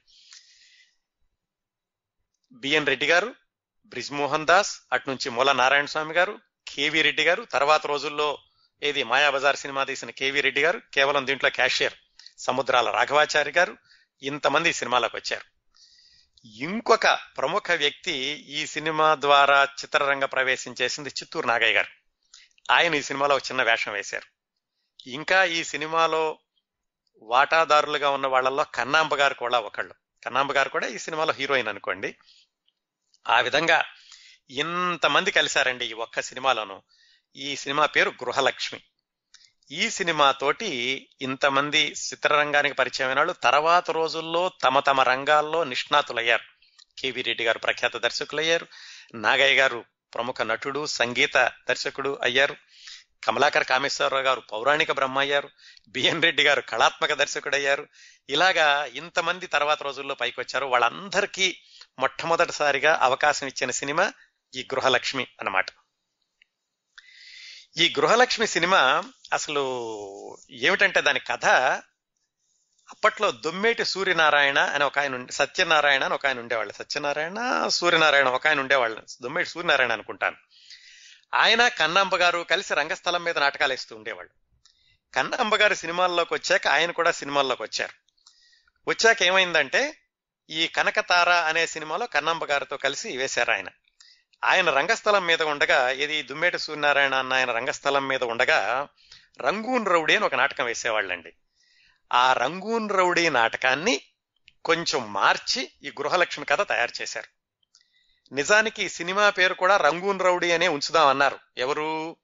బిఎన్ 2.53 2.87
రెడ్డి 2.87 3.07
గారు 3.07 3.35
బ్రిజ్మోహన్ 3.87 4.47
దాస్ 4.47 4.81
అటు 4.93 5.11
నుంచి 5.11 5.31
మూల 5.31 5.53
నారాయణ 5.53 5.85
స్వామి 5.85 6.15
గారు 6.15 6.39
కేవీ 6.69 7.03
రెడ్డి 7.03 7.25
గారు 7.25 7.43
తర్వాత 7.45 7.87
రోజుల్లో 7.87 8.39
ఏది 8.83 9.05
మాయాబజార్ 9.05 9.57
సినిమా 9.57 9.85
తీసిన 9.85 10.11
కేవీ 10.11 10.41
రెడ్డి 10.41 10.63
గారు 10.63 10.83
కేవలం 10.95 11.27
దీంట్లో 11.27 11.51
క్యాషియర్ 11.51 11.95
సముద్రాల 12.39 12.91
రాఘవాచారి 12.91 13.51
గారు 13.51 13.77
ఇంతమంది 14.23 14.73
సినిమాలకు 14.73 15.17
వచ్చారు. 15.17 15.45
ఇంకొక 16.47 17.19
ప్రముఖ 17.37 17.71
వ్యక్తి 17.77 18.13
ఈ 18.49 18.67
సినిమా 18.67 19.15
ద్వారా 19.15 19.65
చిత్రరంగ 19.65 20.25
ప్రవేశం 20.25 20.75
చేసింది 20.83 21.09
చిత్తూరు 21.09 21.47
నాగయ్య 21.47 21.75
గారు. 21.75 21.89
ఆయన 22.73 22.95
ఈ 22.95 23.03
సినిమాలో 23.03 23.37
ఒక 23.37 23.43
చిన్న 23.43 23.63
వేషం 23.63 23.93
వేశారు. 23.93 24.36
ఇంకా 25.07 25.45
ఈ 25.45 25.65
సినిమాలో 25.65 26.39
వాటాదారులుగా 27.23 28.11
ఉన్న 28.11 28.27
వాళ్ళల్లో 28.27 28.65
కన్నాంబ 28.65 29.15
గారు 29.15 29.35
కూడా 29.35 29.59
ఒకళ్ళు. 29.59 29.95
కన్నాంబ 30.25 30.53
గారు 30.53 30.69
కూడా 30.69 30.87
ఈ 30.87 30.99
సినిమాలో 30.99 31.33
హీరోయిన్ 31.33 31.69
అనుకోండి. 31.69 32.17
ఆ 33.29 33.41
విధంగా 33.41 33.85
ఇంతమంది 34.51 35.31
కలిశారండి 35.31 35.87
ఈ 35.87 35.93
ఒక్క 35.93 36.21
సినిమాలోను. 36.21 36.83
ఈ 37.37 37.57
సినిమా 37.57 37.87
పేరు 37.87 38.11
గృహలక్ష్మి. 38.11 38.81
ఈ 39.71 39.91
సినిమాతోటి 39.91 41.09
ఇంతమంది 41.23 41.79
చిత్రరంగానికి 41.79 42.75
పరిచయమైన 42.75 43.17
వాళ్ళు 43.17 43.33
తర్వాత 43.33 43.91
రోజుల్లో 43.91 44.51
తమ 44.65 44.81
తమ 44.81 45.01
రంగాల్లో 45.01 45.65
నిష్ణాతులయ్యారు. 45.65 46.43
కేవీ 46.99 47.23
రెడ్డి 47.23 47.45
గారు 47.45 47.59
ప్రఖ్యాత 47.59 47.97
దర్శకులయ్యారు. 47.97 48.67
నాగయ్య 49.15 49.57
గారు 49.57 49.85
ప్రముఖ 50.15 50.43
నటుడు 50.43 50.87
సంగీత 50.87 51.53
దర్శకుడు 51.69 52.19
అయ్యారు. 52.23 52.57
కమలాకర్ 53.25 53.65
కామేశ్వరరావు 53.65 54.23
గారు 54.23 54.41
పౌరాణిక 54.41 54.93
బ్రహ్మ 54.93 55.19
అయ్యారు 55.19 55.51
బిఎన్ 55.89 56.23
రెడ్డి 56.23 56.43
గారు 56.43 56.61
కళాత్మక 56.61 57.13
దర్శకుడు 57.13 57.57
అయ్యారు 57.57 57.89
ఇలాగా 58.31 58.85
ఇంతమంది 58.85 59.47
తర్వాత 59.47 59.83
రోజుల్లో 59.83 60.15
పైకి 60.15 60.41
వచ్చారు 60.41 60.67
వాళ్ళందరికీ 60.67 61.57
మొట్టమొదటిసారిగా 61.99 62.99
అవకాశం 63.03 63.47
ఇచ్చిన 63.47 63.71
సినిమా 63.71 64.13
ఈ 64.55 64.69
గృహలక్ష్మి 64.75 65.27
అన్నమాట. 65.41 65.67
ఈ 67.77 67.95
గృహలక్ష్మి 67.99 68.47
సినిమా 68.47 69.03
అసలు 69.33 69.63
ఏమిటంటే 70.51 71.01
దాని 71.01 71.21
కథ 71.21 71.47
అప్పట్లో 72.87 73.31
దొమ్మేటి 73.31 73.85
సూర్యనారాయణ 73.85 74.59
అని 74.59 74.85
ఒక 74.85 74.99
ఆయన 74.99 75.27
సత్యనారాయణ 75.31 76.05
అని 76.05 76.15
ఒక 76.15 76.27
ఆయన 76.27 76.39
ఉండేవాళ్ళు. 76.39 76.73
సత్యనారాయణ 76.73 77.69
సూర్యనారాయణ 77.69 78.29
ఒక 78.29 78.47
ఆయన 78.47 78.61
ఉండేవాళ్ళు. 78.61 79.03
దొమ్మేటి 79.23 79.49
సూర్యనారాయణ 79.49 79.93
అనుకుంటాను. 79.93 80.37
ఆయన 81.35 81.69
కన్నాంబ 81.69 82.17
గారు 82.17 82.47
కలిసి 82.51 82.75
రంగస్థలం 82.75 83.25
మీద 83.25 83.39
నాటకాలు 83.39 83.73
వేస్తూ 83.73 83.97
ఉండేవాళ్ళు. 83.97 84.33
కన్నాంబ 85.15 85.57
గారు 85.57 85.75
సినిమాల్లోకి 85.75 86.35
వచ్చాక 86.35 86.69
ఆయన 86.69 86.91
కూడా 86.91 87.11
సినిమాల్లోకి 87.11 87.63
వచ్చారు. 87.63 87.93
వచ్చాక 88.91 89.23
ఏమైందంటే 89.23 89.99
ఈ 90.51 90.67
కనకతార 90.67 91.31
అనే 91.31 91.67
సినిమాలో 91.67 92.07
కన్నాంబ 92.07 92.45
గారితో 92.45 92.77
కలిసి 92.77 93.17
వేశారు 93.17 93.53
ఆయన. 93.53 93.69
ఆయన 94.45 94.71
రంగస్థలం 94.71 95.27
మీద 95.27 95.43
ఉండగా 95.43 95.91
ఇది 95.91 96.23
దుమ్మేటి 96.23 96.59
సూర్యనారాయణ 96.59 97.15
అన్న 97.15 97.33
ఆయన 97.33 97.51
రంగస్థలం 97.51 98.09
మీద 98.09 98.25
ఉండగా 98.25 98.89
రంగూన్ 99.41 99.87
రౌడీ 99.87 100.17
అని 100.17 100.25
ఒక 100.25 100.35
నాటకం 100.35 100.65
వేసేవాళ్ళండి. 100.65 101.33
ఆ 102.13 102.33
రంగూన్ 102.33 102.91
రౌడీ 102.91 103.29
నాటకాన్ని 103.29 104.01
కొంచెం 104.65 105.13
మార్చి 105.13 105.71
ఈ 105.83 105.89
గృహలక్ష్మి 105.89 106.45
కథ 106.47 106.69
తయారు 106.69 107.03
చేశారు. 107.03 107.36
నిజానికి 108.33 108.89
సినిమా 108.89 109.31
పేరు 109.31 109.55
కూడా 109.55 109.77
రంగూన్ 109.77 110.21
రౌడీ 110.21 110.53
అనే 110.53 110.69
ఉంచుదాం 110.69 111.07
అన్నారు. 111.07 111.39
ఎవరు? 111.59 112.17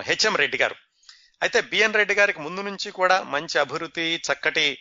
హెచ్ఎం 0.00 0.36
రెడ్డి 0.36 0.58
గారు. 0.58 0.74
అయితే 1.42 1.60
బిఎన్ 1.60 1.94
రెడ్డి 1.94 2.14
గారికి 2.14 2.40
ముందు 2.40 2.60
నుంచి 2.60 2.90
కూడా 2.90 3.22
మంచి 3.22 3.58
అభివృద్ధి 3.58 4.22
చక్కటి 4.32 4.78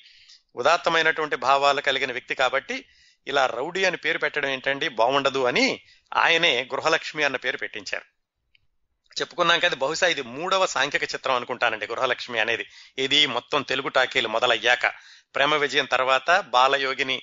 ఉదాత్తమైనటువంటి 0.56 1.36
భావాలు 1.36 1.82
కలిగిన 1.82 2.12
వ్యక్తి 2.12 2.36
కాబట్టి 2.36 2.86
ఇలా 3.28 3.46
రౌడీ 3.46 3.86
అని 3.86 3.98
పేరు 3.98 4.18
పెట్టడం 4.18 4.50
ఏంటండి? 4.50 4.88
బాగుండదు 4.88 5.44
అని 5.44 5.82
ఆయనే 6.16 6.70
గృహలక్ష్మి 6.74 7.24
అన్న 7.24 7.36
పేరు 7.36 7.58
పెట్టించారు. 7.58 8.06
చెప్పుకున్నాం 9.20 9.60
కదా 9.60 9.76
బహుశా 9.76 10.08
ఇది 10.08 10.22
మూడవ 10.22 10.66
సాంఘిక 10.66 11.04
చిత్రం 11.04 11.36
అనుకుంటానండి 11.36 11.88
గృహలక్ష్మి 11.88 12.40
అనేది. 12.40 12.66
ఇది 12.98 13.26
మొత్తం 13.26 13.62
తెలుగు 13.62 13.90
టాకీలు 13.90 14.28
మొదలయ్యాక. 14.28 14.88
ప్రేమ 15.36 15.56
విజయం 15.56 15.86
తర్వాత 15.86 16.40
బాలయోగిని 16.40 17.22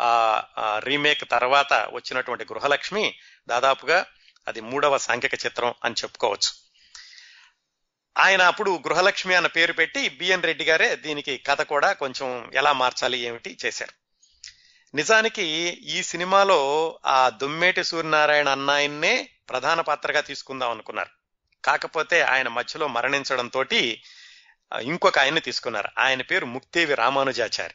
ఆ 0.00 0.42
రీమేక్ 0.78 1.30
తర్వాత 1.30 1.72
వచ్చినటువంటి 1.72 2.44
గృహలక్ష్మి 2.44 3.14
దాదాపుగా 3.48 4.06
అది 4.48 4.60
మూడవ 4.60 4.98
సాంఘిక 4.98 5.34
చిత్రం 5.34 5.74
అని 5.84 5.94
చెప్పుకోవచ్చు. 6.02 6.64
ఆయన 8.18 8.42
అప్పుడు 8.42 8.70
గృహలక్ష్మి 8.70 9.34
అన్న 9.34 9.46
పేరు 9.46 9.72
పెట్టి 9.72 10.08
బిఎన్ 10.08 10.42
రెడ్డి 10.42 10.64
గారే 10.64 10.96
దీనికి 10.96 11.38
కథ 11.38 11.62
కూడా 11.62 11.92
కొంచెం 11.92 12.50
ఎలా 12.54 12.72
మార్చాలి 12.72 13.18
ఏమిటి 13.18 13.58
చేశారు. 13.64 14.04
నిజానికి 14.96 15.42
ఈ 15.86 16.02
సినిమాలో 16.02 16.98
ఆ 17.06 17.28
దుమ్మేటి 17.28 17.84
సూర్యనారాయణ 17.84 18.48
అన్నాయన్నే 18.48 19.30
ప్రధాన 19.48 19.80
పాత్రగా 19.80 20.20
తీసుకుందాం 20.20 20.70
అనుకున్నారు. 20.70 21.10
కాకపోతే 21.64 22.20
ఆయన 22.20 22.48
మధ్యలో 22.48 22.88
మరణించడంతో 22.88 23.64
ఇంకొక 24.82 25.18
ఆయన్ని 25.18 25.40
తీసుకున్నారు. 25.40 25.88
ఆయన 25.98 26.22
పేరు 26.22 26.46
ముక్తేవి 26.46 26.94
రామానుజాచారి. 26.94 27.74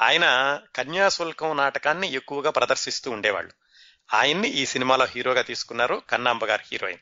ఆయన 0.00 0.60
కన్యాశుల్కం 0.76 1.56
నాటకాన్ని 1.56 2.12
ఎక్కువగా 2.12 2.50
ప్రదర్శిస్తూ 2.50 3.10
ఉండేవాళ్ళు. 3.10 3.52
ఆయన్ని 4.14 4.48
ఈ 4.48 4.66
సినిమాలో 4.66 5.04
హీరోగా 5.04 5.42
తీసుకున్నారు 5.42 6.02
కన్నాంబ 6.10 6.44
గారి 6.44 6.62
హీరోయిన్. 6.72 7.00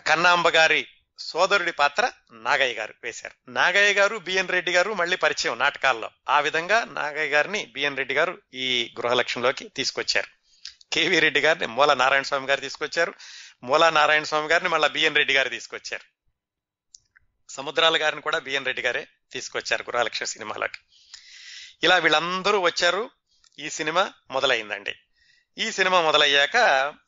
కన్నాంబ 0.00 0.48
గారి 0.48 0.88
సోదరుడి 1.18 1.72
పాత్ర 1.72 2.12
నాగయ్య 2.32 2.74
గారు 2.74 2.94
వేశారు. 3.02 3.50
నాగయ్య 3.50 3.94
గారు 3.94 4.16
బిఎన్ 4.16 4.48
రెడ్డి 4.48 4.72
గారు 4.72 4.92
మళ్ళీ 4.92 5.16
పరిచయం 5.16 5.58
నాటకాల్లో. 5.58 6.10
ఆ 6.28 6.40
విధంగా 6.40 6.84
నాగయ్య 6.84 7.30
గారిని 7.30 7.64
బిఎన్ 7.64 7.96
రెడ్డి 7.96 8.14
గారు 8.14 8.38
ఈ 8.54 8.94
గృహలక్ష్మిలోకి 9.00 9.68
తీసుకొచ్చారు. 9.68 10.26
కేవీ 10.92 11.18
రెడ్డి 11.18 11.40
గారిని 11.40 11.66
మూల 11.66 11.94
నారాయణ 11.94 12.22
స్వామి 12.22 12.46
గారు 12.46 12.60
తీసుకొచ్చారు. 12.60 13.14
మూల 13.62 13.88
నారాయణ 13.88 14.22
స్వామి 14.22 14.48
గారిని 14.48 14.68
మళ్ళీ 14.68 14.88
బిఎన్ 14.88 15.16
రెడ్డి 15.16 15.34
గారు 15.34 15.48
తీసుకొచ్చారు. 15.48 16.16
సముద్రాల 17.50 18.02
గారిని 18.02 18.22
కూడా 18.22 18.38
బిఎన్ 18.38 18.66
రెడ్డి 18.66 18.82
గారే 18.82 19.06
తీసుకొచ్చారు 19.32 19.82
గృహలక్ష్మి 19.82 20.26
సినిమాలోకి. 20.26 20.78
ఇలా 21.82 21.96
వీళ్ళందరూ 21.96 22.60
వచ్చారు. 22.60 23.10
ఈ 23.58 23.70
సినిమా 23.70 24.12
మొదలైందండి. 24.30 24.94
ఈ 25.58 25.70
సినిమా 25.70 26.00
మొదలయ్యాక 26.00 26.56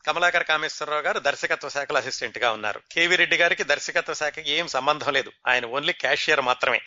కమలాకర్ 0.07 0.45
కామేశ్వరరావు 0.45 1.03
గారు 1.03 1.19
దర్శకత్వ 1.19 1.69
శాఖలో 1.69 1.99
అసిస్టెంట్గా 1.99 2.53
ఉన్నారు. 2.53 2.81
కేవీ 2.93 3.17
రెడ్డి 3.17 3.37
గారికి 3.37 3.65
దర్శకత్వ 3.65 4.15
శాఖకి 4.15 4.51
ఏం 4.51 4.69
సంబంధం 4.69 5.13
లేదు. 5.13 5.33
ఆయన 5.49 5.67
ఓన్లీ 5.67 5.93
క్యాషియర్ 5.93 6.41
మాత్రమే. 6.41 6.81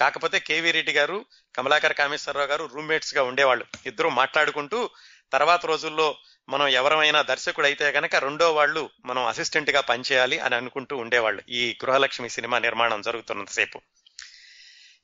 కాకపోతే 0.00 0.38
కేవీ 0.38 0.70
రెడ్డి 0.70 0.92
గారు 0.92 1.24
కమలాకర్ 1.56 1.92
కామేశ్వరరావు 1.92 2.46
గారు 2.46 2.70
రూమ్మేట్స్గా 2.74 3.22
ఉండేవాళ్ళు. 3.22 3.64
ఇద్దరు 3.86 4.08
మాట్లాడుకుంటూ 4.08 4.90
తర్వాత 5.32 5.66
రోజుల్లో 5.66 6.16
మనం 6.48 6.68
ఎవరమైనా 6.68 7.22
దర్శకుడు 7.22 7.66
అయితే 7.66 7.90
గనక 7.90 8.16
రెండో 8.16 8.52
వాళ్ళు 8.52 8.90
మనం 9.04 9.26
అసిస్టెంట్గా 9.26 9.80
పనిచేయాలి 9.80 10.38
అని 10.38 10.54
అనుకుంటూ 10.54 10.96
ఉండేవాళ్ళు. 10.96 11.42
ఈ 11.48 11.78
గృహలక్ష్మి 11.84 12.30
సినిమా 12.30 12.58
నిర్మాణం 12.58 13.00
జరుగుతున్నంతసేపు. 13.00 13.80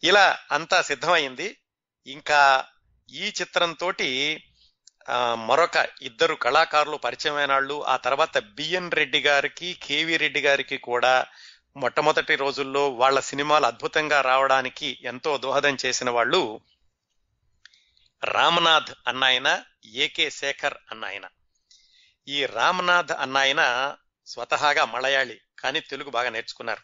ఇలా 0.05 0.39
అంతా 0.53 0.83
సిద్ధమైంది. 0.83 1.57
ఇంకా 2.09 2.65
ఈ 3.13 3.33
చిత్రంతో 3.41 3.93
మరొక 5.35 5.87
ఇద్దరు 6.03 6.35
కళాకారులు 6.35 6.97
పరిచయమైన 6.97 7.53
వాళ్ళు 7.53 7.85
ఆ 7.85 7.97
తర్వాత 7.97 8.39
బిఎన్ 8.39 8.91
రెడ్డి 8.91 9.21
గారికి 9.21 9.75
కేవీ 9.83 10.17
రెడ్డి 10.17 10.41
గారికి 10.41 10.79
కూడా 10.79 11.27
మొట్టమొదటి 11.77 12.37
రోజుల్లో 12.37 12.91
వాళ్ళ 12.91 13.21
సినిమాలు 13.21 13.67
అద్భుతంగా 13.67 14.21
రావడానికి 14.21 14.99
ఎంతో 15.03 15.39
దోహదం 15.39 15.77
చేసిన 15.87 16.11
వాళ్ళు 16.11 16.61
రామనాథ్ 18.25 18.93
అన్నాయన 19.07 19.63
ఏకే 19.87 20.31
శేఖర్ 20.31 20.75
అన్నాయన. 20.91 21.27
ఈ 22.29 22.47
రామనాథ్ 22.47 23.13
అన్నాయన 23.13 23.63
స్వతహాగా 24.27 24.85
మలయాళి 24.85 25.41
కానీ 25.59 25.81
తెలుగు 25.81 26.11
బాగా 26.11 26.31
నేర్చుకున్నారు. 26.31 26.83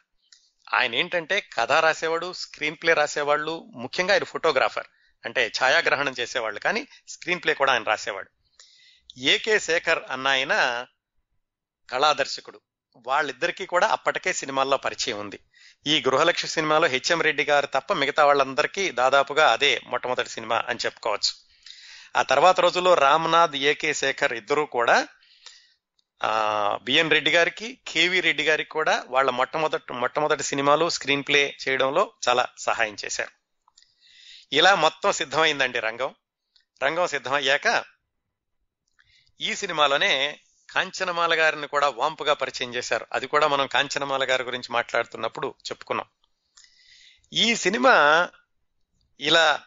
ఆయన 0.75 0.95
ఏంటంటే 0.95 1.37
కథ 1.41 1.73
రాసేవాడు 1.73 2.33
స్క్రీన్ 2.33 2.77
ప్లే 2.83 2.93
రాసేవాళ్ళు 2.95 3.55
ముఖ్యంగా 3.75 4.13
ఆయన 4.13 4.25
ఫోటోగ్రాఫర్. 4.25 4.89
అంటే 5.27 5.53
ఛాయాగ్రహణం 5.59 6.15
చేసేవాళ్ళు. 6.21 6.61
కానీ 6.61 6.83
స్క్రీన్ 7.09 7.43
ప్లే 7.45 7.55
కూడా 7.55 7.73
ఆయన 7.73 7.83
రాసేవాడు. 7.83 8.31
ఏకే 9.19 9.59
శేఖర్ 9.59 10.03
అన్న 10.11 10.29
ఆయన 10.29 10.87
కళాదర్శకుడు. 11.91 12.61
వాళ్ళిద్దరికీ 13.07 13.67
కూడా 13.67 13.87
అప్పటికే 13.87 14.33
సినిమాల్లో 14.33 14.77
పరిచయం 14.77 15.19
ఉంది. 15.21 15.39
ఈ 15.87 16.03
గృహలక్ష్మి 16.09 16.51
సినిమాలో 16.51 16.87
హెచ్ఎం 16.89 17.21
రెడ్డి 17.23 17.45
గారు 17.45 17.67
తప్ప 17.67 17.93
మిగతా 17.93 18.25
వాళ్ళందరికీ 18.27 18.91
దాదాపుగా 18.91 19.53
అదే 19.53 19.81
మొట్టమొదటి 19.87 20.29
సినిమా 20.29 20.59
అని 20.69 20.79
చెప్పుకోవచ్చు. 20.85 21.33
ఆ 22.17 22.23
తర్వాత 22.23 22.61
రోజుల్లో 22.61 22.95
రామ్నాథ్ 22.95 23.57
ఏకే 23.57 23.95
శేఖర్ 23.95 24.33
ఇద్దరూ 24.33 24.65
కూడా 24.67 24.97
బిఎన్ 26.83 27.11
రెడ్డి 27.11 27.31
గారికి 27.31 27.69
కేవీ 27.89 28.21
రెడ్డి 28.21 28.45
గారికి 28.45 28.71
కూడా 28.71 29.05
వాళ్ళ 29.09 29.31
మొట్టమొదటి 29.31 29.93
మొట్టమొదటి 29.93 30.43
సినిమాలు 30.43 30.89
స్క్రీన్ 30.91 31.25
ప్లే 31.29 31.57
చేయడంలో 31.63 32.13
చాలా 32.29 32.45
సహాయం 32.59 32.97
చేశారు. 33.05 33.44
ఇలా 34.53 34.75
మొత్తం 34.75 35.13
సిద్ధమైందండి 35.13 35.81
రంగం. 35.81 36.15
రంగం 36.83 37.07
సిద్ధమయ్యాక 37.07 37.85
ఈ 39.41 39.55
సినిమాలోనే 39.55 40.41
కాంచనమాల 40.71 41.39
గారిని 41.39 41.67
కూడా 41.67 41.89
వాంపుగా 41.89 42.33
పరిచయం 42.33 42.75
చేశారు. 42.75 43.07
అది 43.13 43.27
కూడా 43.27 43.49
మనం 43.49 43.67
కాంచనమాల 43.67 44.31
గారి 44.31 44.43
గురించి 44.43 44.73
మాట్లాడుతున్నప్పుడు 44.73 45.55
చెప్పుకున్నాం. 45.71 46.07
ఈ 47.33 47.55
సినిమా 47.55 48.29
ఇలా 49.21 49.63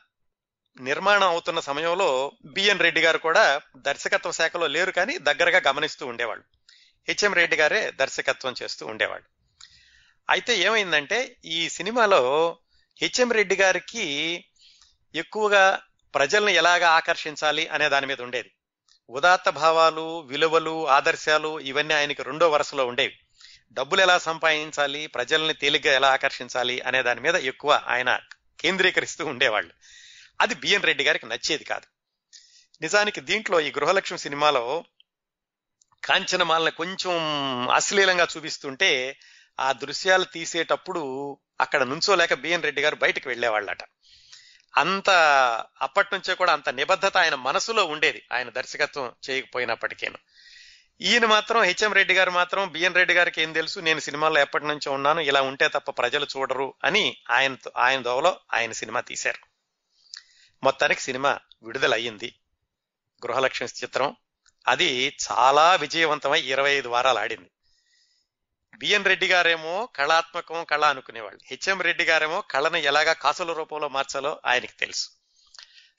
నిర్మాణం 0.82 1.24
అవుతున్న 1.24 1.60
సమయంలో 1.60 2.32
బిఎన్ 2.46 2.80
రెడ్డి 2.80 3.02
గారు 3.02 3.18
కూడా 3.18 3.62
దర్శకత్వ 3.78 4.32
శాఖలో 4.32 4.68
లేరు 4.68 4.92
కానీ 4.92 5.18
దగ్గరగా 5.18 5.62
గమనిస్తూ 5.68 6.06
ఉండేవాళ్ళు. 6.08 6.44
హెచ్ఎం 7.08 7.34
రెడ్డి 7.34 7.56
గారే 7.56 7.92
దర్శకత్వం 7.92 8.56
చేస్తూ 8.64 8.86
ఉండేవాళ్ళు. 8.86 9.28
అయితే 10.30 10.58
ఏమైందంటే 10.58 11.38
ఈ 11.46 11.70
సినిమాలో 11.70 12.58
హెచ్ఎం 13.02 13.32
రెడ్డి 13.32 13.56
గారికి 13.56 14.06
ఎక్కువగా 15.16 15.82
ప్రజల్ని 16.16 16.54
ఎలాగా 16.54 16.90
ఆకర్షించాలి 16.90 17.68
అనే 17.68 17.90
దాని 17.90 18.06
మీద 18.06 18.22
ఉండేది. 18.22 18.52
ఉదాత్త 19.10 19.50
భావాలు 19.50 20.20
విలువలు 20.20 20.88
ఆదర్శాలు 20.88 21.60
ఇవన్నీ 21.60 21.94
ఆయనకి 21.94 22.24
రెండో 22.24 22.50
వరుసలో 22.50 22.86
ఉండేవి. 22.86 23.20
డబ్బులు 23.72 24.02
ఎలా 24.02 24.18
సంపాదించాలి 24.18 25.08
ప్రజల్ని 25.08 25.54
తేలిగ్గా 25.54 25.94
ఎలా 25.94 26.14
ఆకర్షించాలి 26.14 26.82
అనే 26.82 27.04
దాని 27.04 27.22
మీద 27.22 27.36
ఎక్కువ 27.36 27.82
ఆయన 27.88 28.20
కేంద్రీకరిస్తూ 28.60 29.26
ఉండేవాళ్ళు. 29.26 29.74
అది 30.42 30.56
బిఎన్ 30.56 30.84
రెడ్డి 30.84 31.04
గారికి 31.04 31.26
నచ్చేది 31.26 31.64
కాదు. 31.64 31.86
నిజానికి 32.82 33.22
దీంట్లో 33.22 33.60
ఈ 33.60 33.72
గృహలక్ష్మి 33.72 34.20
సినిమాలో 34.20 34.84
కాంచనమాలని 36.04 36.72
కొంచెం 36.72 37.18
అశ్లీలంగా 37.70 38.28
చూపిస్తుంటే 38.38 39.20
ఆ 39.60 39.72
దృశ్యాలు 39.72 40.24
తీసేటప్పుడు 40.24 41.38
అక్కడ 41.62 41.84
నుంచోలేక 41.84 42.34
బిఎన్ 42.34 42.64
రెడ్డి 42.64 42.82
గారు 42.82 42.96
బయటకు 42.96 43.30
వెళ్ళేవాళ్ళట. 43.30 43.78
అంత 44.78 45.10
అప్పటి 45.82 46.10
నుంచే 46.14 46.34
కూడా 46.34 46.54
అంత 46.54 46.70
నిబద్ధత 46.70 47.18
ఆయన 47.18 47.36
మనసులో 47.36 47.86
ఉండేది. 47.86 48.26
ఆయన 48.34 48.50
దర్శకత్వం 48.50 49.12
చేయకపోయినప్పటికేను. 49.30 50.18
ఈయన 51.02 51.26
మాత్రం 51.26 51.62
హెచ్ఎం 51.62 51.94
రెడ్డి 51.94 52.14
గారు 52.14 52.32
మాత్రం 52.32 52.72
బిఎన్ 52.72 52.96
రెడ్డి 52.96 53.14
గారికి 53.14 53.42
ఏం 53.42 53.54
తెలుసు 53.54 53.80
నేను 53.80 54.00
సినిమాల్లో 54.00 54.42
ఎప్పటి 54.42 54.68
నుంచో 54.68 54.92
ఉన్నాను 54.92 55.20
ఇలా 55.20 55.42
ఉంటే 55.42 55.68
తప్ప 55.68 55.92
ప్రజలు 55.92 56.28
చూడరు 56.38 56.74
అని 56.84 57.18
ఆయన 57.32 57.58
ఆయన 57.78 58.02
దోవలో 58.02 58.40
ఆయన 58.54 58.72
సినిమా 58.72 59.02
తీశారు. 59.02 59.48
మొత్తానికి 60.64 61.02
సినిమా 61.02 61.40
విడుదలయ్యింది. 61.64 62.36
గృహలక్ష్మి 63.26 63.68
చిత్రం. 63.84 64.16
అది 64.68 65.18
చాలా 65.32 65.76
విజయవంతమై 65.76 66.42
ఇరవై 66.42 66.72
ఐదు 66.72 66.88
వారాలు 66.88 67.20
ఆడింది. 67.20 67.50
బిఎన్ 68.76 69.06
రెడ్డి 69.06 69.28
గారేమో 69.28 69.90
కళాత్మకం 69.96 70.64
కళ 70.64 70.86
అనుకునేవాళ్ళు. 70.86 71.40
హెచ్ఎం 71.46 71.82
రెడ్డి 71.82 72.04
గారేమో 72.04 72.42
కళను 72.42 72.78
ఎలాగా 72.78 73.14
కాసుల 73.14 73.54
రూపంలో 73.54 73.90
మార్చాలో 73.90 74.40
ఆయనకి 74.46 74.76
తెలుసు. 74.80 75.10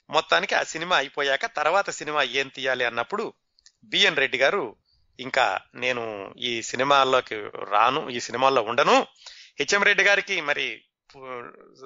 మొత్తానికి 0.09 0.55
ఆ 0.55 0.63
సినిమా 0.63 0.97
అయిపోయాక 0.97 1.45
తర్వాత 1.45 1.89
సినిమా 1.89 2.23
ఏం 2.23 2.47
తీయాలి 2.47 2.85
అన్నప్పుడు 2.85 3.33
బిఎన్ 3.83 4.17
రెడ్డి 4.17 4.37
గారు 4.37 4.75
ఇంకా 5.19 5.59
నేను 5.75 6.33
ఈ 6.37 6.61
సినిమాల్లోకి 6.61 7.35
రాను 7.69 8.09
ఈ 8.09 8.19
సినిమాల్లో 8.19 8.61
ఉండను. 8.61 9.07
హెచ్ఎం 9.59 9.83
రెడ్డి 9.83 10.03
గారికి 10.03 10.41
మరి 10.41 10.85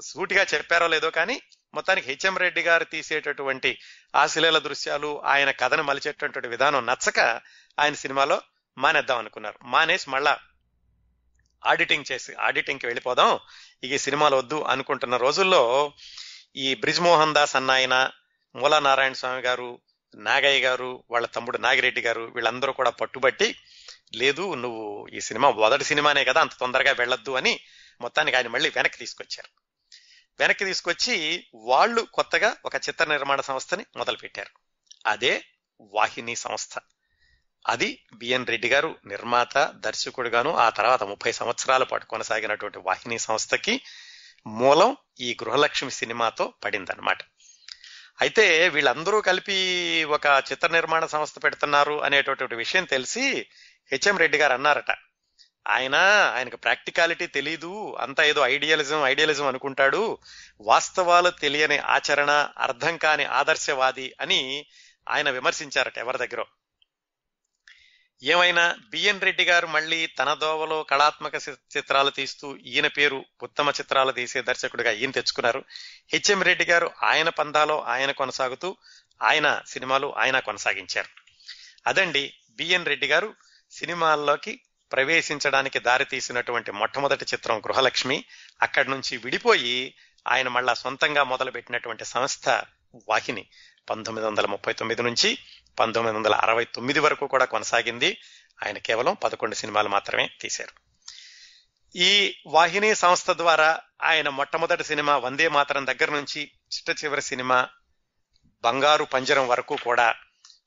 సూటిగా 0.02 0.46
చెప్పారో 0.54 0.88
లేదో 0.88 1.10
కానీ 1.10 1.42
మొత్తానికి 1.74 2.08
హెచ్ఎం 2.08 2.38
రెడ్డి 2.38 2.62
గారు 2.62 2.84
తీసేటటువంటి 2.84 3.80
ఆశలేల 4.16 4.58
దృశ్యాలు 4.58 5.22
ఆయన 5.22 5.52
కథను 5.52 5.84
మలిచేటటువంటి 5.84 6.48
విధానం 6.48 6.86
నచ్చక 6.86 7.20
ఆయన 7.80 7.94
సినిమాలో 7.94 8.42
మానేద్దాం 8.78 9.18
అనుకున్నారు. 9.18 9.60
మానేసి 9.64 10.10
మళ్ళా 10.10 10.38
ఆడిటింగ్ 11.66 12.12
చేసి 12.12 12.34
ఆడిటింగ్కి 12.34 12.86
వెళ్ళిపోదాం. 12.86 13.40
ఇక 13.84 13.96
సినిమాలు 13.96 14.36
వద్దు 14.36 14.62
అనుకుంటున్న 14.62 15.18
రోజుల్లో 15.18 15.94
ఈ 16.56 16.76
బ్రిజ్మోహన్ 16.76 17.34
దాస్ 17.34 17.56
అన్నాయన 17.56 18.12
మూలా 18.56 18.80
నారాయణ 18.80 19.14
స్వామి 19.14 19.42
గారు 19.42 19.82
నాగయ్య 20.16 20.62
గారు 20.62 21.04
వాళ్ళ 21.10 21.28
తమ్ముడు 21.28 21.58
నాగిరెడ్డి 21.58 22.02
గారు 22.02 22.22
వీళ్ళందరూ 22.22 22.74
కూడా 22.74 22.90
పట్టుబట్టి 22.90 23.56
లేదు 24.16 24.54
నువ్వు 24.54 25.08
ఈ 25.14 25.20
సినిమా 25.20 25.50
మొదటి 25.50 25.84
సినిమానే 25.84 26.24
కదా 26.24 26.42
అంత 26.42 26.54
తొందరగా 26.54 26.92
వెళ్ళొద్దు 26.92 27.32
అని 27.32 27.60
మొత్తానికి 28.02 28.38
ఆయన 28.38 28.48
మళ్ళీ 28.48 28.70
వెనక్కి 28.70 29.00
తీసుకొచ్చారు. 29.00 29.50
వెనక్కి 30.40 30.66
తీసుకొచ్చి 30.66 31.48
వాళ్ళు 31.56 32.02
కొత్తగా 32.02 32.56
ఒక 32.66 32.76
చిత్ర 32.76 33.06
నిర్మాణ 33.06 33.42
సంస్థని 33.42 33.86
మొదలుపెట్టారు. 33.98 34.50
అదే 35.08 35.46
వాహిని 35.80 36.36
సంస్థ. 36.36 36.80
అది 37.66 38.00
బిఎన్ 38.14 38.48
రెడ్డి 38.48 38.70
గారు 38.70 38.96
నిర్మాత 39.06 39.72
దర్శకుడుగాను 39.76 40.56
ఆ 40.56 40.70
తర్వాత 40.70 41.04
ముప్పై 41.04 41.32
సంవత్సరాల 41.32 41.84
పాటు 41.84 42.06
కొనసాగినటువంటి 42.06 42.80
వాహిని 42.80 43.20
సంస్థకి 43.20 43.82
మూలం 44.48 44.98
ఈ 45.20 45.38
గృహలక్ష్మి 45.44 45.92
సినిమాతో 45.92 46.54
పడిందనమాట 46.64 47.18
అయితే 48.22 48.70
వీళ్ళందరూ 48.70 49.22
కలిపి 49.22 49.58
ఒక 50.04 50.44
చిత్ర 50.52 50.68
నిర్మాణ 50.68 51.06
సంస్థ 51.06 51.44
పెడుతున్నారు 51.44 52.02
అనేటటువంటి 52.02 52.56
విషయం 52.56 52.86
తెలిసి 52.86 53.48
హెచ్ఎం 53.92 54.18
రెడ్డి 54.18 54.38
గారు 54.38 54.54
అన్నారట. 54.54 54.92
ఆయన 55.68 55.96
ఆయనకు 56.36 56.58
ప్రాక్టికాలిటీ 56.58 57.28
తెలీదు 57.28 57.96
అంతా 58.00 58.24
ఏదో 58.24 58.48
ఐడియలిజం 58.48 59.06
ఐడియలిజం 59.06 59.48
అనుకుంటాడు 59.48 60.20
వాస్తవాలు 60.62 61.30
తెలియని 61.30 61.78
ఆచరణ 61.78 62.32
అర్థం 62.58 62.98
కాని 62.98 63.26
ఆదర్శవాది 63.26 64.14
అని 64.22 64.66
ఆయన 65.10 65.30
విమర్శించారట 65.30 65.98
ఎవరి 65.98 66.18
దగ్గర. 66.18 66.44
ఏమైనా 68.24 68.76
బిఎన్ 68.90 69.22
రెడ్డి 69.22 69.44
గారు 69.44 69.68
మళ్ళీ 69.68 70.08
తన 70.08 70.34
దోవలో 70.34 70.84
కళాత్మక 70.84 71.36
చిత్రాలు 71.78 72.10
తీస్తూ 72.10 72.58
ఈయన 72.58 72.88
పేరు 72.88 73.26
ఉత్తమ 73.44 73.70
చిత్రాలు 73.70 74.12
తీసే 74.12 74.42
దర్శకుడిగా 74.42 74.92
ఈయన 74.92 75.12
తెచ్చుకున్నారు. 75.12 75.64
హెచ్ఎం 76.14 76.42
రెడ్డి 76.42 76.66
గారు 76.66 76.92
ఆయన 77.04 77.30
పందాలో 77.30 77.82
ఆయన 77.82 78.12
కొనసాగుతూ 78.12 78.78
ఆయన 79.22 79.62
సినిమాలు 79.68 80.16
ఆయన 80.18 80.40
కొనసాగించారు. 80.40 81.08
అదండి 81.88 82.34
బిఎన్ 82.52 82.86
రెడ్డి 82.86 83.08
గారు 83.08 83.36
సినిమాల్లోకి 83.72 84.62
ప్రవేశించడానికి 84.92 85.80
దారి 85.80 86.06
తీసినటువంటి 86.06 86.72
మొట్టమొదటి 86.72 87.26
చిత్రం 87.34 87.60
గృహలక్ష్మి. 87.60 88.26
అక్కడి 88.62 88.90
నుంచి 88.90 89.18
విడిపోయి 89.18 89.96
ఆయన 90.28 90.48
మళ్ళా 90.48 90.74
సొంతంగా 90.74 91.24
మొదలుపెట్టినటువంటి 91.24 92.06
సంస్థ 92.06 92.50
వాహిని. 93.10 93.48
పంతొమ్మిది 93.90 94.28
వందల 94.28 94.46
ముప్పై 94.46 94.74
తొమ్మిది 94.74 95.04
నుంచి 95.04 95.38
పంతొమ్మిది 95.80 96.18
వందల 96.18 96.36
అరవై 96.36 96.64
తొమ్మిది 96.64 97.00
వరకు 97.00 97.28
కూడా 97.28 97.46
కొనసాగింది. 97.46 98.18
ఆయన 98.66 98.78
కేవలం 98.78 99.14
పదకొండు 99.24 99.56
సినిమాలు 99.56 99.90
మాత్రమే 99.90 100.30
తీశారు. 100.42 100.84
ఈ 101.96 102.36
వాహిని 102.48 102.96
సంస్థ 102.96 103.32
ద్వారా 103.32 103.80
ఆయన 104.04 104.30
మొట్టమొదటి 104.30 104.84
సినిమా 104.84 105.18
వందే 105.18 105.48
మాతరం 105.48 105.88
దగ్గర 105.88 106.12
నుంచి 106.12 106.52
చిట్ట 106.76 107.04
చివరి 107.04 107.22
సినిమా 107.22 107.70
బంగారు 108.64 109.04
పంజరం 109.04 109.48
వరకు 109.48 109.76
కూడా 109.76 110.16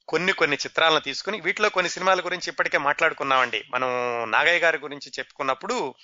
కొన్ని 0.09 0.33
కొన్ని 0.33 0.57
చిత్రాలను 0.57 1.01
తీసుకుని 1.01 1.41
వీటిలో 1.41 1.69
కొన్ని 1.69 1.91
సినిమాల 1.91 2.21
గురించి 2.21 2.51
ఇప్పటికే 2.51 2.79
మాట్లాడుకున్నామండి. 2.79 3.65
మనం 3.71 3.89
నాగయ్య 4.31 4.59
గారి 4.59 4.79
గురించి 4.79 5.13
చెప్పుకున్నప్పుడు 5.19 5.95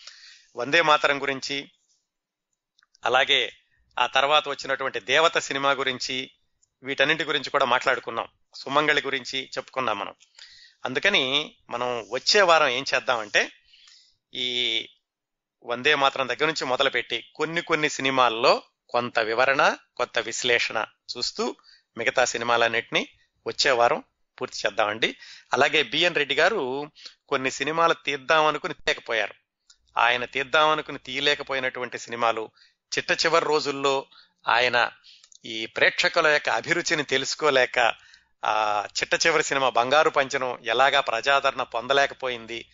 వందే 0.57 0.83
మాతరం 0.83 1.23
గురించి 1.23 1.71
అలాగే 3.05 3.53
ఆ 3.99 4.07
తర్వాత 4.07 4.49
వచ్చినటువంటి 4.49 5.01
దేవత 5.01 5.39
సినిమా 5.39 5.73
గురించి 5.73 6.31
వీటన్నింటి 6.83 7.25
గురించి 7.25 7.51
కూడా 7.51 7.65
మాట్లాడుకున్నాం 7.65 8.29
సుమంగళి 8.55 9.01
గురించి 9.01 9.51
చెప్పుకున్నాం 9.59 9.99
మనం. 9.99 10.15
అందుకని 10.85 11.55
మనం 11.71 12.07
వచ్చే 12.11 12.43
వారం 12.43 12.69
ఏం 12.69 12.85
చేద్దామంటే 12.95 13.53
ఈ 14.35 14.89
వందే 15.65 15.95
మాత్రం 15.95 16.29
దగ్గర 16.29 16.47
నుంచి 16.47 16.65
మొదలుపెట్టి 16.65 17.33
కొన్ని 17.35 17.63
కొన్ని 17.63 17.89
సినిమాల్లో 17.89 18.63
కొంత 18.89 19.19
వివరణ 19.19 19.77
కొంత 19.97 20.19
విశ్లేషణ 20.19 20.87
చూస్తూ 21.17 21.57
మిగతా 21.97 22.25
సినిమాలన్నింటినీ 22.25 23.09
వచ్చే 23.47 23.71
వారం 23.71 24.05
పూర్తి 24.41 24.63
చేద్దామండి. 24.67 25.17
అలాగే 25.53 25.83
బిఎన్ 25.83 26.15
రెడ్డి 26.15 26.35
గారు 26.35 26.91
కొన్ని 27.29 27.51
సినిమాలు 27.51 27.95
తీద్దామనుకుని 27.95 28.75
తీయకపోయారు. 28.75 29.35
ఆయన 29.99 30.25
తీద్దామనుకుని 30.25 30.99
తీయలేకపోయినటువంటి 30.99 31.99
సినిమాలు 31.99 32.51
చిట్ట 32.99 33.13
చివరి 33.13 33.45
రోజుల్లో 33.45 34.07
ఆయన 34.49 34.91
ఈ 35.45 35.67
ప్రేక్షకుల 35.67 36.27
యొక్క 36.27 36.49
అభిరుచిని 36.49 37.03
తెలుసుకోలేక 37.03 37.79
ఆ 38.45 38.87
చిట్ట 39.01 39.27
చివరి 39.27 39.43
సినిమా 39.43 39.69
బంగారు 39.69 40.11
పంచనం 40.11 40.59
ఎలాగా 40.65 41.01
ప్రజాదరణ 41.01 41.63
పొందలేకపోయింది 41.63 42.65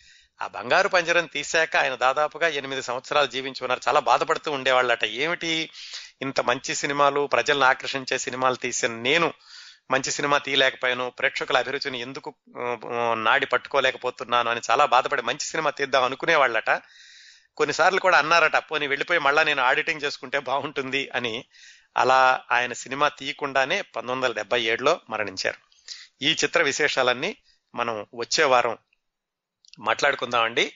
ఆ 0.41 0.47
బంగారు 0.47 0.87
పంజరం 0.87 1.25
తీశాక 1.25 1.77
ఆయన 1.77 1.95
దాదాపుగా 1.95 2.47
ఎనిమిది 2.47 2.81
సంవత్సరాలు 2.81 3.27
జీవించి 3.27 3.63
ఉన్నారు. 3.63 3.81
చాలా 3.87 3.99
బాధపడుతూ 3.99 4.51
ఉండేవాళ్ళట 4.51 5.05
ఏమిటి 5.05 5.69
ఇంత 6.21 6.41
మంచి 6.41 6.75
సినిమాలు 6.75 7.27
ప్రజలను 7.27 7.65
ఆకర్షించే 7.65 8.17
సినిమాలు 8.17 8.55
తీసిన 8.55 8.91
నేను 8.91 9.33
మంచి 9.91 10.11
సినిమా 10.11 10.37
తీయలేకపోయాను 10.37 11.13
ప్రేక్షకుల 11.19 11.57
అభిరుచిని 11.57 11.99
ఎందుకు 11.99 12.33
నాడి 13.23 13.45
పట్టుకోలేకపోతున్నాను 13.45 14.51
అని 14.51 14.61
చాలా 14.71 14.85
బాధపడి 14.85 15.21
మంచి 15.21 15.45
సినిమా 15.45 15.69
తీద్దాం 15.69 16.03
అనుకునేవాళ్ళట. 16.03 16.71
కొన్నిసార్లు 17.57 17.99
కూడా 17.99 18.17
అన్నారట 18.17 18.55
పోనీ 18.55 18.87
వెళ్ళిపోయి 18.87 19.19
మళ్ళా 19.19 19.43
నేను 19.43 19.61
ఆడిటింగ్ 19.63 20.01
చేసుకుంటే 20.03 20.39
బాగుంటుంది 20.39 21.09
అని. 21.15 21.45
అలా 21.97 22.45
ఆయన 22.51 22.73
సినిమా 22.73 23.07
తీయకుండానే 23.07 23.81
పంతొమ్మిది 23.81 24.25
వందల 24.25 24.33
డెబ్బై 24.33 24.61
ఏడులో 24.61 25.01
మరణించారు. 25.09 25.57
ఈ 26.21 26.31
చిత్ర 26.31 26.61
విశేషాలన్నీ 26.61 27.37
మనం 27.75 28.07
వచ్చే 28.15 28.43
వారం 28.43 28.77
మాట్లాడుకుందామండి. 29.79 30.73